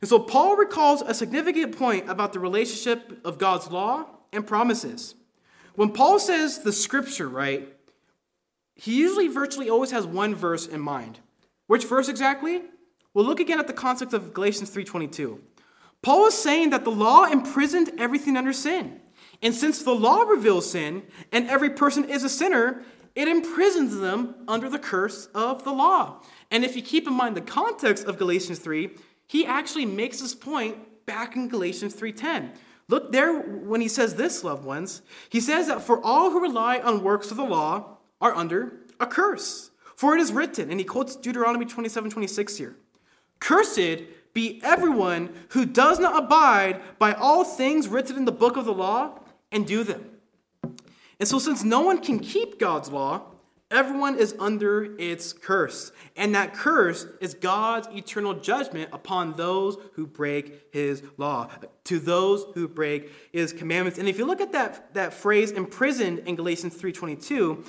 And 0.00 0.08
so 0.08 0.18
Paul 0.18 0.56
recalls 0.56 1.02
a 1.02 1.14
significant 1.14 1.76
point 1.76 2.08
about 2.08 2.32
the 2.32 2.40
relationship 2.40 3.20
of 3.24 3.38
God's 3.38 3.70
law 3.70 4.06
and 4.32 4.46
promises. 4.46 5.14
When 5.74 5.90
Paul 5.92 6.18
says 6.18 6.60
the 6.60 6.72
scripture, 6.72 7.28
right, 7.28 7.74
he 8.74 8.94
usually 8.94 9.28
virtually 9.28 9.70
always 9.70 9.90
has 9.90 10.06
one 10.06 10.34
verse 10.34 10.66
in 10.66 10.80
mind. 10.80 11.20
Which 11.66 11.84
verse 11.84 12.08
exactly? 12.08 12.62
Well, 13.16 13.24
look 13.24 13.40
again 13.40 13.58
at 13.58 13.66
the 13.66 13.72
context 13.72 14.12
of 14.12 14.34
Galatians 14.34 14.68
3:22. 14.68 15.40
Paul 16.02 16.26
is 16.26 16.34
saying 16.34 16.68
that 16.68 16.84
the 16.84 16.90
law 16.90 17.24
imprisoned 17.24 17.90
everything 17.96 18.36
under 18.36 18.52
sin. 18.52 19.00
And 19.40 19.54
since 19.54 19.82
the 19.82 19.94
law 19.94 20.24
reveals 20.24 20.70
sin 20.70 21.02
and 21.32 21.48
every 21.48 21.70
person 21.70 22.04
is 22.04 22.24
a 22.24 22.28
sinner, 22.28 22.84
it 23.14 23.26
imprisons 23.26 23.96
them 23.96 24.34
under 24.46 24.68
the 24.68 24.78
curse 24.78 25.30
of 25.34 25.64
the 25.64 25.72
law. 25.72 26.20
And 26.50 26.62
if 26.62 26.76
you 26.76 26.82
keep 26.82 27.06
in 27.06 27.14
mind 27.14 27.38
the 27.38 27.40
context 27.40 28.04
of 28.04 28.18
Galatians 28.18 28.58
3, 28.58 28.90
he 29.26 29.46
actually 29.46 29.86
makes 29.86 30.20
this 30.20 30.34
point 30.34 31.06
back 31.06 31.36
in 31.36 31.48
Galatians 31.48 31.94
3:10. 31.94 32.52
Look 32.86 33.12
there 33.12 33.32
when 33.32 33.80
he 33.80 33.88
says 33.88 34.16
this, 34.16 34.44
loved 34.44 34.66
ones. 34.66 35.00
He 35.30 35.40
says 35.40 35.68
that 35.68 35.80
for 35.80 36.04
all 36.04 36.32
who 36.32 36.40
rely 36.40 36.80
on 36.80 37.02
works 37.02 37.30
of 37.30 37.38
the 37.38 37.44
law 37.44 37.96
are 38.20 38.34
under 38.34 38.84
a 39.00 39.06
curse. 39.06 39.70
For 39.94 40.14
it 40.14 40.20
is 40.20 40.34
written, 40.34 40.70
and 40.70 40.78
he 40.78 40.84
quotes 40.84 41.16
Deuteronomy 41.16 41.64
27, 41.64 42.10
26 42.10 42.56
here. 42.58 42.76
Cursed 43.40 44.02
be 44.32 44.60
everyone 44.62 45.32
who 45.50 45.64
does 45.64 45.98
not 45.98 46.24
abide 46.24 46.82
by 46.98 47.14
all 47.14 47.42
things 47.42 47.88
written 47.88 48.16
in 48.16 48.26
the 48.26 48.32
book 48.32 48.56
of 48.56 48.66
the 48.66 48.72
law 48.72 49.18
and 49.50 49.66
do 49.66 49.82
them. 49.82 50.10
And 51.18 51.26
so, 51.26 51.38
since 51.38 51.64
no 51.64 51.80
one 51.80 52.02
can 52.02 52.18
keep 52.18 52.58
God's 52.58 52.90
law, 52.90 53.22
everyone 53.70 54.18
is 54.18 54.34
under 54.38 54.94
its 54.98 55.32
curse. 55.32 55.90
And 56.16 56.34
that 56.34 56.54
curse 56.54 57.06
is 57.20 57.34
God's 57.34 57.88
eternal 57.88 58.34
judgment 58.34 58.90
upon 58.92 59.32
those 59.34 59.78
who 59.94 60.06
break 60.06 60.72
his 60.72 61.02
law, 61.16 61.48
to 61.84 61.98
those 61.98 62.44
who 62.54 62.68
break 62.68 63.10
his 63.32 63.52
commandments. 63.52 63.98
And 63.98 64.08
if 64.08 64.18
you 64.18 64.26
look 64.26 64.40
at 64.40 64.52
that, 64.52 64.92
that 64.94 65.14
phrase 65.14 65.50
imprisoned 65.50 66.20
in 66.20 66.36
Galatians 66.36 66.76
3.22, 66.76 67.66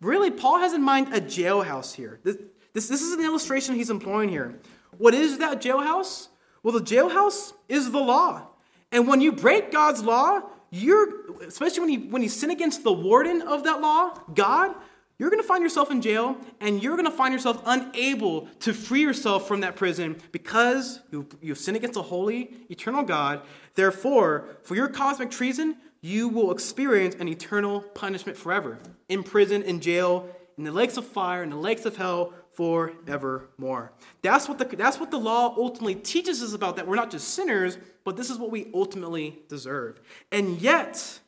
really 0.00 0.30
Paul 0.30 0.58
has 0.58 0.72
in 0.72 0.82
mind 0.82 1.14
a 1.14 1.20
jailhouse 1.20 1.94
here. 1.94 2.20
This, 2.22 2.36
this, 2.72 2.88
this 2.88 3.02
is 3.02 3.12
an 3.12 3.24
illustration 3.24 3.74
he's 3.74 3.90
employing 3.90 4.28
here. 4.28 4.58
What 4.98 5.14
is 5.14 5.38
that 5.38 5.60
jailhouse? 5.60 6.28
Well, 6.62 6.72
the 6.72 6.84
jailhouse 6.84 7.52
is 7.68 7.90
the 7.92 7.98
law. 7.98 8.48
And 8.92 9.06
when 9.06 9.20
you 9.20 9.32
break 9.32 9.70
God's 9.70 10.02
law, 10.02 10.42
you're, 10.70 11.40
especially 11.42 11.80
when 11.80 11.90
you, 11.90 12.10
when 12.10 12.22
you 12.22 12.28
sin 12.28 12.50
against 12.50 12.82
the 12.82 12.92
warden 12.92 13.42
of 13.42 13.64
that 13.64 13.80
law, 13.80 14.18
God, 14.34 14.74
you're 15.18 15.30
going 15.30 15.40
to 15.40 15.46
find 15.46 15.62
yourself 15.62 15.90
in 15.90 16.02
jail 16.02 16.36
and 16.60 16.82
you're 16.82 16.96
going 16.96 17.10
to 17.10 17.16
find 17.16 17.32
yourself 17.32 17.62
unable 17.64 18.46
to 18.60 18.74
free 18.74 19.00
yourself 19.00 19.48
from 19.48 19.60
that 19.60 19.76
prison 19.76 20.16
because 20.30 21.00
you, 21.10 21.26
you've 21.40 21.58
sinned 21.58 21.76
against 21.76 21.96
a 21.96 22.02
holy, 22.02 22.50
eternal 22.68 23.02
God. 23.02 23.42
Therefore, 23.74 24.48
for 24.62 24.74
your 24.74 24.88
cosmic 24.88 25.30
treason, 25.30 25.76
you 26.02 26.28
will 26.28 26.52
experience 26.52 27.14
an 27.18 27.28
eternal 27.28 27.80
punishment 27.80 28.36
forever 28.36 28.78
in 29.08 29.22
prison, 29.22 29.62
in 29.62 29.80
jail, 29.80 30.28
in 30.58 30.64
the 30.64 30.72
lakes 30.72 30.96
of 30.96 31.06
fire, 31.06 31.42
in 31.42 31.50
the 31.50 31.56
lakes 31.56 31.86
of 31.86 31.96
hell 31.96 32.34
forevermore. 32.56 33.92
That's 34.22 34.48
what, 34.48 34.58
the, 34.58 34.64
that's 34.64 34.98
what 34.98 35.10
the 35.10 35.18
law 35.18 35.54
ultimately 35.56 35.94
teaches 35.94 36.42
us 36.42 36.54
about 36.54 36.76
that 36.76 36.88
we're 36.88 36.96
not 36.96 37.10
just 37.10 37.28
sinners, 37.28 37.78
but 38.02 38.16
this 38.16 38.30
is 38.30 38.38
what 38.38 38.50
we 38.50 38.70
ultimately 38.74 39.38
deserve. 39.48 40.00
And 40.32 40.60
yet, 40.60 41.20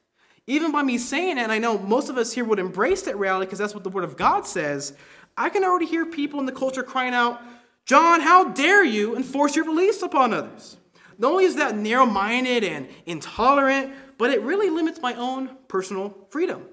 even 0.46 0.72
by 0.72 0.82
me 0.82 0.96
saying 0.96 1.36
it, 1.36 1.42
and 1.42 1.52
I 1.52 1.58
know 1.58 1.78
most 1.78 2.08
of 2.08 2.16
us 2.16 2.32
here 2.32 2.44
would 2.44 2.58
embrace 2.58 3.02
that 3.02 3.18
reality 3.18 3.46
because 3.46 3.58
that's 3.58 3.74
what 3.74 3.84
the 3.84 3.90
Word 3.90 4.04
of 4.04 4.16
God 4.16 4.46
says, 4.46 4.94
I 5.36 5.50
can 5.50 5.62
already 5.62 5.86
hear 5.86 6.06
people 6.06 6.40
in 6.40 6.46
the 6.46 6.52
culture 6.52 6.82
crying 6.82 7.14
out, 7.14 7.40
John, 7.84 8.20
how 8.22 8.48
dare 8.48 8.84
you 8.84 9.14
enforce 9.14 9.54
your 9.54 9.64
beliefs 9.64 10.02
upon 10.02 10.32
others? 10.32 10.78
Not 11.18 11.32
only 11.32 11.44
is 11.44 11.56
that 11.56 11.76
narrow 11.76 12.06
minded 12.06 12.64
and 12.64 12.88
intolerant, 13.06 13.92
but 14.16 14.30
it 14.30 14.40
really 14.42 14.70
limits 14.70 15.00
my 15.00 15.14
own 15.14 15.50
personal 15.68 16.16
freedom. 16.30 16.64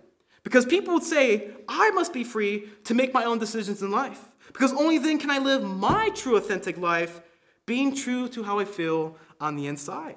Because 0.43 0.65
people 0.65 0.93
would 0.93 1.03
say, 1.03 1.49
I 1.67 1.89
must 1.91 2.13
be 2.13 2.23
free 2.23 2.69
to 2.85 2.93
make 2.93 3.13
my 3.13 3.25
own 3.25 3.39
decisions 3.39 3.81
in 3.81 3.91
life. 3.91 4.29
Because 4.55 4.71
only 4.71 4.97
then 4.97 5.19
can 5.19 5.29
I 5.29 5.37
live 5.37 5.63
my 5.63 6.09
true, 6.15 6.37
authentic 6.37 6.77
life, 6.77 7.19
being 7.65 7.93
true 7.93 8.29
to 8.29 8.43
how 8.43 8.57
I 8.57 8.63
feel 8.63 9.17
on 9.41 9.57
the 9.57 9.67
inside. 9.67 10.15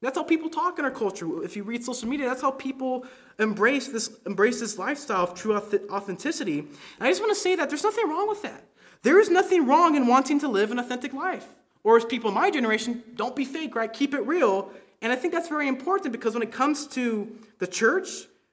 That's 0.00 0.16
how 0.16 0.22
people 0.22 0.48
talk 0.48 0.78
in 0.78 0.84
our 0.84 0.92
culture. 0.92 1.42
If 1.42 1.56
you 1.56 1.64
read 1.64 1.84
social 1.84 2.08
media, 2.08 2.28
that's 2.28 2.40
how 2.40 2.52
people 2.52 3.04
embrace 3.40 3.88
this, 3.88 4.16
embrace 4.26 4.60
this 4.60 4.78
lifestyle 4.78 5.24
of 5.24 5.34
true 5.34 5.56
authenticity. 5.56 6.60
And 6.60 6.70
I 7.00 7.08
just 7.08 7.20
want 7.20 7.34
to 7.34 7.40
say 7.40 7.56
that 7.56 7.68
there's 7.68 7.82
nothing 7.82 8.08
wrong 8.08 8.28
with 8.28 8.42
that. 8.42 8.64
There 9.02 9.18
is 9.18 9.28
nothing 9.28 9.66
wrong 9.66 9.96
in 9.96 10.06
wanting 10.06 10.38
to 10.40 10.48
live 10.48 10.70
an 10.70 10.78
authentic 10.78 11.12
life. 11.12 11.46
Or 11.82 11.96
as 11.96 12.04
people 12.04 12.28
in 12.28 12.34
my 12.34 12.50
generation, 12.50 13.02
don't 13.16 13.34
be 13.34 13.44
fake, 13.44 13.74
right? 13.74 13.92
Keep 13.92 14.14
it 14.14 14.20
real. 14.20 14.70
And 15.02 15.12
I 15.12 15.16
think 15.16 15.34
that's 15.34 15.48
very 15.48 15.66
important 15.66 16.12
because 16.12 16.34
when 16.34 16.44
it 16.44 16.52
comes 16.52 16.86
to 16.88 17.36
the 17.58 17.66
church, 17.66 18.08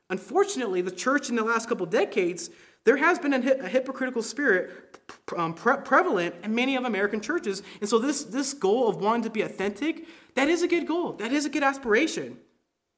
unfortunately, 0.09 0.81
the 0.81 0.91
church 0.91 1.29
in 1.29 1.35
the 1.35 1.43
last 1.43 1.69
couple 1.69 1.85
decades, 1.85 2.49
there 2.87 2.95
has 2.95 3.19
been 3.19 3.33
a, 3.33 3.51
a 3.65 3.67
hypocritical 3.67 4.23
spirit 4.23 5.01
um, 5.35 5.53
pre- 5.53 5.75
prevalent 5.83 6.33
in 6.41 6.55
many 6.55 6.77
of 6.77 6.85
American 6.85 7.19
churches. 7.19 7.61
And 7.81 7.89
so 7.89 7.99
this, 7.99 8.23
this 8.23 8.53
goal 8.53 8.87
of 8.87 8.95
wanting 8.95 9.23
to 9.23 9.29
be 9.29 9.41
authentic, 9.41 10.05
that 10.35 10.47
is 10.47 10.63
a 10.63 10.69
good 10.69 10.87
goal. 10.87 11.11
That 11.11 11.33
is 11.33 11.45
a 11.45 11.49
good 11.49 11.63
aspiration. 11.63 12.37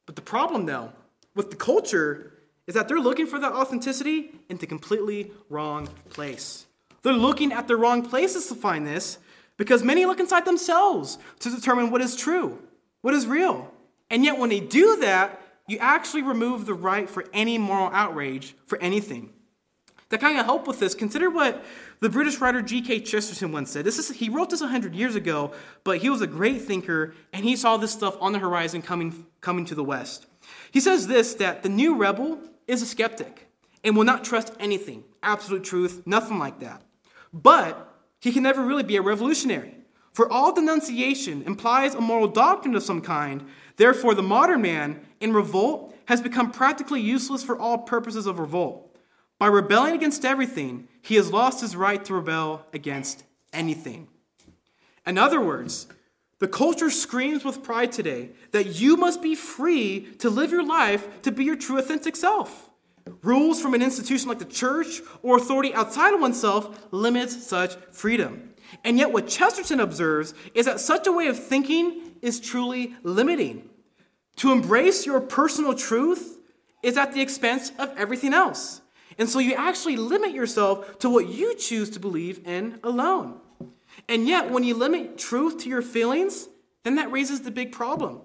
But 0.05 0.15
the 0.15 0.21
problem, 0.21 0.67
though, 0.67 0.91
with 1.33 1.49
the 1.49 1.55
culture 1.55 2.33
is 2.67 2.75
that 2.75 2.87
they're 2.87 2.99
looking 2.99 3.25
for 3.25 3.39
that 3.39 3.51
authenticity 3.51 4.29
in 4.47 4.57
the 4.57 4.67
completely 4.67 5.31
wrong 5.49 5.87
place. 6.11 6.67
They're 7.01 7.11
looking 7.11 7.51
at 7.51 7.67
the 7.67 7.75
wrong 7.75 8.07
places 8.07 8.45
to 8.49 8.53
find 8.53 8.85
this 8.85 9.17
because 9.57 9.83
many 9.83 10.05
look 10.05 10.19
inside 10.19 10.45
themselves 10.45 11.17
to 11.39 11.49
determine 11.49 11.89
what 11.89 12.01
is 12.01 12.15
true, 12.15 12.59
what 13.01 13.15
is 13.15 13.25
real. 13.25 13.73
And 14.11 14.23
yet, 14.23 14.37
when 14.37 14.51
they 14.51 14.59
do 14.59 14.97
that, 14.97 15.41
you 15.67 15.79
actually 15.79 16.21
remove 16.21 16.67
the 16.67 16.75
right 16.75 17.09
for 17.09 17.25
any 17.33 17.57
moral 17.57 17.89
outrage 17.91 18.55
for 18.67 18.77
anything. 18.83 19.33
To 20.09 20.17
kind 20.17 20.39
of 20.39 20.45
help 20.45 20.67
with 20.67 20.79
this, 20.79 20.95
consider 20.95 21.29
what 21.29 21.63
the 21.99 22.09
British 22.09 22.39
writer 22.39 22.63
G.K. 22.63 23.01
Chesterton 23.01 23.51
once 23.51 23.71
said. 23.71 23.85
This 23.85 23.99
is, 23.99 24.09
he 24.09 24.27
wrote 24.27 24.49
this 24.49 24.61
100 24.61 24.95
years 24.95 25.15
ago, 25.15 25.51
but 25.83 25.99
he 25.99 26.09
was 26.09 26.21
a 26.21 26.27
great 26.27 26.63
thinker 26.63 27.13
and 27.31 27.45
he 27.45 27.55
saw 27.55 27.77
this 27.77 27.91
stuff 27.91 28.17
on 28.19 28.31
the 28.31 28.39
horizon 28.39 28.81
coming, 28.81 29.27
coming 29.39 29.65
to 29.65 29.75
the 29.75 29.83
West. 29.83 30.25
He 30.71 30.79
says 30.79 31.07
this 31.07 31.35
that 31.35 31.61
the 31.61 31.69
new 31.69 31.95
rebel 31.95 32.39
is 32.67 32.81
a 32.81 32.87
skeptic 32.87 33.49
and 33.83 33.95
will 33.95 34.03
not 34.03 34.23
trust 34.23 34.53
anything, 34.59 35.03
absolute 35.21 35.63
truth, 35.63 36.01
nothing 36.05 36.39
like 36.39 36.59
that. 36.59 36.81
But 37.31 37.87
he 38.19 38.31
can 38.31 38.43
never 38.43 38.63
really 38.63 38.83
be 38.83 38.97
a 38.97 39.01
revolutionary. 39.01 39.75
For 40.13 40.31
all 40.31 40.51
denunciation 40.51 41.43
implies 41.43 41.93
a 41.93 42.01
moral 42.01 42.27
doctrine 42.27 42.75
of 42.75 42.83
some 42.83 43.01
kind, 43.01 43.47
therefore, 43.77 44.15
the 44.15 44.23
modern 44.23 44.63
man 44.63 45.01
in 45.19 45.33
revolt 45.33 45.95
has 46.05 46.19
become 46.19 46.51
practically 46.51 46.99
useless 46.99 47.43
for 47.43 47.57
all 47.57 47.77
purposes 47.77 48.25
of 48.25 48.39
revolt. 48.39 48.88
By 49.39 49.47
rebelling 49.47 49.95
against 49.95 50.25
everything, 50.25 50.89
he 51.01 51.15
has 51.15 51.31
lost 51.31 51.61
his 51.61 51.75
right 51.75 52.03
to 52.05 52.13
rebel 52.13 52.65
against 52.73 53.23
anything. 53.53 54.09
In 55.07 55.17
other 55.17 55.41
words, 55.41 55.87
the 56.39 56.47
culture 56.47 56.89
screams 56.89 57.45
with 57.45 57.63
pride 57.63 57.91
today 57.91 58.31
that 58.51 58.79
you 58.79 58.97
must 58.97 59.21
be 59.21 59.35
free 59.35 60.01
to 60.19 60.29
live 60.29 60.51
your 60.51 60.65
life 60.65 61.21
to 61.21 61.31
be 61.31 61.45
your 61.45 61.55
true 61.55 61.77
authentic 61.77 62.15
self. 62.15 62.69
Rules 63.23 63.61
from 63.61 63.73
an 63.73 63.81
institution 63.81 64.27
like 64.27 64.39
the 64.39 64.45
church 64.45 65.01
or 65.23 65.37
authority 65.37 65.73
outside 65.73 66.13
of 66.13 66.21
oneself 66.21 66.87
limits 66.91 67.45
such 67.45 67.75
freedom. 67.91 68.53
And 68.83 68.97
yet, 68.97 69.11
what 69.11 69.27
Chesterton 69.27 69.79
observes 69.79 70.33
is 70.53 70.65
that 70.65 70.79
such 70.79 71.07
a 71.07 71.11
way 71.11 71.27
of 71.27 71.41
thinking 71.41 72.01
is 72.21 72.39
truly 72.39 72.93
limiting. 73.03 73.69
To 74.37 74.51
embrace 74.51 75.05
your 75.05 75.19
personal 75.19 75.73
truth 75.73 76.37
is 76.83 76.97
at 76.97 77.13
the 77.13 77.21
expense 77.21 77.71
of 77.79 77.97
everything 77.97 78.33
else. 78.33 78.81
And 79.19 79.29
so 79.29 79.39
you 79.39 79.53
actually 79.53 79.97
limit 79.97 80.31
yourself 80.31 80.97
to 80.99 81.09
what 81.09 81.27
you 81.27 81.53
choose 81.55 81.89
to 81.91 81.99
believe 81.99 82.47
in 82.47 82.79
alone. 82.83 83.41
And 84.07 84.27
yet, 84.27 84.49
when 84.49 84.63
you 84.63 84.73
limit 84.75 85.17
truth 85.17 85.57
to 85.59 85.69
your 85.69 85.81
feelings, 85.81 86.47
then 86.83 86.95
that 86.95 87.11
raises 87.11 87.41
the 87.41 87.51
big 87.51 87.73
problem. 87.73 88.21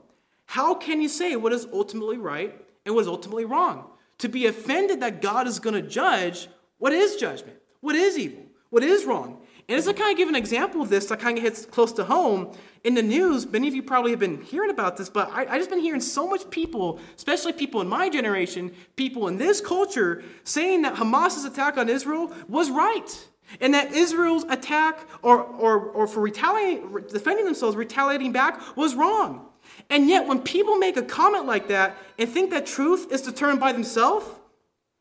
How 0.47 0.75
can 0.75 1.03
you 1.03 1.09
say 1.09 1.35
what 1.35 1.53
is 1.53 1.67
ultimately 1.73 2.17
right 2.17 2.55
and 2.87 2.95
what 2.95 3.03
is 3.03 3.09
ultimately 3.09 3.45
wrong? 3.45 3.91
To 4.19 4.29
be 4.29 4.47
offended 4.47 5.01
that 5.01 5.21
God 5.21 5.49
is 5.49 5.59
going 5.59 5.75
to 5.75 5.83
judge 5.83 6.49
what 6.79 6.93
is 6.93 7.17
judgment, 7.17 7.59
what 7.81 7.97
is 7.97 8.17
evil, 8.17 8.45
what 8.71 8.85
is 8.85 9.05
wrong. 9.05 9.41
And 9.69 9.79
as 9.79 9.89
I 9.89 9.95
kind 9.95 10.13
of 10.13 10.19
give 10.19 10.29
an 10.29 10.35
example 10.35 10.83
of 10.83 10.91
this 10.91 11.07
that 11.07 11.21
kind 11.21 11.39
of 11.39 11.45
hits 11.45 11.65
close 11.65 11.93
to 11.93 12.05
home, 12.05 12.55
in 12.83 12.95
the 12.95 13.03
news, 13.03 13.47
many 13.47 13.67
of 13.67 13.75
you 13.75 13.83
probably 13.83 14.11
have 14.11 14.21
been 14.21 14.43
hearing 14.43 14.69
about 14.69 14.99
this, 14.99 15.09
but 15.09 15.31
I, 15.33 15.57
just 15.57 15.71
been 15.71 15.81
hearing 15.81 16.03
so 16.03 16.29
much 16.29 16.51
people, 16.51 17.01
especially 17.17 17.55
people 17.55 17.81
in 17.81 17.89
my 17.89 18.11
generation, 18.11 18.73
people 18.95 19.27
in 19.27 19.39
this 19.39 19.63
culture, 19.63 20.23
saying 20.45 20.83
that 20.83 20.97
Hamas's 20.97 21.47
attack 21.47 21.79
on 21.79 21.89
Israel 21.89 22.31
was 22.47 22.71
right. 22.71 23.29
And 23.61 23.73
that 23.73 23.93
Israel's 23.93 24.45
attack 24.45 25.07
or, 25.23 25.43
or, 25.43 25.81
or 25.81 26.07
for 26.07 26.21
retaliating, 26.21 27.05
defending 27.11 27.47
themselves, 27.47 27.75
retaliating 27.77 28.33
back, 28.33 28.77
was 28.77 28.95
wrong. 28.95 29.47
And 29.89 30.09
yet, 30.09 30.27
when 30.27 30.41
people 30.41 30.77
make 30.77 30.97
a 30.97 31.03
comment 31.03 31.47
like 31.47 31.69
that 31.69 31.97
and 32.19 32.29
think 32.29 32.51
that 32.51 32.67
truth 32.67 33.11
is 33.11 33.23
determined 33.23 33.61
by 33.61 33.73
themselves, 33.73 34.27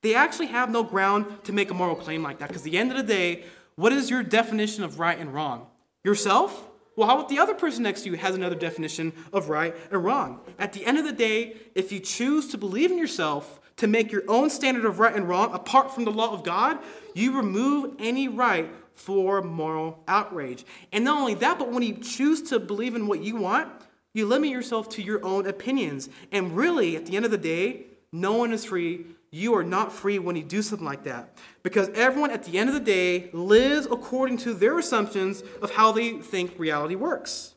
they 0.01 0.15
actually 0.15 0.47
have 0.47 0.69
no 0.69 0.83
ground 0.83 1.43
to 1.45 1.53
make 1.53 1.71
a 1.71 1.73
moral 1.73 1.95
claim 1.95 2.23
like 2.23 2.39
that. 2.39 2.49
Because 2.49 2.61
at 2.61 2.71
the 2.71 2.77
end 2.77 2.91
of 2.91 2.97
the 2.97 3.03
day, 3.03 3.43
what 3.75 3.93
is 3.93 4.09
your 4.09 4.23
definition 4.23 4.83
of 4.83 4.99
right 4.99 5.17
and 5.17 5.33
wrong? 5.33 5.67
Yourself? 6.03 6.69
Well, 6.95 7.07
how 7.07 7.15
about 7.15 7.29
the 7.29 7.39
other 7.39 7.55
person 7.55 7.83
next 7.83 8.01
to 8.03 8.09
you 8.09 8.17
has 8.17 8.35
another 8.35 8.55
definition 8.55 9.13
of 9.31 9.49
right 9.49 9.75
and 9.91 10.03
wrong? 10.03 10.41
At 10.59 10.73
the 10.73 10.85
end 10.85 10.99
of 10.99 11.05
the 11.05 11.11
day, 11.11 11.57
if 11.73 11.91
you 11.91 11.99
choose 11.99 12.49
to 12.49 12.57
believe 12.57 12.91
in 12.91 12.97
yourself, 12.97 13.59
to 13.77 13.87
make 13.87 14.11
your 14.11 14.23
own 14.27 14.49
standard 14.49 14.85
of 14.85 14.99
right 14.99 15.15
and 15.15 15.27
wrong 15.27 15.51
apart 15.53 15.93
from 15.93 16.05
the 16.05 16.11
law 16.11 16.31
of 16.31 16.43
God, 16.43 16.77
you 17.15 17.35
remove 17.35 17.95
any 17.97 18.27
right 18.27 18.69
for 18.93 19.41
moral 19.41 20.03
outrage. 20.07 20.65
And 20.91 21.03
not 21.03 21.19
only 21.19 21.33
that, 21.35 21.57
but 21.57 21.71
when 21.71 21.81
you 21.81 21.95
choose 21.95 22.43
to 22.43 22.59
believe 22.59 22.95
in 22.95 23.07
what 23.07 23.23
you 23.23 23.35
want, 23.35 23.71
you 24.13 24.27
limit 24.27 24.51
yourself 24.51 24.89
to 24.89 25.01
your 25.01 25.25
own 25.25 25.47
opinions. 25.47 26.09
And 26.31 26.55
really, 26.55 26.95
at 26.95 27.07
the 27.07 27.15
end 27.15 27.25
of 27.25 27.31
the 27.31 27.37
day, 27.39 27.87
no 28.11 28.33
one 28.33 28.53
is 28.53 28.65
free. 28.65 29.07
You 29.33 29.55
are 29.55 29.63
not 29.63 29.91
free 29.91 30.19
when 30.19 30.35
you 30.35 30.43
do 30.43 30.61
something 30.61 30.85
like 30.85 31.05
that. 31.05 31.35
Because 31.63 31.89
everyone, 31.95 32.29
at 32.29 32.43
the 32.43 32.59
end 32.59 32.69
of 32.69 32.75
the 32.75 32.79
day, 32.79 33.31
lives 33.33 33.87
according 33.87 34.37
to 34.37 34.53
their 34.53 34.77
assumptions 34.77 35.41
of 35.59 35.71
how 35.71 35.91
they 35.91 36.19
think 36.19 36.53
reality 36.59 36.93
works. 36.93 37.55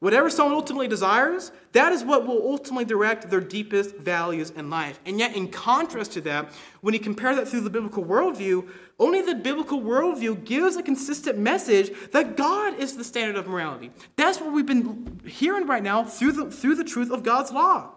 Whatever 0.00 0.28
someone 0.28 0.54
ultimately 0.54 0.86
desires, 0.86 1.50
that 1.72 1.92
is 1.92 2.04
what 2.04 2.26
will 2.26 2.46
ultimately 2.46 2.84
direct 2.84 3.30
their 3.30 3.40
deepest 3.40 3.96
values 3.96 4.50
in 4.50 4.68
life. 4.68 5.00
And 5.06 5.18
yet, 5.18 5.34
in 5.34 5.48
contrast 5.48 6.12
to 6.12 6.20
that, 6.22 6.52
when 6.82 6.92
you 6.92 7.00
compare 7.00 7.34
that 7.34 7.48
through 7.48 7.62
the 7.62 7.70
biblical 7.70 8.04
worldview, 8.04 8.68
only 8.98 9.22
the 9.22 9.34
biblical 9.34 9.80
worldview 9.80 10.44
gives 10.44 10.76
a 10.76 10.82
consistent 10.82 11.38
message 11.38 11.90
that 12.12 12.36
God 12.36 12.78
is 12.78 12.98
the 12.98 13.04
standard 13.04 13.36
of 13.36 13.48
morality. 13.48 13.92
That's 14.16 14.42
what 14.42 14.52
we've 14.52 14.66
been 14.66 15.22
hearing 15.24 15.66
right 15.66 15.82
now 15.82 16.04
through 16.04 16.32
the, 16.32 16.50
through 16.50 16.74
the 16.74 16.84
truth 16.84 17.10
of 17.10 17.22
God's 17.22 17.50
law. 17.50 17.92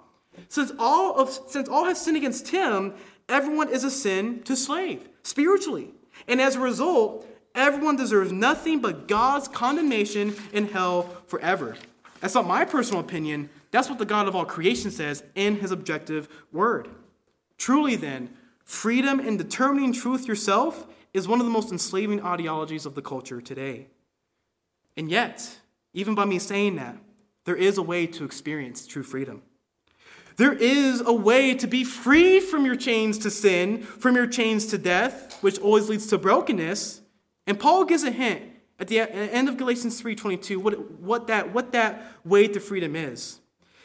Since 0.49 0.71
all, 0.79 1.19
of, 1.19 1.29
since 1.29 1.67
all 1.67 1.85
have 1.85 1.97
sinned 1.97 2.15
against 2.15 2.47
him, 2.49 2.93
everyone 3.29 3.69
is 3.69 3.83
a 3.83 3.91
sin 3.91 4.41
to 4.43 4.55
slave, 4.55 5.07
spiritually. 5.23 5.91
And 6.27 6.41
as 6.41 6.55
a 6.55 6.59
result, 6.59 7.27
everyone 7.55 7.95
deserves 7.95 8.31
nothing 8.31 8.79
but 8.79 9.07
God's 9.07 9.47
condemnation 9.47 10.35
in 10.53 10.69
hell 10.69 11.15
forever. 11.27 11.75
That's 12.19 12.35
not 12.35 12.47
my 12.47 12.65
personal 12.65 13.01
opinion. 13.01 13.49
That's 13.71 13.89
what 13.89 13.99
the 13.99 14.05
God 14.05 14.27
of 14.27 14.35
all 14.35 14.45
creation 14.45 14.91
says 14.91 15.23
in 15.35 15.57
his 15.57 15.71
objective 15.71 16.27
word. 16.51 16.89
Truly, 17.57 17.95
then, 17.95 18.29
freedom 18.63 19.19
in 19.19 19.37
determining 19.37 19.93
truth 19.93 20.27
yourself 20.27 20.87
is 21.13 21.27
one 21.27 21.39
of 21.39 21.45
the 21.45 21.51
most 21.51 21.71
enslaving 21.71 22.23
ideologies 22.23 22.85
of 22.85 22.95
the 22.95 23.01
culture 23.01 23.41
today. 23.41 23.87
And 24.95 25.09
yet, 25.09 25.59
even 25.93 26.15
by 26.15 26.25
me 26.25 26.39
saying 26.39 26.75
that, 26.77 26.97
there 27.45 27.55
is 27.55 27.77
a 27.77 27.83
way 27.83 28.07
to 28.07 28.25
experience 28.25 28.85
true 28.85 29.03
freedom. 29.03 29.41
There 30.37 30.53
is 30.53 31.01
a 31.01 31.13
way 31.13 31.55
to 31.55 31.67
be 31.67 31.83
free 31.83 32.39
from 32.39 32.63
your 32.65 32.75
chains 32.75 33.17
to 33.19 33.31
sin, 33.31 33.81
from 33.81 34.15
your 34.15 34.27
chains 34.27 34.67
to 34.67 34.77
death, 34.77 35.41
which 35.41 35.59
always 35.59 35.89
leads 35.89 36.07
to 36.07 36.17
brokenness. 36.19 37.01
And 37.47 37.59
Paul 37.59 37.85
gives 37.85 38.03
a 38.03 38.11
hint 38.11 38.43
at 38.79 38.87
the 38.87 38.99
end 38.99 39.49
of 39.49 39.57
Galatians 39.57 40.01
3:22 40.01 40.57
what, 40.57 40.91
what, 41.01 41.27
that, 41.27 41.53
what 41.53 41.71
that 41.71 42.11
way 42.23 42.47
to 42.47 42.59
freedom 42.59 42.95
is. 42.95 43.39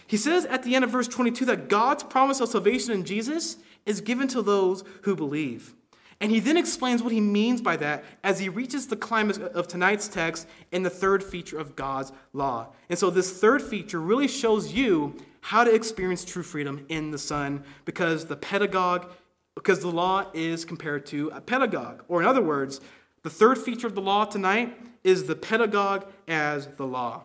He 0.07 0.19
says 0.19 0.45
at 0.45 0.63
the 0.63 0.75
end 0.75 0.85
of 0.85 0.91
verse 0.91 1.09
22 1.09 1.47
that 1.47 1.69
God's 1.69 2.03
promise 2.03 2.39
of 2.41 2.51
salvation 2.51 2.93
in 2.93 3.05
Jesus 3.05 3.57
is 3.87 4.03
given 4.03 4.29
to 4.29 4.43
those 4.43 4.85
who 5.03 5.17
believe. 5.17 5.75
And 6.21 6.31
he 6.31 6.39
then 6.39 6.59
explains 6.59 7.03
what 7.03 7.13
he 7.13 7.21
means 7.21 7.63
by 7.63 7.77
that 7.79 8.05
as 8.23 8.39
he 8.39 8.49
reaches 8.51 8.87
the 8.87 8.97
climax 8.97 9.39
of 9.39 9.67
tonight's 9.67 10.07
text 10.07 10.47
in 10.71 10.83
the 10.83 10.91
third 10.91 11.25
feature 11.25 11.59
of 11.59 11.75
God's 11.75 12.13
law. 12.33 12.69
And 12.91 12.99
so 12.99 13.09
this 13.09 13.41
third 13.41 13.63
feature 13.63 14.01
really 14.01 14.29
shows 14.29 14.73
you 14.73 15.17
how 15.43 15.65
to 15.65 15.75
experience 15.75 16.25
true 16.25 16.43
freedom 16.43 16.87
in 16.89 17.11
the 17.11 17.19
Son 17.19 17.65
because 17.85 18.27
the 18.27 18.37
pedagogue, 18.37 19.11
because 19.55 19.81
the 19.81 19.91
law 19.91 20.27
is 20.33 20.65
compared 20.65 21.05
to 21.07 21.31
a 21.35 21.41
pedagogue. 21.41 22.03
Or 22.09 22.23
in 22.23 22.27
other 22.27 22.43
words, 22.43 22.81
The 23.23 23.31
third 23.31 23.59
feature 23.59 23.87
of 23.87 23.95
the 23.95 24.01
law 24.01 24.25
tonight 24.25 24.77
is 25.05 25.25
the 25.25 25.37
pedagogue 25.37 26.07
as 26.27 26.67
the 26.77 26.87
law. 26.87 27.23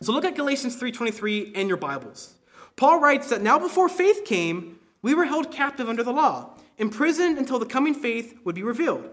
So 0.00 0.12
look 0.12 0.24
at 0.24 0.36
Galatians 0.36 0.76
3:23 0.76 1.52
in 1.54 1.66
your 1.66 1.76
Bibles. 1.76 2.34
Paul 2.76 3.00
writes 3.00 3.28
that 3.28 3.42
now 3.42 3.58
before 3.58 3.88
faith 3.88 4.24
came, 4.24 4.78
we 5.02 5.14
were 5.14 5.24
held 5.24 5.50
captive 5.50 5.88
under 5.88 6.02
the 6.02 6.12
law, 6.12 6.56
imprisoned 6.78 7.38
until 7.38 7.58
the 7.58 7.66
coming 7.66 7.94
faith 7.94 8.38
would 8.44 8.54
be 8.54 8.62
revealed. 8.62 9.10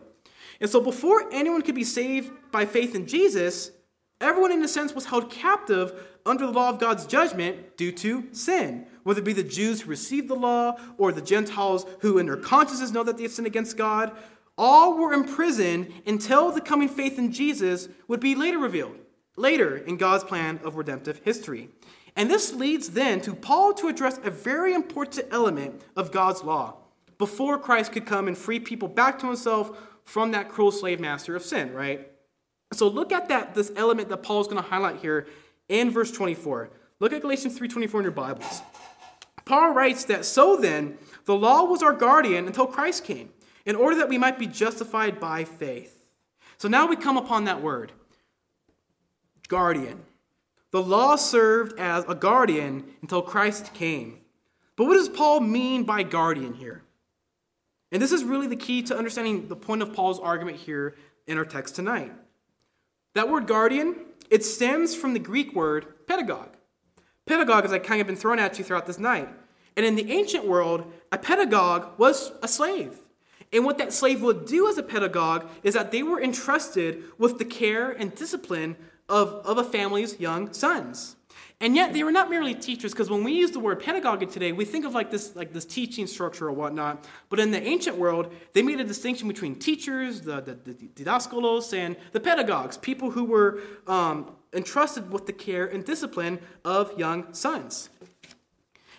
And 0.59 0.69
so 0.69 0.79
before 0.79 1.27
anyone 1.31 1.63
could 1.63 1.75
be 1.75 1.83
saved 1.83 2.31
by 2.51 2.65
faith 2.65 2.93
in 2.93 3.07
Jesus, 3.07 3.71
everyone 4.19 4.51
in 4.51 4.61
a 4.61 4.67
sense 4.67 4.93
was 4.93 5.05
held 5.05 5.31
captive 5.31 5.93
under 6.26 6.45
the 6.45 6.51
law 6.51 6.69
of 6.69 6.80
God's 6.80 7.05
judgment 7.05 7.78
due 7.78 7.91
to 7.93 8.28
sin, 8.32 8.88
whether 9.03 9.19
it 9.19 9.26
be 9.26 9.34
the 9.34 9.43
Jews 9.43 9.82
who 9.82 9.89
received 9.89 10.28
the 10.28 10.36
law 10.36 10.78
or 10.97 11.11
the 11.11 11.22
Gentiles 11.22 11.86
who 11.99 12.17
in 12.17 12.26
their 12.26 12.38
consciences 12.38 12.91
know 12.91 13.03
that 13.03 13.17
they 13.17 13.24
have 13.24 13.32
sinned 13.32 13.47
against 13.47 13.78
God. 13.78 14.11
All 14.57 14.97
were 14.97 15.13
imprisoned 15.13 15.91
until 16.05 16.51
the 16.51 16.61
coming 16.61 16.89
faith 16.89 17.17
in 17.17 17.32
Jesus 17.32 17.89
would 18.07 18.19
be 18.19 18.36
later 18.36 18.59
revealed, 18.59 18.97
later 19.36 19.78
in 19.78 19.97
God's 19.97 20.24
plan 20.24 20.59
of 20.63 20.76
redemptive 20.76 21.22
history. 21.24 21.69
And 22.15 22.30
this 22.30 22.53
leads 22.53 22.89
then 22.89 23.22
to 23.22 23.34
Paul 23.34 23.74
to 23.76 23.88
address 23.88 24.19
a 24.24 24.30
very 24.30 24.74
important 24.74 25.28
element 25.32 25.82
of 25.95 26.11
God's 26.11 26.43
law 26.43 26.78
before 27.17 27.57
Christ 27.57 27.91
could 27.91 28.05
come 28.05 28.28
and 28.28 28.38
free 28.38 28.59
people 28.59 28.88
back 28.88 29.19
to 29.19 29.28
himself 29.28 29.78
from 30.03 30.32
that 30.32 30.49
cruel 30.49 30.72
slave 30.72 30.99
master 30.99 31.36
of 31.36 31.43
sin, 31.43 31.74
right? 31.74 32.11
So 32.74 32.88
look 32.88 33.11
at 33.11 33.30
that 33.30 33.53
this 33.53 33.72
element 33.76 34.09
that 34.09 34.24
Paul's 34.24 34.47
going 34.47 34.61
to 34.61 34.69
highlight 34.69 34.97
here 34.97 35.28
in 35.72 35.89
verse 35.89 36.11
24. 36.11 36.69
Look 36.99 37.13
at 37.13 37.22
Galatians 37.22 37.57
3:24 37.57 38.01
in 38.01 38.03
your 38.03 38.11
Bibles. 38.11 38.61
Paul 39.45 39.72
writes 39.72 40.03
that 40.05 40.26
so 40.26 40.55
then 40.55 40.99
the 41.26 41.36
law 41.36 41.63
was 41.63 41.82
our 41.82 41.93
guardian 41.93 42.45
until 42.45 42.67
Christ 42.67 43.03
came, 43.03 43.32
in 43.65 43.76
order 43.76 43.95
that 43.95 44.09
we 44.09 44.17
might 44.17 44.38
be 44.38 44.47
justified 44.47 45.19
by 45.19 45.43
faith. 45.43 46.03
So 46.57 46.67
now 46.67 46.86
we 46.86 46.95
come 46.95 47.17
upon 47.17 47.45
that 47.45 47.61
word. 47.61 47.91
Guardian. 49.47 50.03
The 50.72 50.84
law 50.84 51.15
served 51.15 51.78
as 51.80 52.05
a 52.07 52.15
guardian 52.15 52.95
until 53.01 53.22
Christ 53.22 53.74
came. 53.74 54.22
But 54.76 54.86
what 54.86 54.93
does 54.93 55.09
Paul 55.09 55.41
mean 55.41 55.84
by 55.84 56.03
guardian 56.03 56.53
here? 56.53 56.84
And 57.91 58.01
this 58.01 58.11
is 58.11 58.24
really 58.24 58.47
the 58.47 58.55
key 58.55 58.82
to 58.84 58.97
understanding 58.97 59.47
the 59.47 59.55
point 59.55 59.82
of 59.82 59.93
Paul's 59.93 60.19
argument 60.19 60.57
here 60.57 60.95
in 61.28 61.38
our 61.38 61.45
text 61.45 61.76
tonight. 61.76 62.13
That 63.15 63.30
word 63.30 63.47
guardian, 63.47 64.05
it 64.32 64.43
stems 64.43 64.95
from 64.95 65.13
the 65.13 65.19
Greek 65.19 65.53
word 65.53 66.07
pedagogue. 66.07 66.55
Pedagogue, 67.27 67.65
as 67.65 67.73
I 67.73 67.79
kind 67.79 68.01
of 68.01 68.07
been 68.07 68.15
thrown 68.15 68.39
at 68.39 68.57
you 68.57 68.63
throughout 68.63 68.88
this 68.88 68.97
night. 68.97 69.29
And 69.77 69.86
in 69.86 69.95
the 69.95 70.11
ancient 70.11 70.45
world, 70.47 70.91
a 71.11 71.17
pedagogue 71.17 71.99
was 71.99 72.32
a 72.41 72.47
slave. 72.47 72.97
And 73.53 73.65
what 73.65 73.77
that 73.77 73.93
slave 73.93 74.21
would 74.21 74.45
do 74.45 74.67
as 74.67 74.77
a 74.77 74.84
pedagogue 74.84 75.47
is 75.61 75.73
that 75.73 75.91
they 75.91 76.01
were 76.01 76.21
entrusted 76.21 77.03
with 77.17 77.38
the 77.38 77.45
care 77.45 77.91
and 77.91 78.15
discipline 78.15 78.77
of, 79.09 79.29
of 79.45 79.57
a 79.57 79.63
family's 79.63 80.19
young 80.19 80.53
sons. 80.53 81.17
And 81.59 81.75
yet 81.75 81.93
they 81.93 82.03
were 82.03 82.11
not 82.11 82.29
merely 82.29 82.55
teachers, 82.55 82.91
because 82.91 83.09
when 83.09 83.23
we 83.23 83.33
use 83.33 83.51
the 83.51 83.59
word 83.59 83.81
pedagogy 83.81 84.25
today, 84.25 84.51
we 84.51 84.65
think 84.65 84.83
of 84.83 84.93
like 84.93 85.11
this, 85.11 85.35
like 85.35 85.53
this 85.53 85.65
teaching 85.65 86.07
structure 86.07 86.47
or 86.47 86.51
whatnot. 86.51 87.05
But 87.29 87.39
in 87.39 87.51
the 87.51 87.61
ancient 87.61 87.97
world, 87.97 88.33
they 88.53 88.63
made 88.63 88.79
a 88.79 88.83
distinction 88.83 89.27
between 89.27 89.55
teachers, 89.55 90.21
the, 90.21 90.41
the, 90.41 90.55
the 90.55 90.73
didaskalos, 90.73 91.77
and 91.77 91.95
the 92.13 92.19
pedagogues, 92.19 92.77
people 92.77 93.11
who 93.11 93.25
were 93.25 93.61
um, 93.85 94.31
entrusted 94.53 95.11
with 95.11 95.27
the 95.27 95.33
care 95.33 95.67
and 95.67 95.85
discipline 95.85 96.39
of 96.65 96.97
young 96.97 97.31
sons. 97.33 97.89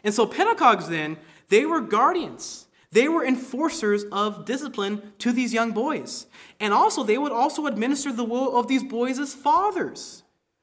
And 0.05 0.15
so 0.15 0.25
pedagogues 0.25 0.89
then, 0.89 1.17
they 1.49 1.67
were 1.67 1.81
guardians. 1.81 2.67
They 2.93 3.09
were 3.09 3.25
enforcers 3.25 4.05
of 4.13 4.45
discipline 4.45 5.13
to 5.19 5.33
these 5.33 5.53
young 5.53 5.73
boys. 5.73 6.27
And 6.61 6.73
also, 6.73 7.03
they 7.03 7.19
would 7.19 7.33
also 7.33 7.67
administer 7.67 8.13
the 8.13 8.25
will 8.25 8.57
of 8.57 8.69
these 8.69 8.85
boys 8.85 9.19
as 9.19 9.35
fathers. 9.35 10.22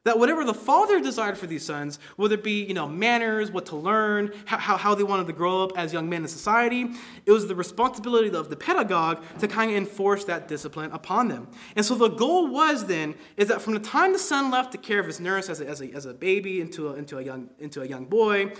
That 0.09 0.17
whatever 0.17 0.43
the 0.43 0.55
father 0.55 0.99
desired 0.99 1.37
for 1.37 1.45
these 1.45 1.63
sons, 1.63 1.99
whether 2.15 2.33
it 2.33 2.43
be, 2.43 2.63
you 2.63 2.73
know, 2.73 2.87
manners, 2.87 3.51
what 3.51 3.67
to 3.67 3.75
learn, 3.75 4.33
how, 4.45 4.75
how 4.75 4.95
they 4.95 5.03
wanted 5.03 5.27
to 5.27 5.33
grow 5.33 5.63
up 5.63 5.77
as 5.77 5.93
young 5.93 6.09
men 6.09 6.23
in 6.23 6.27
society, 6.27 6.87
it 7.27 7.31
was 7.31 7.45
the 7.45 7.53
responsibility 7.53 8.35
of 8.35 8.49
the 8.49 8.55
pedagogue 8.55 9.23
to 9.37 9.47
kind 9.47 9.69
of 9.69 9.77
enforce 9.77 10.23
that 10.23 10.47
discipline 10.47 10.91
upon 10.93 11.27
them. 11.27 11.47
And 11.75 11.85
so 11.85 11.93
the 11.93 12.07
goal 12.07 12.47
was 12.47 12.87
then, 12.87 13.13
is 13.37 13.49
that 13.49 13.61
from 13.61 13.75
the 13.75 13.79
time 13.79 14.11
the 14.11 14.17
son 14.17 14.49
left 14.49 14.71
the 14.71 14.79
care 14.79 14.99
of 14.99 15.05
his 15.05 15.19
nurse 15.19 15.47
as 15.47 15.61
a, 15.61 15.67
as 15.67 15.79
a, 15.79 15.93
as 15.93 16.07
a 16.07 16.13
baby 16.15 16.59
into 16.59 16.89
a, 16.89 16.95
into, 16.95 17.19
a 17.19 17.21
young, 17.21 17.51
into 17.59 17.83
a 17.83 17.85
young 17.85 18.05
boy, 18.05 18.53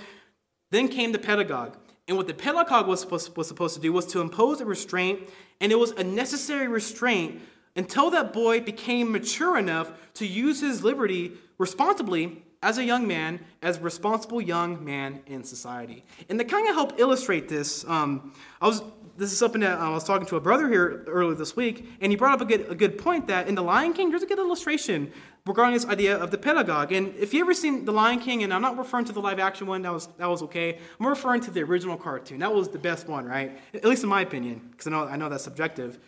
then 0.69 0.87
came 0.87 1.13
the 1.13 1.17
pedagogue. 1.17 1.77
And 2.07 2.15
what 2.15 2.27
the 2.27 2.35
pedagogue 2.35 2.85
was 2.85 2.99
supposed, 2.99 3.35
was 3.35 3.47
supposed 3.47 3.73
to 3.73 3.81
do 3.81 3.91
was 3.91 4.05
to 4.05 4.21
impose 4.21 4.61
a 4.61 4.65
restraint, 4.65 5.27
and 5.59 5.71
it 5.71 5.79
was 5.79 5.93
a 5.93 6.03
necessary 6.03 6.67
restraint 6.67 7.41
until 7.79 8.11
that 8.11 8.33
boy 8.33 8.59
became 8.59 9.09
mature 9.09 9.57
enough 9.57 9.89
to 10.13 10.25
use 10.27 10.59
his 10.59 10.83
liberty 10.83 11.31
responsibly 11.57 12.43
as 12.61 12.77
a 12.77 12.83
young 12.83 13.07
man, 13.07 13.39
as 13.61 13.77
a 13.77 13.79
responsible 13.79 14.41
young 14.41 14.83
man 14.83 15.21
in 15.27 15.45
society. 15.45 16.03
And 16.27 16.37
to 16.39 16.43
kind 16.43 16.67
of 16.67 16.75
help 16.75 16.99
illustrate 16.99 17.47
this, 17.47 17.85
um, 17.87 18.33
I 18.61 18.67
was 18.67 18.83
this 19.19 19.33
is 19.33 19.37
something 19.37 19.61
that 19.61 19.77
I 19.77 19.89
was 19.89 20.05
talking 20.05 20.25
to 20.27 20.37
a 20.37 20.39
brother 20.39 20.69
here 20.69 21.03
earlier 21.07 21.35
this 21.35 21.55
week, 21.55 21.85
and 21.99 22.09
he 22.09 22.15
brought 22.15 22.35
up 22.35 22.41
a 22.41 22.45
good, 22.45 22.69
a 22.69 22.75
good 22.75 22.97
point 22.97 23.27
that 23.27 23.49
in 23.49 23.55
The 23.55 23.61
Lion 23.61 23.91
King, 23.93 24.09
there's 24.09 24.23
a 24.23 24.25
good 24.25 24.39
illustration 24.39 25.11
regarding 25.45 25.73
this 25.73 25.85
idea 25.85 26.17
of 26.17 26.31
the 26.31 26.37
pedagogue. 26.37 26.93
And 26.93 27.13
if 27.17 27.33
you 27.33 27.41
ever 27.41 27.53
seen 27.53 27.83
The 27.83 27.91
Lion 27.91 28.19
King, 28.19 28.43
and 28.43 28.53
I'm 28.53 28.61
not 28.61 28.77
referring 28.77 29.05
to 29.05 29.13
the 29.13 29.19
live 29.19 29.39
action 29.39 29.67
one, 29.67 29.81
that 29.81 29.91
was, 29.91 30.07
that 30.17 30.27
was 30.27 30.41
okay. 30.43 30.79
I'm 30.99 31.05
referring 31.05 31.41
to 31.41 31.51
the 31.51 31.61
original 31.63 31.97
cartoon. 31.97 32.39
That 32.39 32.53
was 32.53 32.69
the 32.69 32.79
best 32.79 33.09
one, 33.09 33.25
right? 33.25 33.59
At 33.73 33.83
least 33.83 34.03
in 34.03 34.09
my 34.09 34.21
opinion, 34.21 34.69
because 34.71 34.87
I 34.87 34.91
know, 34.91 35.03
I 35.03 35.17
know 35.17 35.27
that's 35.27 35.43
subjective. 35.43 35.99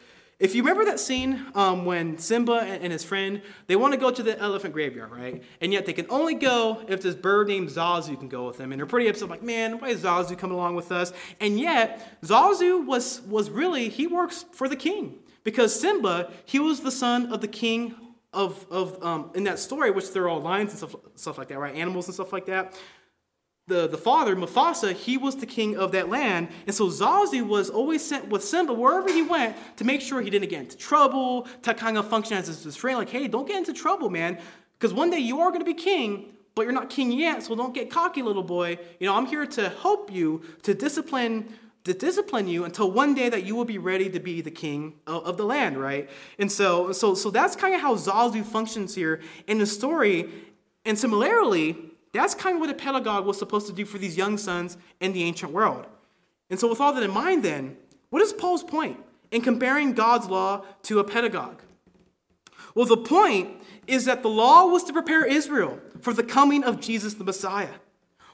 If 0.41 0.55
you 0.55 0.63
remember 0.63 0.85
that 0.85 0.99
scene 0.99 1.45
um, 1.53 1.85
when 1.85 2.17
Simba 2.17 2.53
and, 2.53 2.91
his 2.91 3.03
friend, 3.03 3.43
they 3.67 3.75
want 3.75 3.93
to 3.93 3.99
go 3.99 4.09
to 4.09 4.23
the 4.23 4.39
elephant 4.39 4.73
graveyard, 4.73 5.11
right? 5.11 5.43
And 5.61 5.71
yet 5.71 5.85
they 5.85 5.93
can 5.93 6.07
only 6.09 6.33
go 6.33 6.83
if 6.87 7.03
this 7.03 7.13
bird 7.13 7.47
named 7.47 7.69
Zazu 7.69 8.17
can 8.17 8.27
go 8.27 8.47
with 8.47 8.57
them. 8.57 8.71
And 8.71 8.79
they're 8.79 8.87
pretty 8.87 9.07
upset, 9.07 9.29
like, 9.29 9.43
man, 9.43 9.77
why 9.77 9.89
is 9.89 10.01
Zazu 10.01 10.35
coming 10.35 10.57
along 10.57 10.75
with 10.75 10.91
us? 10.91 11.13
And 11.39 11.59
yet, 11.59 12.19
Zazu 12.23 12.83
was, 12.83 13.21
was 13.21 13.51
really, 13.51 13.87
he 13.89 14.07
works 14.07 14.43
for 14.51 14.67
the 14.67 14.75
king. 14.75 15.19
Because 15.43 15.79
Simba, 15.79 16.31
he 16.45 16.57
was 16.57 16.79
the 16.79 16.91
son 16.91 17.31
of 17.31 17.41
the 17.41 17.47
king 17.47 17.93
of, 18.33 18.65
of 18.71 19.03
um, 19.03 19.29
in 19.35 19.43
that 19.43 19.59
story, 19.59 19.91
which 19.91 20.11
they're 20.11 20.27
all 20.27 20.41
lions 20.41 20.71
and 20.71 20.79
stuff, 20.79 20.95
stuff 21.13 21.37
like 21.37 21.49
that, 21.49 21.59
right? 21.59 21.75
Animals 21.75 22.07
and 22.07 22.15
stuff 22.15 22.33
like 22.33 22.47
that 22.47 22.75
the, 23.71 23.87
the 23.87 23.97
father, 23.97 24.35
Mufasa, 24.35 24.93
he 24.93 25.17
was 25.17 25.37
the 25.37 25.45
king 25.45 25.77
of 25.77 25.93
that 25.93 26.09
land. 26.09 26.49
And 26.67 26.75
so 26.75 26.89
Zazu 26.89 27.47
was 27.47 27.69
always 27.69 28.03
sent 28.05 28.27
with 28.27 28.43
Simba 28.43 28.73
wherever 28.73 29.11
he 29.11 29.21
went 29.21 29.55
to 29.77 29.85
make 29.85 30.01
sure 30.01 30.21
he 30.21 30.29
didn't 30.29 30.49
get 30.49 30.59
into 30.59 30.77
trouble, 30.77 31.47
to 31.61 31.73
kind 31.73 31.97
of 31.97 32.07
function 32.07 32.35
as 32.37 32.49
a 32.49 32.65
restraint, 32.67 32.99
like, 32.99 33.09
hey, 33.09 33.27
don't 33.27 33.47
get 33.47 33.57
into 33.57 33.73
trouble, 33.73 34.09
man. 34.09 34.37
Because 34.77 34.93
one 34.93 35.09
day 35.09 35.19
you 35.19 35.39
are 35.39 35.49
going 35.49 35.61
to 35.61 35.65
be 35.65 35.73
king, 35.73 36.33
but 36.53 36.63
you're 36.63 36.73
not 36.73 36.89
king 36.89 37.13
yet, 37.13 37.43
so 37.43 37.55
don't 37.55 37.73
get 37.73 37.89
cocky, 37.89 38.21
little 38.21 38.43
boy. 38.43 38.77
You 38.99 39.07
know, 39.07 39.15
I'm 39.15 39.25
here 39.25 39.45
to 39.45 39.69
help 39.69 40.11
you, 40.11 40.43
to 40.63 40.73
discipline 40.73 41.53
to 41.83 41.95
discipline 41.95 42.47
you 42.47 42.63
until 42.63 42.91
one 42.91 43.15
day 43.15 43.27
that 43.27 43.43
you 43.43 43.55
will 43.55 43.65
be 43.65 43.79
ready 43.79 44.07
to 44.07 44.19
be 44.19 44.39
the 44.41 44.51
king 44.51 44.93
of, 45.07 45.25
of 45.25 45.37
the 45.37 45.43
land, 45.43 45.81
right? 45.81 46.07
And 46.37 46.51
so, 46.51 46.91
so, 46.91 47.15
so 47.15 47.31
that's 47.31 47.55
kind 47.55 47.73
of 47.73 47.81
how 47.81 47.95
Zazu 47.95 48.45
functions 48.45 48.93
here 48.93 49.19
in 49.47 49.57
the 49.57 49.65
story. 49.65 50.29
And 50.85 50.99
similarly, 50.99 51.90
that's 52.13 52.35
kind 52.35 52.55
of 52.55 52.61
what 52.61 52.69
a 52.69 52.73
pedagogue 52.73 53.25
was 53.25 53.37
supposed 53.37 53.67
to 53.67 53.73
do 53.73 53.85
for 53.85 53.97
these 53.97 54.17
young 54.17 54.37
sons 54.37 54.77
in 54.99 55.13
the 55.13 55.23
ancient 55.23 55.51
world. 55.51 55.85
And 56.49 56.59
so, 56.59 56.67
with 56.67 56.81
all 56.81 56.93
that 56.93 57.03
in 57.03 57.11
mind, 57.11 57.43
then, 57.43 57.77
what 58.09 58.21
is 58.21 58.33
Paul's 58.33 58.63
point 58.63 58.97
in 59.31 59.41
comparing 59.41 59.93
God's 59.93 60.27
law 60.27 60.65
to 60.83 60.99
a 60.99 61.03
pedagogue? 61.03 61.61
Well, 62.75 62.85
the 62.85 62.97
point 62.97 63.49
is 63.87 64.05
that 64.05 64.21
the 64.21 64.29
law 64.29 64.65
was 64.67 64.83
to 64.85 64.93
prepare 64.93 65.25
Israel 65.25 65.79
for 66.01 66.13
the 66.13 66.23
coming 66.23 66.63
of 66.63 66.79
Jesus 66.79 67.13
the 67.13 67.23
Messiah. 67.23 67.75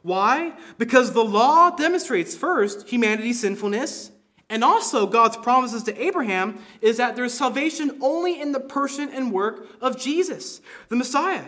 Why? 0.01 0.53
Because 0.77 1.13
the 1.13 1.23
law 1.23 1.71
demonstrates 1.71 2.35
first 2.35 2.89
humanity's 2.89 3.41
sinfulness, 3.41 4.11
and 4.49 4.63
also 4.63 5.05
God's 5.05 5.37
promises 5.37 5.83
to 5.83 6.01
Abraham 6.01 6.59
is 6.81 6.97
that 6.97 7.15
there's 7.15 7.33
salvation 7.33 7.97
only 8.01 8.39
in 8.39 8.51
the 8.51 8.59
person 8.59 9.09
and 9.09 9.31
work 9.31 9.67
of 9.81 9.99
Jesus, 9.99 10.61
the 10.89 10.95
Messiah. 10.95 11.45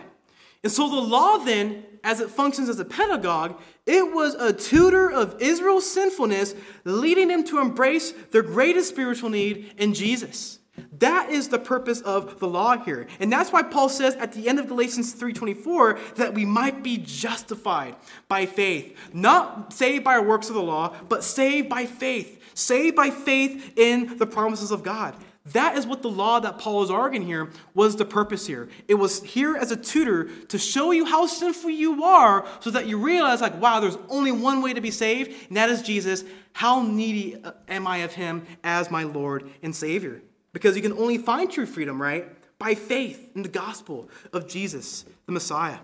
And 0.62 0.72
so 0.72 0.88
the 0.88 1.00
law 1.00 1.38
then 1.38 1.84
as 2.02 2.20
it 2.20 2.30
functions 2.30 2.68
as 2.68 2.78
a 2.78 2.84
pedagogue, 2.84 3.60
it 3.86 4.14
was 4.14 4.34
a 4.34 4.52
tutor 4.52 5.10
of 5.10 5.40
Israel's 5.40 5.90
sinfulness, 5.90 6.54
leading 6.84 7.28
them 7.28 7.44
to 7.44 7.60
embrace 7.60 8.12
their 8.30 8.42
greatest 8.42 8.88
spiritual 8.88 9.30
need 9.30 9.74
in 9.76 9.94
Jesus. 9.94 10.58
That 10.98 11.30
is 11.30 11.48
the 11.48 11.58
purpose 11.58 12.00
of 12.00 12.38
the 12.38 12.48
law 12.48 12.78
here. 12.78 13.06
And 13.18 13.30
that's 13.30 13.52
why 13.52 13.62
Paul 13.62 13.88
says 13.88 14.14
at 14.16 14.32
the 14.32 14.48
end 14.48 14.58
of 14.58 14.68
Galatians 14.68 15.12
3:24 15.12 15.98
that 16.16 16.32
we 16.32 16.44
might 16.44 16.82
be 16.82 16.96
justified 16.96 17.96
by 18.28 18.46
faith, 18.46 18.96
not 19.12 19.72
saved 19.72 20.04
by 20.04 20.14
our 20.14 20.24
works 20.24 20.48
of 20.48 20.54
the 20.54 20.62
law, 20.62 20.94
but 21.08 21.22
saved 21.22 21.68
by 21.68 21.84
faith. 21.86 22.38
Saved 22.54 22.96
by 22.96 23.10
faith 23.10 23.72
in 23.76 24.16
the 24.16 24.26
promises 24.26 24.70
of 24.70 24.82
God. 24.82 25.14
That 25.46 25.78
is 25.78 25.86
what 25.86 26.02
the 26.02 26.10
law 26.10 26.38
that 26.40 26.58
Paul 26.58 26.82
is 26.82 26.90
arguing 26.90 27.26
here 27.26 27.50
was 27.74 27.96
the 27.96 28.04
purpose 28.04 28.46
here. 28.46 28.68
It 28.88 28.94
was 28.94 29.22
here 29.22 29.56
as 29.56 29.70
a 29.70 29.76
tutor 29.76 30.24
to 30.46 30.58
show 30.58 30.90
you 30.90 31.06
how 31.06 31.26
sinful 31.26 31.70
you 31.70 32.04
are 32.04 32.46
so 32.60 32.70
that 32.70 32.86
you 32.86 32.98
realize, 32.98 33.40
like, 33.40 33.58
wow, 33.60 33.80
there's 33.80 33.96
only 34.10 34.32
one 34.32 34.60
way 34.60 34.74
to 34.74 34.82
be 34.82 34.90
saved, 34.90 35.32
and 35.48 35.56
that 35.56 35.70
is 35.70 35.80
Jesus. 35.80 36.24
How 36.52 36.82
needy 36.82 37.42
uh, 37.42 37.52
am 37.68 37.86
I 37.86 37.98
of 37.98 38.12
him 38.12 38.46
as 38.62 38.90
my 38.90 39.04
Lord 39.04 39.50
and 39.62 39.74
Savior? 39.74 40.20
Because 40.52 40.76
you 40.76 40.82
can 40.82 40.92
only 40.92 41.16
find 41.16 41.50
true 41.50 41.66
freedom, 41.66 42.00
right? 42.00 42.28
By 42.58 42.74
faith 42.74 43.30
in 43.34 43.42
the 43.42 43.48
gospel 43.48 44.10
of 44.34 44.46
Jesus, 44.46 45.06
the 45.24 45.32
Messiah. 45.32 45.78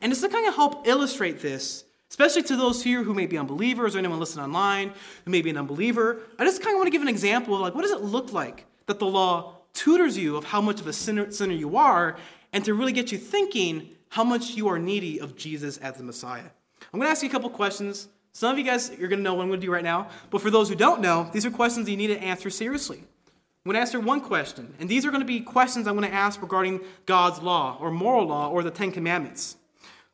And 0.00 0.10
just 0.10 0.22
to 0.22 0.30
kind 0.30 0.46
of 0.46 0.54
help 0.54 0.86
illustrate 0.86 1.40
this, 1.40 1.84
especially 2.08 2.44
to 2.44 2.56
those 2.56 2.82
here 2.82 3.02
who 3.02 3.12
may 3.12 3.26
be 3.26 3.36
unbelievers 3.36 3.94
or 3.94 3.98
anyone 3.98 4.20
listening 4.20 4.46
online 4.46 4.94
who 5.24 5.30
may 5.30 5.42
be 5.42 5.50
an 5.50 5.58
unbeliever, 5.58 6.20
I 6.38 6.44
just 6.44 6.62
kind 6.62 6.74
of 6.74 6.78
want 6.78 6.86
to 6.86 6.92
give 6.92 7.02
an 7.02 7.08
example 7.08 7.54
of 7.54 7.60
like 7.60 7.74
what 7.74 7.82
does 7.82 7.90
it 7.90 8.00
look 8.00 8.32
like 8.32 8.64
that 8.92 8.98
the 8.98 9.06
law 9.06 9.54
tutors 9.72 10.18
you 10.18 10.36
of 10.36 10.44
how 10.44 10.60
much 10.60 10.78
of 10.78 10.86
a 10.86 10.92
sinner, 10.92 11.30
sinner 11.30 11.54
you 11.54 11.78
are 11.78 12.18
and 12.52 12.62
to 12.62 12.74
really 12.74 12.92
get 12.92 13.10
you 13.10 13.16
thinking 13.16 13.88
how 14.10 14.22
much 14.22 14.50
you 14.50 14.68
are 14.68 14.78
needy 14.78 15.18
of 15.18 15.34
Jesus 15.34 15.78
as 15.78 15.96
the 15.96 16.02
Messiah. 16.02 16.50
I'm 16.92 17.00
going 17.00 17.06
to 17.06 17.10
ask 17.10 17.22
you 17.22 17.30
a 17.30 17.32
couple 17.32 17.48
questions. 17.48 18.08
Some 18.32 18.52
of 18.52 18.58
you 18.58 18.64
guys, 18.64 18.90
you're 18.98 19.08
going 19.08 19.20
to 19.20 19.22
know 19.22 19.32
what 19.32 19.44
I'm 19.44 19.48
going 19.48 19.60
to 19.60 19.66
do 19.66 19.72
right 19.72 19.82
now. 19.82 20.08
But 20.30 20.42
for 20.42 20.50
those 20.50 20.68
who 20.68 20.74
don't 20.74 21.00
know, 21.00 21.30
these 21.32 21.46
are 21.46 21.50
questions 21.50 21.88
you 21.88 21.96
need 21.96 22.08
to 22.08 22.18
answer 22.18 22.50
seriously. 22.50 22.98
I'm 22.98 23.70
going 23.70 23.76
to 23.76 23.80
answer 23.80 23.98
one 23.98 24.20
question. 24.20 24.74
And 24.78 24.90
these 24.90 25.06
are 25.06 25.10
going 25.10 25.22
to 25.22 25.26
be 25.26 25.40
questions 25.40 25.86
I'm 25.86 25.96
going 25.96 26.08
to 26.08 26.14
ask 26.14 26.42
regarding 26.42 26.80
God's 27.06 27.40
law 27.40 27.78
or 27.80 27.90
moral 27.90 28.26
law 28.26 28.50
or 28.50 28.62
the 28.62 28.70
Ten 28.70 28.92
Commandments. 28.92 29.56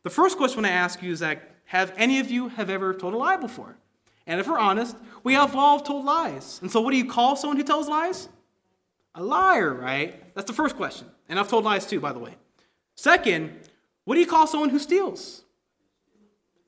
The 0.03 0.09
first 0.09 0.37
question 0.37 0.63
I 0.63 0.69
ask 0.69 1.03
you 1.03 1.11
is 1.11 1.19
that 1.19 1.51
have 1.65 1.91
any 1.97 2.21
of 2.21 2.31
you 2.31 2.47
have 2.47 2.69
ever 2.69 2.93
told 2.93 3.13
a 3.13 3.17
lie 3.17 3.35
before? 3.35 3.75
And 4.25 4.39
if 4.39 4.47
we're 4.47 4.57
honest, 4.59 4.95
we 5.25 5.33
have 5.33 5.53
all 5.53 5.81
told 5.81 6.05
lies. 6.05 6.59
And 6.61 6.71
so 6.71 6.79
what 6.79 6.91
do 6.91 6.97
you 6.97 7.05
call 7.05 7.35
someone 7.35 7.57
who 7.57 7.63
tells 7.63 7.89
lies? 7.89 8.29
A 9.19 9.23
liar, 9.23 9.73
right? 9.73 10.33
That's 10.33 10.47
the 10.47 10.53
first 10.53 10.77
question. 10.77 11.05
And 11.27 11.37
I've 11.37 11.49
told 11.49 11.65
lies 11.65 11.85
too, 11.85 11.99
by 11.99 12.13
the 12.13 12.19
way. 12.19 12.35
Second, 12.95 13.51
what 14.05 14.15
do 14.15 14.21
you 14.21 14.25
call 14.25 14.47
someone 14.47 14.69
who 14.69 14.79
steals? 14.79 15.43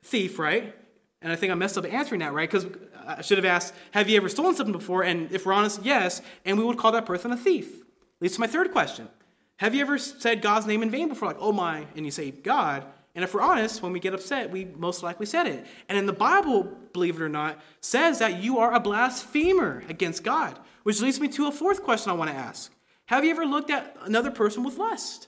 Thief, 0.03 0.37
right? 0.37 0.75
And 1.21 1.31
I 1.31 1.37
think 1.37 1.53
I 1.53 1.55
messed 1.55 1.77
up 1.77 1.85
answering 1.85 2.19
that, 2.19 2.33
right? 2.33 2.51
Because 2.51 2.67
I 3.07 3.21
should 3.21 3.37
have 3.37 3.45
asked, 3.45 3.73
have 3.91 4.09
you 4.09 4.17
ever 4.17 4.27
stolen 4.27 4.53
something 4.53 4.73
before? 4.73 5.03
And 5.03 5.31
if 5.31 5.45
we're 5.45 5.53
honest, 5.53 5.79
yes. 5.85 6.21
And 6.43 6.57
we 6.57 6.65
would 6.65 6.77
call 6.77 6.91
that 6.91 7.05
person 7.05 7.31
a 7.31 7.37
thief. 7.37 7.71
Leads 8.19 8.33
to 8.33 8.41
my 8.41 8.47
third 8.47 8.73
question. 8.73 9.07
Have 9.57 9.73
you 9.73 9.79
ever 9.79 9.97
said 9.97 10.41
God's 10.41 10.65
name 10.65 10.83
in 10.83 10.89
vain 10.89 11.07
before? 11.07 11.29
Like, 11.29 11.37
oh 11.39 11.53
my, 11.53 11.87
and 11.95 12.03
you 12.03 12.11
say 12.11 12.31
God. 12.31 12.83
And 13.15 13.23
if 13.23 13.33
we're 13.33 13.41
honest, 13.41 13.81
when 13.81 13.93
we 13.93 14.01
get 14.01 14.13
upset, 14.13 14.51
we 14.51 14.65
most 14.65 15.03
likely 15.03 15.25
said 15.25 15.47
it. 15.47 15.65
And 15.87 15.97
in 15.97 16.05
the 16.05 16.11
Bible, 16.11 16.63
believe 16.91 17.15
it 17.15 17.21
or 17.21 17.29
not, 17.29 17.61
says 17.79 18.19
that 18.19 18.43
you 18.43 18.57
are 18.57 18.73
a 18.73 18.79
blasphemer 18.81 19.83
against 19.87 20.25
God. 20.25 20.59
Which 20.83 21.01
leads 21.01 21.19
me 21.19 21.27
to 21.29 21.47
a 21.47 21.51
fourth 21.51 21.83
question 21.83 22.11
I 22.11 22.15
want 22.15 22.31
to 22.31 22.35
ask. 22.35 22.73
Have 23.05 23.25
you 23.25 23.31
ever 23.31 23.45
looked 23.45 23.69
at 23.69 23.95
another 24.03 24.31
person 24.31 24.63
with 24.63 24.77
lust? 24.77 25.27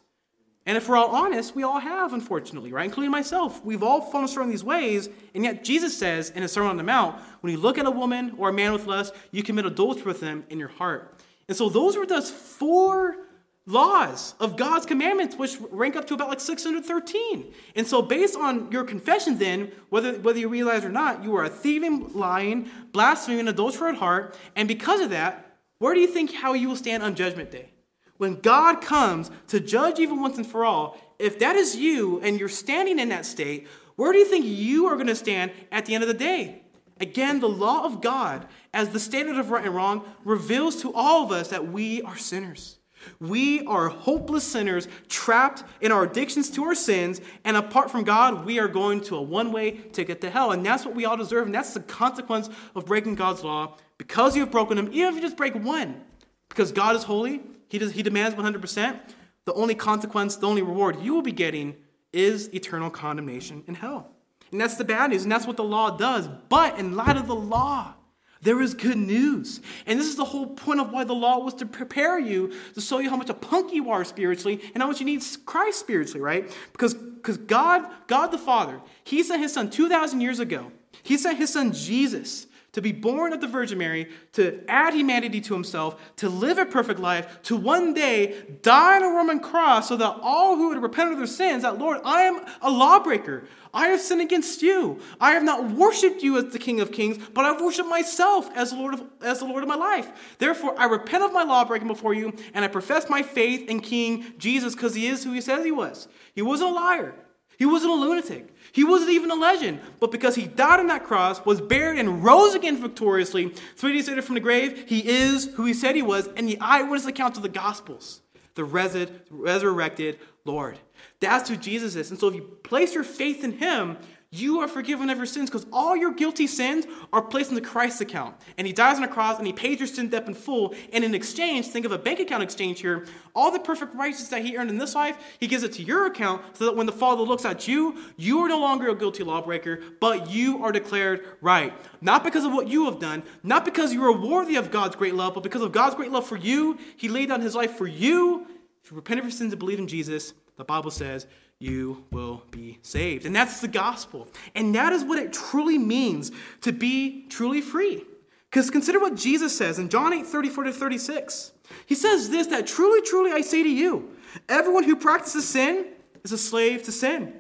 And 0.65 0.77
if 0.77 0.87
we're 0.87 0.95
all 0.95 1.09
honest, 1.09 1.55
we 1.55 1.63
all 1.63 1.79
have, 1.79 2.13
unfortunately, 2.13 2.71
right? 2.71 2.85
Including 2.85 3.11
myself. 3.11 3.63
We've 3.65 3.83
all 3.83 3.99
fallen 3.99 4.27
short 4.27 4.45
in 4.45 4.49
these 4.49 4.63
ways. 4.63 5.09
And 5.35 5.43
yet, 5.43 5.63
Jesus 5.65 5.97
says 5.97 6.29
in 6.29 6.41
his 6.41 6.53
Sermon 6.53 6.69
on 6.69 6.77
the 6.77 6.83
Mount, 6.83 7.21
when 7.41 7.51
you 7.51 7.59
look 7.59 7.77
at 7.77 7.85
a 7.85 7.91
woman 7.91 8.33
or 8.37 8.49
a 8.49 8.53
man 8.53 8.71
with 8.71 8.87
lust, 8.87 9.13
you 9.31 9.43
commit 9.43 9.65
adultery 9.65 10.03
with 10.03 10.21
them 10.21 10.45
in 10.49 10.59
your 10.59 10.69
heart. 10.69 11.19
And 11.49 11.57
so, 11.57 11.67
those 11.67 11.97
were 11.97 12.05
those 12.05 12.31
four 12.31 13.17
laws 13.66 14.36
of 14.39 14.57
God's 14.57 14.86
commandments, 14.86 15.36
which 15.36 15.57
rank 15.72 15.95
up 15.95 16.05
to 16.07 16.14
about 16.14 16.30
like 16.30 16.39
613. 16.39 17.53
And 17.76 17.88
so, 17.88 18.01
based 18.01 18.36
on 18.36 18.72
your 18.72 18.84
confession, 18.84 19.38
then, 19.38 19.72
whether, 19.89 20.14
whether 20.20 20.39
you 20.39 20.49
realize 20.49 20.84
or 20.84 20.89
not, 20.89 21.24
you 21.24 21.36
are 21.36 21.45
a 21.45 21.49
thieving, 21.49 22.14
lying, 22.14 22.70
blaspheming, 22.91 23.47
adulterer 23.47 23.89
at 23.89 23.95
heart. 23.95 24.38
And 24.55 24.68
because 24.68 25.01
of 25.01 25.09
that, 25.11 25.57
where 25.80 25.93
do 25.93 25.99
you 25.99 26.07
think 26.07 26.34
how 26.34 26.53
you 26.53 26.70
will 26.70 26.76
stand 26.76 27.03
on 27.03 27.16
Judgment 27.16 27.51
Day? 27.51 27.70
when 28.18 28.39
God 28.39 28.82
comes 28.82 29.30
to 29.47 29.59
judge 29.59 29.99
even 29.99 30.22
once 30.22 30.38
and 30.38 30.47
for 30.47 30.64
all, 30.64 30.97
if 31.20 31.39
that 31.39 31.57
is 31.57 31.76
you 31.76 32.22
and 32.22 32.39
you're 32.39 32.49
standing 32.49 32.97
in 32.97 33.09
that 33.09 33.26
state, 33.26 33.68
where 33.95 34.14
do 34.14 34.20
you 34.20 34.26
think 34.26 34.45
you 34.45 34.88
are 34.88 34.95
going 34.95 35.07
to 35.07 35.16
stand 35.16 35.51
at 35.72 35.86
the 35.86 35.93
end 35.93 36.03
of 36.03 36.07
the 36.07 36.14
day? 36.14 36.61
Again, 37.01 37.39
the 37.39 37.49
law 37.49 37.84
of 37.84 38.01
God, 38.01 38.47
as 38.74 38.89
the 38.89 38.99
standard 38.99 39.38
of 39.38 39.49
right 39.49 39.66
and 39.66 39.76
wrong, 39.76 40.05
reveals 40.24 40.82
to 40.84 40.93
all 40.93 41.26
of 41.26 41.32
us 41.32 41.49
that 41.49 41.68
we 41.68 42.01
are 42.03 42.18
sinners. 42.18 42.78
We 43.19 43.65
are 43.65 43.89
hopeless 43.89 44.43
sinners 44.43 44.87
trapped 45.09 45.63
in 45.81 45.91
our 45.91 46.03
addictions 46.03 46.49
to 46.51 46.63
our 46.65 46.75
sins, 46.75 47.21
and 47.43 47.57
apart 47.57 47.91
from 47.91 48.03
God, 48.03 48.45
we 48.45 48.59
are 48.59 48.67
going 48.67 49.01
to 49.01 49.15
a 49.15 49.21
one 49.21 49.51
way 49.51 49.71
ticket 49.71 50.21
to 50.21 50.29
hell. 50.29 50.51
And 50.51 50.65
that's 50.65 50.85
what 50.85 50.95
we 50.95 51.05
all 51.05 51.17
deserve, 51.17 51.45
and 51.45 51.55
that's 51.55 51.73
the 51.73 51.79
consequence 51.79 52.49
of 52.75 52.85
breaking 52.85 53.15
God's 53.15 53.43
law. 53.43 53.77
Because 53.97 54.35
you 54.35 54.41
have 54.41 54.51
broken 54.51 54.77
Him, 54.77 54.89
even 54.91 55.09
if 55.09 55.15
you 55.15 55.21
just 55.21 55.37
break 55.37 55.55
one, 55.55 56.01
because 56.49 56.71
God 56.71 56.95
is 56.95 57.03
holy, 57.03 57.41
he, 57.69 57.79
does, 57.79 57.91
he 57.91 58.03
demands 58.03 58.35
100%. 58.35 58.99
The 59.45 59.53
only 59.53 59.75
consequence, 59.75 60.35
the 60.35 60.47
only 60.47 60.61
reward 60.61 61.01
you 61.01 61.13
will 61.13 61.21
be 61.21 61.31
getting 61.31 61.75
is 62.11 62.53
eternal 62.53 62.89
condemnation 62.89 63.63
in 63.67 63.75
hell. 63.75 64.11
And 64.51 64.61
that's 64.61 64.75
the 64.75 64.83
bad 64.83 65.09
news, 65.09 65.23
and 65.23 65.31
that's 65.31 65.47
what 65.47 65.57
the 65.57 65.63
law 65.63 65.97
does. 65.97 66.29
But 66.49 66.77
in 66.77 66.95
light 66.95 67.17
of 67.17 67.27
the 67.27 67.35
law, 67.35 67.95
there 68.43 68.61
is 68.61 68.73
good 68.73 68.97
news. 68.97 69.61
And 69.85 69.99
this 69.99 70.07
is 70.07 70.15
the 70.15 70.25
whole 70.25 70.47
point 70.47 70.79
of 70.79 70.91
why 70.91 71.03
the 71.03 71.13
law 71.13 71.39
was 71.39 71.53
to 71.55 71.65
prepare 71.65 72.19
you, 72.19 72.53
to 72.75 72.81
show 72.81 72.99
you 72.99 73.09
how 73.09 73.15
much 73.15 73.29
a 73.29 73.33
punk 73.33 73.73
you 73.73 73.89
are 73.89 74.03
spiritually 74.03 74.61
and 74.73 74.83
how 74.83 74.87
much 74.87 74.99
you 74.99 75.05
need 75.05 75.23
Christ 75.45 75.79
spiritually, 75.79 76.21
right? 76.21 76.55
Because 76.71 76.93
because 76.93 77.37
God, 77.37 77.89
God 78.07 78.27
the 78.27 78.37
Father, 78.37 78.81
He 79.05 79.23
sent 79.23 79.41
His 79.41 79.53
Son 79.53 79.69
2,000 79.69 80.19
years 80.19 80.39
ago. 80.39 80.71
He 81.03 81.17
sent 81.17 81.37
His 81.37 81.53
Son 81.53 81.71
Jesus 81.71 82.47
to 82.74 82.82
be 82.82 82.91
born 82.91 83.34
of 83.34 83.41
the 83.41 83.47
Virgin 83.47 83.78
Mary, 83.78 84.09
to 84.34 84.63
add 84.67 84.93
humanity 84.93 85.39
to 85.41 85.53
himself, 85.53 86.15
to 86.17 86.28
live 86.28 86.57
a 86.57 86.65
perfect 86.65 86.99
life, 86.99 87.41
to 87.43 87.55
one 87.55 87.93
day 87.93 88.45
die 88.61 88.97
on 88.97 89.03
a 89.03 89.15
Roman 89.15 89.39
cross 89.39 89.88
so 89.88 89.95
that 89.95 90.17
all 90.21 90.55
who 90.55 90.69
would 90.69 90.82
repent 90.82 91.11
of 91.11 91.17
their 91.17 91.28
sins, 91.28 91.63
that 91.63 91.78
Lord, 91.78 91.99
I 92.03 92.24
am 92.24 92.43
a 92.61 92.69
lawbreaker. 92.69 93.45
I 93.76 93.88
have 93.88 94.01
sinned 94.01 94.21
against 94.21 94.61
you. 94.61 94.99
I 95.19 95.32
have 95.32 95.43
not 95.43 95.71
worshipped 95.71 96.21
you 96.21 96.38
as 96.38 96.51
the 96.51 96.59
King 96.59 96.80
of 96.80 96.91
Kings, 96.91 97.17
but 97.34 97.45
I've 97.45 97.61
worshipped 97.61 97.89
myself 97.89 98.49
as 98.55 98.71
the 98.71 98.78
Lord 98.78 98.95
of, 98.95 99.03
as 99.21 99.39
the 99.39 99.45
Lord 99.45 99.63
of 99.63 99.69
my 99.69 99.76
life. 99.76 100.36
Therefore, 100.38 100.76
I 100.78 100.86
repent 100.86 101.24
of 101.24 101.34
my 101.34 101.43
lawbreaking 101.43 101.88
before 101.88 102.13
you, 102.13 102.34
and 102.53 102.65
I 102.65 102.67
profess 102.67 103.09
my 103.09 103.24
faith 103.24 103.69
in 103.69 103.80
King 103.80 104.34
Jesus 104.38 104.76
because 104.76 104.93
he 104.93 105.07
is 105.07 105.24
who 105.24 105.32
he 105.32 105.41
says 105.41 105.65
he 105.65 105.71
was. 105.71 106.07
He 106.34 106.41
wasn't 106.41 106.71
a 106.71 106.74
liar. 106.74 107.15
He 107.57 107.65
wasn't 107.65 107.93
a 107.93 107.95
lunatic. 107.95 108.52
He 108.74 108.84
wasn't 108.84 109.11
even 109.11 109.30
a 109.30 109.36
legend, 109.36 109.82
but 109.99 110.11
because 110.11 110.34
he 110.34 110.47
died 110.47 110.80
on 110.80 110.88
that 110.88 111.03
cross, 111.03 111.45
was 111.45 111.61
buried, 111.61 111.99
and 111.99 112.24
rose 112.24 112.55
again 112.55 112.82
victoriously, 112.82 113.53
three 113.76 113.93
days 113.93 114.09
later 114.09 114.24
from 114.24 114.34
the 114.34 114.41
grave, 114.41 114.86
he 114.88 115.07
is 115.07 115.45
who 115.53 115.63
he 115.63 115.76
said 115.76 115.95
he 115.95 116.01
was, 116.01 116.28
and 116.36 116.49
the 116.49 116.59
eyewitness 116.59 117.05
account 117.05 117.38
of 117.38 117.43
the 117.43 117.49
Gospels, 117.49 118.21
the 118.55 118.63
resurrected 118.63 120.17
Lord. 120.43 120.80
That's 121.19 121.49
who 121.49 121.55
Jesus 121.55 121.95
is. 121.95 122.09
And 122.09 122.19
so 122.19 122.30
if 122.30 122.36
you 122.36 122.41
place 122.63 122.95
your 122.95 123.03
faith 123.03 123.43
in 123.43 123.59
him, 123.59 123.95
you 124.34 124.61
are 124.61 124.67
forgiven 124.67 125.11
of 125.11 125.17
your 125.17 125.27
sins 125.27 125.47
because 125.47 125.67
all 125.71 125.95
your 125.95 126.11
guilty 126.11 126.47
sins 126.47 126.88
are 127.11 127.21
placed 127.21 127.49
in 127.49 127.55
the 127.55 127.61
Christ 127.61 128.01
account. 128.01 128.36
And 128.57 128.65
he 128.65 128.73
dies 128.73 128.97
on 128.97 129.03
a 129.03 129.07
cross 129.07 129.38
and 129.38 129.45
he 129.45 129.53
pays 129.53 129.77
your 129.77 129.88
sin 129.88 130.09
debt 130.09 130.27
in 130.27 130.34
full. 130.34 130.73
And 130.91 131.03
in 131.03 131.13
exchange, 131.13 131.67
think 131.67 131.86
of 131.86 131.91
a 131.91 131.99
bank 131.99 132.19
account 132.19 132.41
exchange 132.41 132.81
here, 132.81 133.05
all 133.36 133.51
the 133.51 133.59
perfect 133.59 133.93
righteousness 133.93 134.29
that 134.29 134.43
he 134.43 134.57
earned 134.57 134.71
in 134.71 134.79
this 134.79 134.95
life, 134.95 135.17
he 135.39 135.45
gives 135.45 135.61
it 135.61 135.73
to 135.73 135.84
your 135.84 136.07
account 136.07 136.41
so 136.57 136.65
that 136.65 136.75
when 136.75 136.88
the 136.88 136.91
Father 136.91 137.21
looks 137.21 137.45
at 137.45 137.67
you, 137.67 137.95
you 138.17 138.39
are 138.39 138.49
no 138.49 138.59
longer 138.59 138.89
a 138.89 138.95
guilty 138.95 139.23
lawbreaker, 139.23 139.79
but 139.99 140.31
you 140.31 140.63
are 140.63 140.71
declared 140.71 141.23
right. 141.39 141.71
Not 142.01 142.23
because 142.23 142.43
of 142.43 142.53
what 142.53 142.67
you 142.67 142.86
have 142.86 142.97
done, 142.97 143.21
not 143.43 143.65
because 143.65 143.93
you 143.93 144.03
are 144.03 144.17
worthy 144.17 144.55
of 144.55 144.71
God's 144.71 144.95
great 144.95 145.13
love, 145.13 145.36
but 145.36 145.43
because 145.43 145.61
of 145.61 145.71
God's 145.71 145.93
great 145.93 146.11
love 146.11 146.25
for 146.25 146.38
you. 146.38 146.79
He 146.97 147.07
laid 147.07 147.29
down 147.29 147.41
his 147.41 147.53
life 147.53 147.77
for 147.77 147.86
you. 147.86 148.47
If 148.84 148.89
you 148.89 148.95
repent 148.95 149.19
of 149.19 149.25
your 149.25 149.31
sins 149.31 149.53
and 149.53 149.59
believe 149.59 149.79
in 149.79 149.88
Jesus, 149.88 150.34
the 150.57 150.63
Bible 150.63 150.91
says 150.91 151.27
you 151.64 152.03
will 152.11 152.43
be 152.51 152.78
saved. 152.82 153.26
And 153.26 153.36
that's 153.36 153.61
the 153.61 153.68
gospel. 153.68 154.28
And 154.53 154.76
that 154.76 154.91
is 154.91 155.03
what 155.03 155.18
it 155.18 155.32
truly 155.32 155.78
means 155.78 156.32
to 156.61 156.74
be 156.74 157.26
truly 157.30 157.61
free. 157.61 158.03
Because 158.49 158.70
consider 158.70 158.99
what 158.99 159.16
Jesus 159.16 159.57
says 159.57 159.80
in 159.80 159.89
John 159.89 160.14
8 160.14 160.26
34 160.26 160.66
to 160.66 160.74
36. 160.74 161.53
He 161.86 161.95
says 161.95 162.30
this 162.30 162.47
that 162.47 162.68
truly, 162.68 163.01
truly 163.01 163.32
I 163.32 163.41
say 163.41 163.64
to 163.64 163.70
you, 163.70 164.11
everyone 164.49 164.84
who 164.84 164.95
practices 164.95 165.47
sin 165.47 165.86
is 166.24 166.34
a 166.34 166.38
slave 166.38 166.84
to 166.84 166.91
sin. 166.91 167.34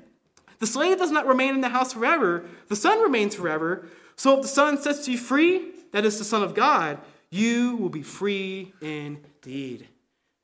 The 0.59 0.67
slave 0.67 0.97
does 0.97 1.11
not 1.11 1.27
remain 1.27 1.53
in 1.53 1.61
the 1.61 1.69
house 1.69 1.93
forever, 1.93 2.45
the 2.69 2.75
son 2.75 2.99
remains 3.01 3.35
forever. 3.35 3.87
So 4.15 4.35
if 4.35 4.43
the 4.43 4.47
son 4.47 4.81
sets 4.81 5.07
you 5.07 5.17
free, 5.17 5.71
that 5.91 6.05
is 6.05 6.17
the 6.17 6.23
Son 6.23 6.43
of 6.43 6.53
God, 6.53 6.99
you 7.29 7.75
will 7.77 7.89
be 7.89 8.03
free 8.03 8.73
indeed. 8.79 9.87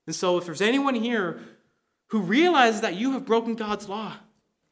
And 0.08 0.16
so 0.16 0.38
if 0.38 0.46
there's 0.46 0.62
anyone 0.62 0.96
here 0.96 1.40
who 2.10 2.20
realizes 2.20 2.82
that 2.82 2.96
you 2.96 3.14
have 3.14 3.26
broken 3.26 3.56
God's 3.56 3.90
law. 3.90 4.14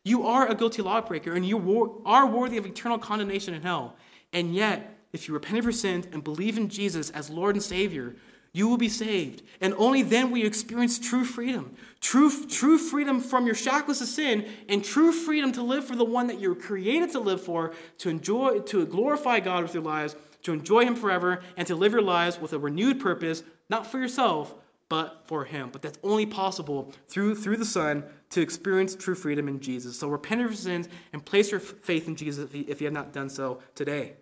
You 0.04 0.26
are 0.28 0.48
a 0.48 0.56
guilty 0.56 0.82
lawbreaker 0.82 1.34
and 1.34 1.46
you 1.46 2.02
are 2.06 2.26
worthy 2.26 2.58
of 2.58 2.66
eternal 2.66 2.98
condemnation 2.98 3.54
in 3.54 3.62
hell. 3.62 3.96
And 4.34 4.54
yet, 4.54 4.94
if 5.14 5.28
you 5.28 5.34
repent 5.34 5.58
of 5.58 5.66
your 5.66 5.72
sins 5.72 6.08
and 6.12 6.24
believe 6.24 6.58
in 6.58 6.70
Jesus 6.70 7.10
as 7.10 7.30
Lord 7.30 7.56
and 7.56 7.64
Savior, 7.64 8.16
you 8.54 8.68
will 8.68 8.78
be 8.78 8.90
saved. 8.90 9.44
And 9.62 9.74
only 9.78 10.02
then 10.02 10.32
will 10.32 10.40
you 10.40 10.48
experience 10.48 10.98
true 10.98 11.26
freedom. 11.26 11.76
True, 12.00 12.32
true 12.48 12.78
freedom 12.78 13.20
from 13.20 13.46
your 13.46 13.56
shackles 13.56 14.02
of 14.02 14.08
sin 14.08 14.48
and 14.68 14.84
true 14.84 15.12
freedom 15.12 15.52
to 15.54 15.62
live 15.62 15.86
for 15.86 15.96
the 15.96 16.06
one 16.06 16.28
that 16.28 16.40
you 16.40 16.50
were 16.50 16.56
created 16.56 17.12
to 17.12 17.20
live 17.20 17.42
for, 17.42 17.74
to 18.00 18.10
enjoy, 18.10 18.60
to 18.60 18.86
glorify 18.86 19.40
God 19.40 19.64
with 19.64 19.74
your 19.74 19.84
lives, 19.84 20.16
to 20.44 20.54
enjoy 20.54 20.86
Him 20.86 20.96
forever, 20.96 21.42
and 21.56 21.68
to 21.68 21.76
live 21.76 21.92
your 21.92 22.02
lives 22.02 22.40
with 22.40 22.54
a 22.54 22.60
renewed 22.60 23.00
purpose, 23.00 23.44
not 23.70 23.86
for 23.86 24.00
yourself, 24.00 24.56
but 24.90 25.24
for 25.26 25.46
him. 25.46 25.70
But 25.72 25.82
that's 25.82 26.00
only 26.04 26.26
possible 26.26 26.94
through, 27.08 27.36
through 27.36 27.58
the 27.58 27.66
Son 27.66 28.04
to 28.30 28.42
experience 28.42 28.96
true 28.96 29.16
freedom 29.16 29.48
in 29.48 29.60
Jesus. 29.60 30.00
So 30.00 30.08
repent 30.08 30.42
of 30.42 30.48
your 30.48 30.56
sins 30.56 30.88
and 31.14 31.26
place 31.26 31.52
your 31.52 31.60
faith 31.60 32.08
in 32.08 32.16
Jesus 32.16 32.46
if 32.46 32.56
you, 32.56 32.66
if 32.68 32.82
you 32.82 32.86
have 32.86 32.94
not 32.94 33.14
done 33.14 33.30
so 33.30 33.62
today. 33.76 34.14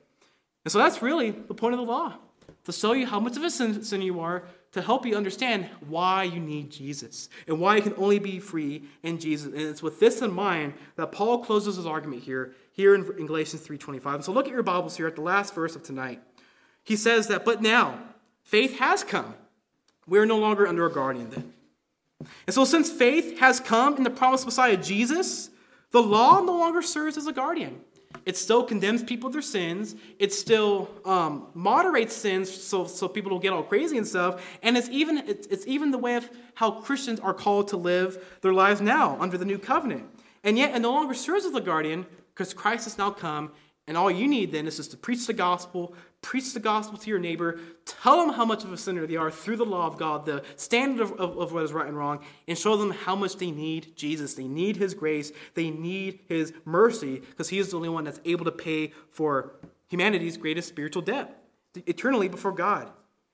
And 0.63 0.71
so 0.71 0.79
that's 0.79 1.01
really 1.01 1.31
the 1.31 1.53
point 1.53 1.73
of 1.73 1.79
the 1.79 1.85
law 1.85 2.17
to 2.65 2.71
show 2.71 2.93
you 2.93 3.05
how 3.05 3.19
much 3.19 3.37
of 3.37 3.43
a 3.43 3.49
sin, 3.49 3.83
sin 3.83 4.01
you 4.01 4.19
are, 4.19 4.43
to 4.71 4.81
help 4.81 5.05
you 5.05 5.15
understand 5.15 5.69
why 5.87 6.23
you 6.23 6.39
need 6.39 6.69
Jesus 6.69 7.29
and 7.47 7.59
why 7.59 7.77
you 7.77 7.81
can 7.81 7.93
only 7.97 8.19
be 8.19 8.39
free 8.39 8.83
in 9.03 9.19
Jesus. 9.19 9.53
And 9.53 9.61
it's 9.61 9.81
with 9.81 9.99
this 9.99 10.21
in 10.21 10.33
mind 10.33 10.73
that 10.95 11.11
Paul 11.11 11.39
closes 11.39 11.77
his 11.77 11.85
argument 11.85 12.23
here, 12.23 12.53
here 12.73 12.93
in, 12.93 13.03
in 13.17 13.25
Galatians 13.25 13.65
3.25. 13.65 14.15
And 14.15 14.25
So 14.25 14.31
look 14.33 14.47
at 14.47 14.51
your 14.51 14.63
Bibles 14.63 14.97
here 14.97 15.07
at 15.07 15.15
the 15.15 15.21
last 15.21 15.55
verse 15.55 15.75
of 15.75 15.83
tonight. 15.83 16.21
He 16.83 16.95
says 16.95 17.27
that, 17.27 17.45
but 17.45 17.61
now 17.61 17.99
faith 18.43 18.79
has 18.79 19.03
come. 19.03 19.35
We're 20.07 20.25
no 20.25 20.37
longer 20.37 20.67
under 20.67 20.85
a 20.85 20.91
guardian 20.91 21.29
then. 21.29 21.53
And 22.47 22.53
so 22.53 22.65
since 22.65 22.89
faith 22.89 23.39
has 23.39 23.59
come 23.59 23.97
in 23.97 24.03
the 24.03 24.09
promised 24.09 24.45
Messiah 24.45 24.77
Jesus, 24.77 25.49
the 25.91 26.01
law 26.01 26.41
no 26.41 26.57
longer 26.57 26.81
serves 26.81 27.17
as 27.17 27.27
a 27.27 27.33
guardian. 27.33 27.81
It 28.25 28.37
still 28.37 28.63
condemns 28.63 29.03
people 29.03 29.29
their 29.29 29.41
sins. 29.41 29.95
It 30.17 30.33
still 30.33 30.89
um, 31.05 31.47
moderates 31.53 32.15
sins 32.15 32.49
so, 32.49 32.85
so 32.85 33.07
people 33.07 33.29
don't 33.29 33.41
get 33.41 33.53
all 33.53 33.63
crazy 33.63 33.97
and 33.97 34.07
stuff. 34.07 34.43
And 34.63 34.77
it's 34.77 34.89
even, 34.89 35.17
it's, 35.19 35.47
it's 35.47 35.67
even 35.67 35.91
the 35.91 35.97
way 35.97 36.15
of 36.15 36.29
how 36.55 36.71
Christians 36.71 37.19
are 37.19 37.33
called 37.33 37.67
to 37.69 37.77
live 37.77 38.37
their 38.41 38.53
lives 38.53 38.81
now 38.81 39.17
under 39.19 39.37
the 39.37 39.45
new 39.45 39.59
covenant. 39.59 40.05
And 40.43 40.57
yet 40.57 40.75
it 40.75 40.79
no 40.79 40.91
longer 40.91 41.13
serves 41.13 41.45
as 41.45 41.53
a 41.53 41.61
guardian 41.61 42.05
because 42.33 42.53
Christ 42.53 42.85
has 42.85 42.97
now 42.97 43.11
come 43.11 43.51
and 43.87 43.95
all 43.95 44.09
you 44.09 44.27
need 44.27 44.51
then 44.51 44.65
is 44.67 44.77
just 44.77 44.91
to 44.91 44.97
preach 44.97 45.27
the 45.27 45.33
gospel, 45.33 45.93
preach 46.25 46.53
the 46.53 46.59
gospel 46.59 46.97
to 46.97 47.07
your 47.07 47.19
neighbor, 47.19 47.59
tell 47.85 48.17
them 48.17 48.33
how 48.33 48.43
much 48.43 48.63
of 48.63 48.73
a 48.73 48.77
sinner 48.77 49.05
they 49.05 49.15
are 49.15 49.29
through 49.29 49.57
the 49.57 49.63
law 49.63 49.85
of 49.85 49.95
God, 49.95 50.25
the 50.25 50.43
standard 50.55 51.03
of, 51.03 51.11
of, 51.19 51.37
of, 51.37 51.53
what 51.53 51.63
is 51.63 51.71
right 51.71 51.85
and 51.85 51.95
wrong, 51.95 52.19
and 52.47 52.57
show 52.57 52.75
them 52.75 52.89
how 52.89 53.15
much 53.15 53.37
they 53.37 53.51
need 53.51 53.95
Jesus. 53.95 54.33
They 54.33 54.47
need 54.47 54.75
his 54.75 54.95
grace, 54.95 55.31
they 55.53 55.69
need 55.69 56.21
his 56.27 56.51
mercy, 56.65 57.19
because 57.19 57.49
he 57.49 57.59
is 57.59 57.69
the 57.69 57.77
only 57.77 57.89
one 57.89 58.05
that's 58.05 58.19
able 58.25 58.43
to 58.45 58.51
pay 58.51 58.91
for 59.11 59.53
humanity's 59.87 60.35
greatest 60.35 60.67
spiritual 60.67 61.03
debt 61.03 61.43
eternally 61.85 62.27
before 62.27 62.53
God. 62.53 62.89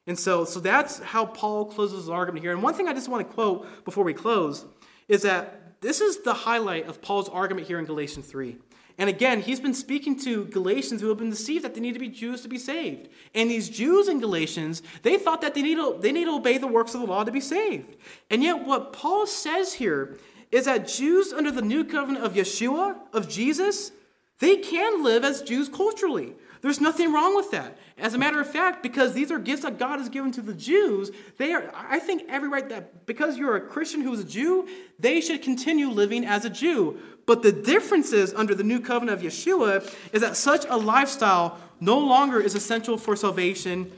And 0.05 0.19
so, 0.19 0.43
so 0.43 0.59
that's 0.59 0.99
how 0.99 1.25
Paul 1.25 1.65
closes 1.65 1.99
his 1.99 2.09
argument 2.09 2.43
here. 2.43 2.51
And 2.51 2.61
one 2.61 2.73
thing 2.73 2.89
I 2.89 2.93
just 2.93 3.07
want 3.07 3.25
to 3.25 3.33
quote 3.33 3.85
before 3.85 4.03
we 4.03 4.13
close 4.13 4.65
is 5.07 5.21
that 5.21 5.79
this 5.79 6.01
is 6.01 6.23
the 6.23 6.33
highlight 6.33 6.87
of 6.89 7.01
Paul's 7.01 7.29
argument 7.29 7.67
here 7.67 7.79
in 7.79 7.85
Galatians 7.85 8.25
3. 8.25 8.57
And 8.97 9.09
again, 9.09 9.41
he's 9.41 9.59
been 9.59 9.73
speaking 9.73 10.19
to 10.19 10.45
Galatians 10.45 11.01
who 11.01 11.09
have 11.09 11.17
been 11.17 11.29
deceived 11.29 11.63
that 11.63 11.73
they 11.73 11.81
need 11.81 11.93
to 11.93 11.99
be 11.99 12.09
Jews 12.09 12.41
to 12.41 12.47
be 12.47 12.57
saved. 12.57 13.09
And 13.33 13.49
these 13.49 13.69
Jews 13.69 14.07
in 14.07 14.19
Galatians, 14.19 14.83
they 15.01 15.17
thought 15.17 15.41
that 15.41 15.53
they 15.55 15.61
need 15.61 15.75
to, 15.75 15.97
they 15.99 16.11
need 16.11 16.25
to 16.25 16.35
obey 16.35 16.57
the 16.57 16.67
works 16.67 16.93
of 16.93 17.01
the 17.01 17.07
law 17.07 17.23
to 17.23 17.31
be 17.31 17.41
saved. 17.41 17.95
And 18.29 18.43
yet, 18.43 18.65
what 18.65 18.93
Paul 18.93 19.25
says 19.25 19.73
here 19.73 20.17
is 20.51 20.65
that 20.65 20.87
Jews 20.87 21.31
under 21.31 21.51
the 21.51 21.61
new 21.61 21.83
covenant 21.83 22.25
of 22.25 22.33
Yeshua, 22.33 22.97
of 23.13 23.29
Jesus, 23.29 23.91
they 24.39 24.57
can 24.57 25.03
live 25.03 25.23
as 25.23 25.41
Jews 25.41 25.69
culturally. 25.69 26.33
There's 26.61 26.79
nothing 26.79 27.11
wrong 27.11 27.35
with 27.35 27.51
that. 27.51 27.77
As 27.97 28.13
a 28.13 28.19
matter 28.19 28.39
of 28.39 28.49
fact, 28.49 28.83
because 28.83 29.13
these 29.13 29.31
are 29.31 29.39
gifts 29.39 29.63
that 29.63 29.79
God 29.79 29.99
has 29.99 30.09
given 30.09 30.31
to 30.33 30.41
the 30.41 30.53
Jews, 30.53 31.09
they 31.37 31.53
are, 31.53 31.71
I 31.73 31.99
think, 31.99 32.23
every 32.29 32.49
right 32.49 32.67
that 32.69 33.07
because 33.07 33.37
you're 33.37 33.55
a 33.55 33.61
Christian 33.61 34.01
who's 34.01 34.19
a 34.19 34.23
Jew, 34.23 34.67
they 34.99 35.21
should 35.21 35.41
continue 35.41 35.89
living 35.89 36.23
as 36.23 36.45
a 36.45 36.49
Jew. 36.49 36.99
But 37.25 37.41
the 37.41 37.51
difference 37.51 38.11
is 38.13 38.33
under 38.33 38.53
the 38.53 38.63
new 38.63 38.79
covenant 38.79 39.19
of 39.19 39.25
Yeshua 39.25 39.91
is 40.13 40.21
that 40.21 40.37
such 40.37 40.65
a 40.69 40.77
lifestyle 40.77 41.57
no 41.79 41.97
longer 41.97 42.39
is 42.39 42.53
essential 42.53 42.97
for 42.97 43.15
salvation 43.15 43.91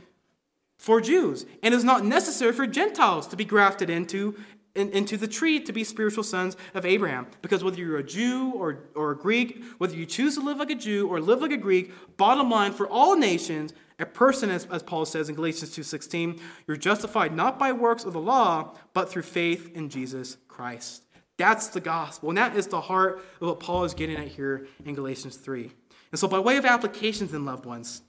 for 0.77 0.99
Jews 0.99 1.45
and 1.61 1.73
is 1.73 1.83
not 1.83 2.05
necessary 2.05 2.53
for 2.53 2.67
Gentiles 2.67 3.27
to 3.27 3.37
be 3.37 3.45
grafted 3.45 3.89
into 3.89 4.35
in, 4.75 4.89
into 4.89 5.17
the 5.17 5.27
tree 5.27 5.59
to 5.59 5.71
be 5.71 5.83
spiritual 5.83 6.23
sons 6.23 6.57
of 6.73 6.85
Abraham. 6.85 7.27
Because 7.41 7.63
whether 7.63 7.77
you're 7.77 7.97
a 7.97 8.03
Jew 8.03 8.51
or, 8.55 8.85
or 8.95 9.11
a 9.11 9.17
Greek, 9.17 9.63
whether 9.77 9.95
you 9.95 10.05
choose 10.05 10.35
to 10.35 10.41
live 10.41 10.57
like 10.57 10.71
a 10.71 10.75
Jew 10.75 11.07
or 11.07 11.19
live 11.19 11.41
like 11.41 11.51
a 11.51 11.57
Greek, 11.57 11.91
bottom 12.17 12.49
line 12.49 12.71
for 12.71 12.87
all 12.87 13.15
nations, 13.15 13.73
a 13.99 14.05
person, 14.05 14.49
as, 14.49 14.65
as 14.65 14.83
Paul 14.83 15.05
says 15.05 15.29
in 15.29 15.35
Galatians 15.35 15.75
2.16, 15.75 16.39
you're 16.67 16.77
justified 16.77 17.35
not 17.35 17.59
by 17.59 17.71
works 17.71 18.03
of 18.03 18.13
the 18.13 18.19
law, 18.19 18.75
but 18.93 19.09
through 19.09 19.21
faith 19.21 19.71
in 19.75 19.89
Jesus 19.89 20.37
Christ. 20.47 21.03
That's 21.37 21.67
the 21.67 21.79
gospel. 21.79 22.29
And 22.29 22.37
that 22.37 22.55
is 22.55 22.67
the 22.67 22.81
heart 22.81 23.23
of 23.41 23.47
what 23.47 23.59
Paul 23.59 23.83
is 23.83 23.93
getting 23.93 24.17
at 24.17 24.27
here 24.27 24.67
in 24.85 24.95
Galatians 24.95 25.37
3. 25.37 25.71
And 26.11 26.19
so, 26.19 26.27
by 26.27 26.39
way 26.39 26.57
of 26.57 26.65
applications, 26.65 27.31
then, 27.31 27.45
loved 27.45 27.65
ones, 27.65 28.01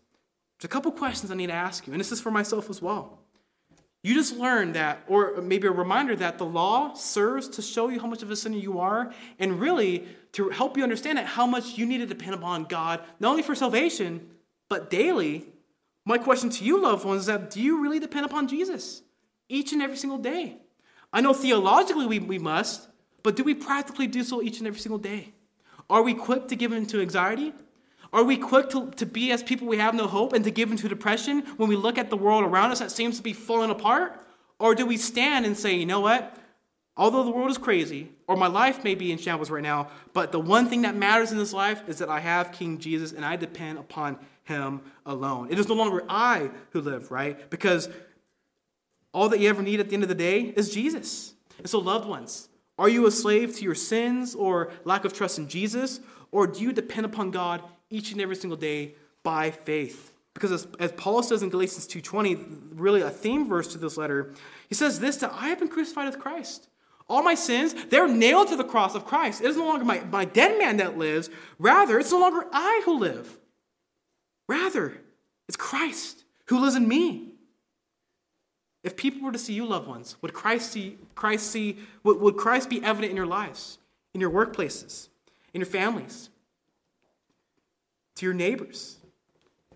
there's 0.59 0.67
a 0.67 0.69
couple 0.69 0.93
questions 0.93 1.31
I 1.31 1.35
need 1.35 1.47
to 1.47 1.55
ask 1.55 1.87
you, 1.87 1.93
and 1.93 2.01
this 2.01 2.12
is 2.12 2.21
for 2.21 2.31
myself 2.31 2.69
as 2.69 2.83
well. 2.83 3.24
You 4.05 4.13
just 4.13 4.37
learned 4.37 4.75
that, 4.75 5.03
or 5.09 5.41
maybe 5.41 5.67
a 5.67 5.71
reminder 5.71 6.15
that 6.17 6.37
the 6.37 6.45
law 6.45 6.93
serves 6.93 7.49
to 7.49 7.63
show 7.63 7.89
you 7.89 7.99
how 7.99 8.07
much 8.07 8.23
of 8.23 8.31
a 8.31 8.37
sinner 8.37 8.59
you 8.59 8.79
are, 8.79 9.15
and 9.39 9.59
really 9.59 10.07
to 10.33 10.51
help 10.51 10.77
you 10.77 10.83
understand 10.83 11.17
that 11.17 11.25
how 11.25 11.47
much 11.47 11.79
you 11.79 11.87
need 11.87 11.99
to 11.99 12.07
depend 12.07 12.35
upon 12.35 12.65
God, 12.65 13.01
not 13.19 13.31
only 13.31 13.43
for 13.43 13.55
salvation, 13.55 14.29
but 14.69 14.91
daily. 14.91 15.47
My 16.05 16.19
question 16.19 16.51
to 16.51 16.65
you, 16.65 16.83
loved 16.83 17.07
ones, 17.07 17.23
is 17.23 17.27
that 17.29 17.49
do 17.49 17.63
you 17.63 17.83
really 17.83 17.99
depend 17.99 18.27
upon 18.27 18.47
Jesus 18.47 19.01
each 19.49 19.73
and 19.73 19.81
every 19.81 19.97
single 19.97 20.19
day? 20.19 20.59
I 21.11 21.23
know 21.23 21.33
theologically 21.33 22.07
we, 22.07 22.19
we 22.19 22.39
must, 22.39 22.87
but 23.23 23.37
do 23.37 23.43
we 23.43 23.55
practically 23.55 24.07
do 24.07 24.23
so 24.23 24.43
each 24.43 24.59
and 24.59 24.67
every 24.67 24.81
single 24.81 24.99
day? 24.99 25.33
Are 25.89 26.03
we 26.03 26.13
equipped 26.13 26.49
to 26.49 26.57
give 26.57 26.73
in 26.73 26.85
to 26.89 27.01
anxiety? 27.01 27.55
Are 28.15 28.23
we 28.23 28.37
quick 28.37 28.71
to, 28.71 28.93
to 28.93 29.07
be 29.07 29.33
as 29.33 29.43
people 29.43 29.67
we 29.67 29.79
have 29.79 29.93
no 29.93 30.07
hope 30.07 30.35
and 30.35 30.45
to 30.45 30.53
give 30.53 30.71
into 30.71 30.89
depression 30.89 31.41
when 31.57 31.69
we 31.69 31.75
look 31.75 31.99
at 31.99 32.11
the 32.11 32.17
world 32.17 32.45
around 32.45 32.71
us 32.71 32.79
that 32.79 32.93
seems 32.93 33.17
to 33.17 33.25
be 33.25 33.33
falling 33.33 33.71
apart? 33.71 34.25
Or 34.61 34.77
do 34.77 34.87
we 34.87 34.97
stand 34.97 35.45
and 35.45 35.57
say, 35.57 35.75
you 35.75 35.85
know 35.85 35.99
what? 35.99 36.39
Although 36.97 37.25
the 37.25 37.33
world 37.33 37.51
is 37.51 37.59
crazy, 37.59 38.12
or 38.29 38.37
my 38.37 38.47
life 38.47 38.85
may 38.85 38.95
be 38.95 39.11
in 39.11 39.19
shambles 39.19 39.51
right 39.51 39.65
now, 39.65 39.89
but 40.12 40.31
the 40.31 40.39
one 40.39 40.69
thing 40.69 40.83
that 40.83 40.95
matters 40.95 41.33
in 41.33 41.39
this 41.39 41.53
life 41.53 41.83
is 41.89 41.99
that 41.99 42.09
I 42.09 42.21
have 42.21 42.53
King 42.53 42.79
Jesus 42.79 43.11
and 43.11 43.25
I 43.25 43.35
depend 43.35 43.79
upon 43.79 44.17
him 44.45 44.83
alone. 45.05 45.49
It 45.51 45.59
is 45.59 45.69
no 45.69 45.75
longer 45.75 46.05
I 46.09 46.53
who 46.71 46.83
live, 46.83 47.11
right? 47.11 47.51
Because 47.51 47.89
all 49.12 49.29
that 49.31 49.41
you 49.41 49.49
ever 49.49 49.61
need 49.61 49.81
at 49.81 49.89
the 49.89 49.95
end 49.95 50.05
of 50.05 50.09
the 50.09 50.15
day 50.15 50.53
is 50.57 50.73
Jesus. 50.73 51.35
And 51.59 51.69
so, 51.69 51.81
loved 51.81 52.09
ones, 52.09 52.49
are 52.79 52.89
you 52.89 53.07
a 53.07 53.11
slave 53.11 53.57
to 53.57 53.65
your 53.65 53.75
sins 53.75 54.37
or 54.37 54.71
lack 54.85 55.05
of 55.05 55.12
trust 55.12 55.37
in 55.37 55.49
Jesus? 55.49 55.99
Or 56.31 56.47
do 56.47 56.62
you 56.62 56.73
depend 56.73 57.07
upon 57.07 57.33
God 57.33 57.61
each 57.91 58.12
and 58.12 58.20
every 58.20 58.37
single 58.37 58.57
day 58.57 58.95
by 59.22 59.51
faith. 59.51 60.12
Because 60.35 60.51
as, 60.51 60.66
as 60.80 60.93
Paul 60.93 61.22
says 61.22 61.43
in 61.43 61.49
Galatians 61.49 61.87
2.20, 61.87 62.70
really 62.74 63.01
a 63.01 63.11
theme 63.11 63.49
verse 63.49 63.68
to 63.68 63.78
this 63.78 63.97
letter, 63.97 64.35
he 64.68 64.74
says 64.74 64.99
this, 64.99 65.16
that 65.18 65.32
I 65.32 65.49
have 65.49 65.61
been 65.61 65.68
crucified 65.68 66.07
with 66.07 66.18
Christ. 66.18 66.68
All 67.09 67.22
my 67.22 67.35
sins, 67.35 67.74
they're 67.91 68.09
nailed 68.09 68.49
to 68.49 68.57
the 68.57 68.64
cross 68.64 68.95
of 68.95 69.05
Christ. 69.05 69.41
It 69.41 69.47
is 69.47 69.57
no 69.57 69.66
longer 69.66 69.85
my, 69.85 70.01
my 70.11 70.24
dead 70.24 70.59
man 70.59 70.78
that 70.78 70.99
lives. 70.99 71.30
Rather, 71.59 71.99
it's 71.99 72.11
no 72.11 72.18
longer 72.18 72.47
I 72.53 72.82
who 72.85 72.99
live. 72.99 73.39
Rather, 74.49 75.01
it's 75.47 75.57
Christ 75.57 76.24
who 76.47 76.61
lives 76.61 76.74
in 76.74 76.89
me. 76.89 77.35
If 78.82 78.97
people 78.97 79.22
were 79.22 79.32
to 79.32 79.39
see 79.39 79.55
you, 79.55 79.64
loved 79.64 79.89
ones, 79.89 80.16
would 80.20 80.35
Christ 80.35 80.72
see, 80.72 80.99
Christ 81.14 81.51
see, 81.51 81.78
would, 82.03 82.20
would 82.20 82.37
Christ 82.37 82.68
be 82.68 82.82
evident 82.82 83.11
in 83.11 83.16
your 83.16 83.26
lives, 83.26 83.78
in 84.12 84.20
your 84.20 84.30
workplaces, 84.30 85.09
in 85.55 85.61
your 85.61 85.70
families, 85.70 86.28
to 88.17 88.27
your 88.27 88.35
neighbors. 88.35 88.99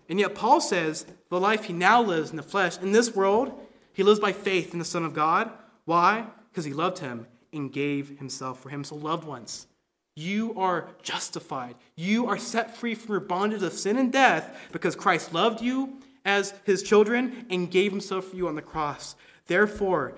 And 0.07 0.19
yet, 0.19 0.35
Paul 0.35 0.59
says 0.61 1.05
the 1.29 1.39
life 1.39 1.65
he 1.65 1.73
now 1.73 2.01
lives 2.01 2.31
in 2.31 2.37
the 2.37 2.43
flesh, 2.43 2.77
in 2.77 2.91
this 2.91 3.15
world, 3.15 3.53
he 3.93 4.03
lives 4.03 4.19
by 4.19 4.31
faith 4.31 4.73
in 4.73 4.79
the 4.79 4.85
Son 4.85 5.05
of 5.05 5.13
God. 5.13 5.51
Why? 5.85 6.25
Because 6.49 6.65
he 6.65 6.73
loved 6.73 6.99
him 6.99 7.27
and 7.53 7.71
gave 7.71 8.17
himself 8.17 8.61
for 8.61 8.69
him. 8.69 8.83
So, 8.83 8.95
loved 8.95 9.25
ones, 9.25 9.67
you 10.15 10.53
are 10.57 10.89
justified. 11.03 11.75
You 11.95 12.27
are 12.27 12.37
set 12.37 12.75
free 12.75 12.95
from 12.95 13.13
your 13.13 13.19
bondage 13.21 13.63
of 13.63 13.73
sin 13.73 13.97
and 13.97 14.11
death 14.11 14.67
because 14.71 14.95
Christ 14.95 15.33
loved 15.33 15.61
you 15.61 15.99
as 16.25 16.53
his 16.63 16.83
children 16.83 17.45
and 17.49 17.71
gave 17.71 17.91
himself 17.91 18.25
for 18.25 18.35
you 18.35 18.47
on 18.47 18.55
the 18.55 18.61
cross. 18.61 19.15
Therefore, 19.47 20.15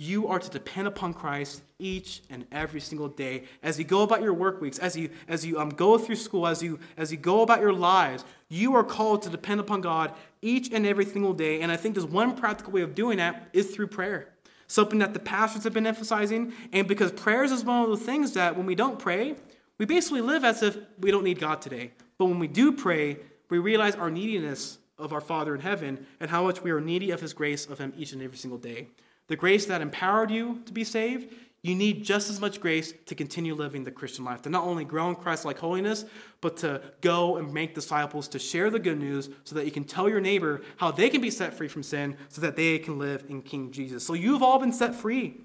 you 0.00 0.28
are 0.28 0.38
to 0.38 0.48
depend 0.48 0.86
upon 0.86 1.12
Christ 1.12 1.60
each 1.80 2.22
and 2.30 2.46
every 2.52 2.80
single 2.80 3.08
day 3.08 3.44
as 3.64 3.80
you 3.80 3.84
go 3.84 4.02
about 4.02 4.22
your 4.22 4.32
work 4.32 4.60
weeks, 4.60 4.78
as 4.78 4.96
you 4.96 5.10
as 5.26 5.44
you 5.44 5.58
um, 5.58 5.70
go 5.70 5.98
through 5.98 6.16
school, 6.16 6.46
as 6.46 6.62
you 6.62 6.78
as 6.96 7.10
you 7.10 7.18
go 7.18 7.42
about 7.42 7.60
your 7.60 7.72
lives. 7.72 8.24
You 8.48 8.76
are 8.76 8.84
called 8.84 9.22
to 9.22 9.30
depend 9.30 9.58
upon 9.58 9.80
God 9.80 10.12
each 10.40 10.72
and 10.72 10.86
every 10.86 11.04
single 11.04 11.32
day. 11.32 11.60
And 11.62 11.72
I 11.72 11.76
think 11.76 11.96
there's 11.96 12.06
one 12.06 12.36
practical 12.36 12.72
way 12.72 12.82
of 12.82 12.94
doing 12.94 13.18
that 13.18 13.48
is 13.52 13.74
through 13.74 13.88
prayer. 13.88 14.28
Something 14.68 15.00
that 15.00 15.14
the 15.14 15.20
pastors 15.20 15.64
have 15.64 15.72
been 15.72 15.86
emphasizing, 15.86 16.52
and 16.72 16.86
because 16.86 17.10
prayers 17.10 17.50
is 17.50 17.64
one 17.64 17.82
of 17.82 17.90
the 17.90 18.04
things 18.04 18.34
that 18.34 18.56
when 18.56 18.66
we 18.66 18.76
don't 18.76 18.98
pray, 18.98 19.34
we 19.78 19.86
basically 19.86 20.20
live 20.20 20.44
as 20.44 20.62
if 20.62 20.76
we 21.00 21.10
don't 21.10 21.24
need 21.24 21.40
God 21.40 21.60
today. 21.60 21.92
But 22.18 22.26
when 22.26 22.38
we 22.38 22.48
do 22.48 22.70
pray, 22.70 23.18
we 23.48 23.58
realize 23.58 23.96
our 23.96 24.10
neediness 24.10 24.78
of 24.98 25.12
our 25.12 25.20
Father 25.20 25.54
in 25.54 25.60
heaven 25.60 26.06
and 26.20 26.30
how 26.30 26.44
much 26.44 26.62
we 26.62 26.70
are 26.70 26.80
needy 26.80 27.10
of 27.10 27.20
His 27.20 27.32
grace 27.32 27.66
of 27.66 27.78
Him 27.78 27.92
each 27.96 28.12
and 28.12 28.22
every 28.22 28.36
single 28.36 28.58
day 28.58 28.88
the 29.28 29.36
grace 29.36 29.66
that 29.66 29.80
empowered 29.80 30.30
you 30.30 30.62
to 30.66 30.72
be 30.72 30.84
saved, 30.84 31.32
you 31.62 31.74
need 31.74 32.04
just 32.04 32.30
as 32.30 32.40
much 32.40 32.60
grace 32.60 32.94
to 33.06 33.14
continue 33.14 33.54
living 33.54 33.84
the 33.84 33.90
Christian 33.90 34.24
life, 34.24 34.42
to 34.42 34.50
not 34.50 34.64
only 34.64 34.84
grow 34.84 35.08
in 35.08 35.16
Christ 35.16 35.44
like 35.44 35.58
holiness, 35.58 36.04
but 36.40 36.56
to 36.58 36.80
go 37.00 37.36
and 37.36 37.52
make 37.52 37.74
disciples, 37.74 38.28
to 38.28 38.38
share 38.38 38.70
the 38.70 38.78
good 38.78 38.98
news 38.98 39.28
so 39.44 39.54
that 39.56 39.64
you 39.64 39.72
can 39.72 39.84
tell 39.84 40.08
your 40.08 40.20
neighbor 40.20 40.62
how 40.76 40.90
they 40.90 41.10
can 41.10 41.20
be 41.20 41.30
set 41.30 41.52
free 41.52 41.68
from 41.68 41.82
sin 41.82 42.16
so 42.28 42.40
that 42.40 42.56
they 42.56 42.78
can 42.78 42.98
live 42.98 43.24
in 43.28 43.42
King 43.42 43.72
Jesus. 43.72 44.06
So 44.06 44.14
you've 44.14 44.42
all 44.42 44.58
been 44.58 44.72
set 44.72 44.94
free 44.94 45.40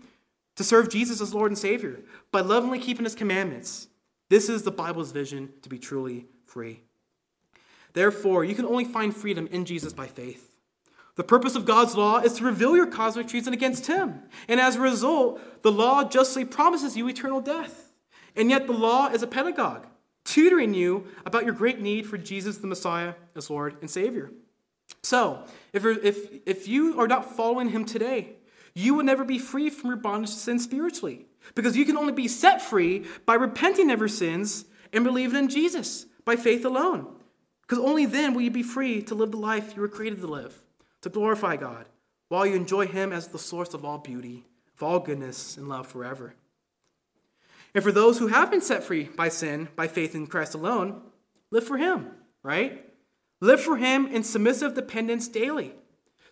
to 0.55 0.63
serve 0.63 0.89
Jesus 0.89 1.19
as 1.19 1.33
Lord 1.33 1.49
and 1.49 1.57
Savior 1.57 2.01
by 2.31 2.41
lovingly 2.41 2.79
keeping 2.79 3.05
his 3.05 3.15
commandments. 3.15 3.87
This 4.29 4.49
is 4.49 4.63
the 4.63 4.71
Bible's 4.71 5.11
vision 5.11 5.49
to 5.63 5.69
be 5.69 5.79
truly 5.79 6.27
free. 6.45 6.81
Therefore, 7.93 8.43
you 8.45 8.55
can 8.55 8.65
only 8.65 8.85
find 8.85 9.15
freedom 9.15 9.47
in 9.51 9.65
Jesus 9.65 9.93
by 9.93 10.07
faith. 10.07 10.52
The 11.15 11.23
purpose 11.23 11.55
of 11.55 11.65
God's 11.65 11.95
law 11.95 12.19
is 12.19 12.33
to 12.33 12.43
reveal 12.43 12.75
your 12.75 12.87
cosmic 12.87 13.27
treason 13.27 13.53
against 13.53 13.87
Him. 13.87 14.23
And 14.47 14.59
as 14.59 14.75
a 14.75 14.81
result, 14.81 15.39
the 15.61 15.71
law 15.71 16.03
justly 16.03 16.43
promises 16.43 16.97
you 16.97 17.07
eternal 17.07 17.39
death. 17.39 17.91
And 18.35 18.49
yet, 18.49 18.65
the 18.65 18.73
law 18.73 19.09
is 19.09 19.21
a 19.21 19.27
pedagogue, 19.27 19.85
tutoring 20.25 20.73
you 20.73 21.05
about 21.25 21.45
your 21.45 21.53
great 21.53 21.79
need 21.79 22.07
for 22.07 22.17
Jesus 22.17 22.57
the 22.57 22.67
Messiah 22.67 23.13
as 23.35 23.49
Lord 23.49 23.75
and 23.81 23.89
Savior. 23.89 24.31
So, 25.03 25.43
if, 25.71 25.85
if, 25.85 26.47
if 26.47 26.67
you 26.67 26.99
are 26.99 27.07
not 27.07 27.35
following 27.35 27.69
Him 27.69 27.85
today, 27.85 28.37
you 28.73 28.95
will 28.95 29.03
never 29.03 29.23
be 29.23 29.37
free 29.37 29.69
from 29.69 29.89
your 29.89 29.97
bondage 29.97 30.31
to 30.31 30.37
sin 30.37 30.57
spiritually. 30.57 31.27
Because 31.55 31.77
you 31.77 31.85
can 31.85 31.97
only 31.97 32.13
be 32.13 32.27
set 32.27 32.61
free 32.61 33.05
by 33.25 33.35
repenting 33.35 33.91
of 33.91 33.99
your 33.99 34.07
sins 34.07 34.65
and 34.91 35.03
believing 35.03 35.37
in 35.37 35.49
Jesus 35.49 36.05
by 36.25 36.35
faith 36.35 36.65
alone. 36.65 37.07
Because 37.61 37.79
only 37.79 38.05
then 38.05 38.33
will 38.33 38.41
you 38.41 38.51
be 38.51 38.63
free 38.63 39.01
to 39.03 39.15
live 39.15 39.31
the 39.31 39.37
life 39.37 39.75
you 39.75 39.81
were 39.81 39.87
created 39.87 40.21
to 40.21 40.27
live, 40.27 40.63
to 41.03 41.09
glorify 41.09 41.55
God, 41.55 41.85
while 42.29 42.45
you 42.45 42.55
enjoy 42.55 42.87
Him 42.87 43.13
as 43.13 43.27
the 43.27 43.39
source 43.39 43.73
of 43.73 43.85
all 43.85 43.99
beauty, 43.99 44.45
of 44.75 44.83
all 44.83 44.99
goodness 44.99 45.55
and 45.55 45.67
love 45.67 45.87
forever. 45.87 46.33
And 47.75 47.83
for 47.83 47.91
those 47.91 48.19
who 48.19 48.27
have 48.27 48.51
been 48.51 48.61
set 48.61 48.83
free 48.83 49.03
by 49.03 49.29
sin, 49.29 49.67
by 49.75 49.87
faith 49.87 50.15
in 50.15 50.27
Christ 50.27 50.53
alone, 50.53 51.01
live 51.51 51.65
for 51.65 51.77
Him, 51.77 52.07
right? 52.41 52.85
Live 53.41 53.61
for 53.61 53.77
Him 53.77 54.07
in 54.07 54.23
submissive 54.23 54.73
dependence 54.73 55.27
daily. 55.27 55.73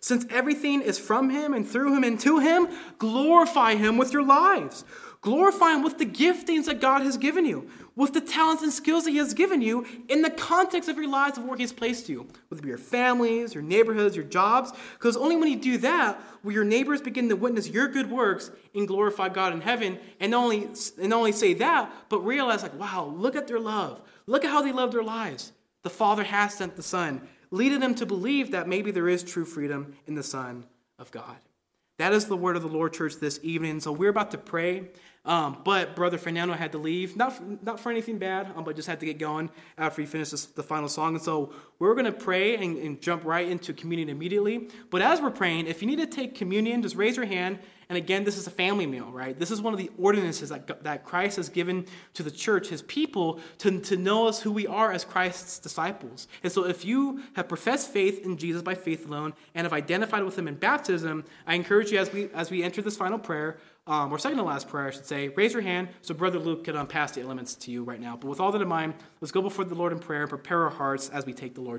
Since 0.00 0.26
everything 0.30 0.82
is 0.82 0.98
from 0.98 1.30
Him 1.30 1.54
and 1.54 1.68
through 1.68 1.94
Him 1.94 2.02
and 2.02 2.18
to 2.20 2.40
Him, 2.40 2.68
glorify 2.98 3.76
Him 3.76 3.98
with 3.98 4.12
your 4.12 4.24
lives. 4.24 4.84
Glorify 5.20 5.74
Him 5.74 5.82
with 5.82 5.98
the 5.98 6.06
giftings 6.06 6.64
that 6.64 6.80
God 6.80 7.02
has 7.02 7.16
given 7.16 7.44
you, 7.44 7.68
with 7.96 8.12
the 8.12 8.20
talents 8.20 8.62
and 8.62 8.72
skills 8.72 9.04
that 9.04 9.10
He 9.10 9.18
has 9.18 9.34
given 9.34 9.60
you 9.60 9.86
in 10.08 10.22
the 10.22 10.30
context 10.30 10.88
of 10.88 10.96
your 10.96 11.08
lives 11.08 11.38
of 11.38 11.44
where 11.44 11.56
He 11.56 11.62
has 11.62 11.72
placed 11.72 12.08
you, 12.08 12.26
whether 12.48 12.60
it 12.60 12.62
be 12.62 12.68
your 12.68 12.78
families, 12.78 13.54
your 13.54 13.62
neighborhoods, 13.62 14.16
your 14.16 14.24
jobs. 14.24 14.72
Because 14.94 15.16
only 15.16 15.36
when 15.36 15.50
you 15.50 15.58
do 15.58 15.78
that 15.78 16.20
will 16.42 16.52
your 16.52 16.64
neighbors 16.64 17.00
begin 17.00 17.28
to 17.28 17.36
witness 17.36 17.68
your 17.68 17.88
good 17.88 18.10
works 18.10 18.50
and 18.74 18.88
glorify 18.88 19.28
God 19.28 19.52
in 19.52 19.60
heaven. 19.60 19.98
And 20.20 20.30
not 20.32 20.44
only, 20.44 20.64
and 20.64 21.08
not 21.08 21.18
only 21.18 21.32
say 21.32 21.54
that, 21.54 21.92
but 22.08 22.20
realize, 22.20 22.62
like, 22.62 22.78
wow, 22.78 23.12
look 23.16 23.36
at 23.36 23.46
their 23.46 23.60
love. 23.60 24.00
Look 24.26 24.44
at 24.44 24.50
how 24.50 24.62
they 24.62 24.72
love 24.72 24.92
their 24.92 25.02
lives. 25.02 25.52
The 25.82 25.90
Father 25.90 26.24
has 26.24 26.54
sent 26.54 26.76
the 26.76 26.82
Son 26.82 27.26
leading 27.52 27.80
them 27.80 27.94
to 27.94 28.06
believe 28.06 28.50
that 28.50 28.66
maybe 28.66 28.90
there 28.90 29.08
is 29.08 29.22
true 29.22 29.44
freedom 29.44 29.94
in 30.06 30.14
the 30.16 30.22
Son 30.22 30.64
of 30.98 31.12
God. 31.12 31.36
That 31.98 32.14
is 32.14 32.26
the 32.26 32.36
word 32.36 32.56
of 32.56 32.62
the 32.62 32.68
Lord, 32.68 32.94
church, 32.94 33.16
this 33.16 33.38
evening. 33.42 33.78
So 33.78 33.92
we're 33.92 34.10
about 34.10 34.32
to 34.32 34.38
pray. 34.38 34.88
Um, 35.24 35.58
but 35.64 35.94
Brother 35.94 36.18
Fernando 36.18 36.54
had 36.54 36.72
to 36.72 36.78
leave, 36.78 37.16
not, 37.16 37.62
not 37.62 37.78
for 37.78 37.92
anything 37.92 38.18
bad, 38.18 38.52
um, 38.56 38.64
but 38.64 38.74
just 38.74 38.88
had 38.88 38.98
to 39.00 39.06
get 39.06 39.18
going 39.18 39.50
after 39.78 40.02
he 40.02 40.06
finished 40.06 40.32
this, 40.32 40.46
the 40.46 40.64
final 40.64 40.88
song. 40.88 41.14
And 41.14 41.22
so 41.22 41.52
we're 41.78 41.94
going 41.94 42.06
to 42.06 42.12
pray 42.12 42.56
and, 42.56 42.76
and 42.76 43.00
jump 43.00 43.24
right 43.24 43.48
into 43.48 43.72
communion 43.72 44.08
immediately. 44.08 44.68
But 44.90 45.00
as 45.00 45.20
we're 45.20 45.30
praying, 45.30 45.68
if 45.68 45.80
you 45.80 45.86
need 45.86 46.00
to 46.00 46.06
take 46.06 46.34
communion, 46.34 46.82
just 46.82 46.96
raise 46.96 47.16
your 47.16 47.26
hand 47.26 47.60
and 47.92 47.98
again, 47.98 48.24
this 48.24 48.38
is 48.38 48.46
a 48.46 48.50
family 48.50 48.86
meal, 48.86 49.10
right? 49.12 49.38
This 49.38 49.50
is 49.50 49.60
one 49.60 49.74
of 49.74 49.78
the 49.78 49.90
ordinances 49.98 50.48
that, 50.48 50.82
that 50.82 51.04
Christ 51.04 51.36
has 51.36 51.50
given 51.50 51.84
to 52.14 52.22
the 52.22 52.30
church, 52.30 52.68
his 52.68 52.80
people, 52.80 53.38
to, 53.58 53.80
to 53.80 53.98
know 53.98 54.26
us 54.26 54.40
who 54.40 54.50
we 54.50 54.66
are 54.66 54.90
as 54.92 55.04
Christ's 55.04 55.58
disciples. 55.58 56.26
And 56.42 56.50
so 56.50 56.64
if 56.64 56.86
you 56.86 57.22
have 57.34 57.48
professed 57.48 57.90
faith 57.90 58.24
in 58.24 58.38
Jesus 58.38 58.62
by 58.62 58.76
faith 58.76 59.06
alone 59.06 59.34
and 59.54 59.66
have 59.66 59.74
identified 59.74 60.24
with 60.24 60.38
him 60.38 60.48
in 60.48 60.54
baptism, 60.54 61.26
I 61.46 61.54
encourage 61.54 61.92
you 61.92 61.98
as 61.98 62.10
we, 62.10 62.30
as 62.32 62.50
we 62.50 62.62
enter 62.62 62.80
this 62.80 62.96
final 62.96 63.18
prayer, 63.18 63.58
um, 63.86 64.12
or 64.12 64.18
second 64.18 64.38
to 64.38 64.44
last 64.44 64.68
prayer, 64.68 64.86
I 64.86 64.90
should 64.90 65.06
say, 65.06 65.28
raise 65.28 65.52
your 65.52 65.62
hand 65.62 65.88
so 66.02 66.14
Brother 66.14 66.38
Luke 66.38 66.64
can 66.64 66.76
um, 66.76 66.86
pass 66.86 67.12
the 67.12 67.20
elements 67.20 67.54
to 67.56 67.70
you 67.70 67.82
right 67.82 68.00
now. 68.00 68.16
But 68.16 68.28
with 68.28 68.38
all 68.38 68.52
that 68.52 68.62
in 68.62 68.68
mind, 68.68 68.94
let's 69.20 69.32
go 69.32 69.42
before 69.42 69.64
the 69.64 69.74
Lord 69.74 69.92
in 69.92 69.98
prayer 69.98 70.20
and 70.20 70.28
prepare 70.28 70.62
our 70.64 70.70
hearts 70.70 71.08
as 71.08 71.26
we 71.26 71.32
take 71.32 71.54
the 71.54 71.60
Lord's 71.60 71.70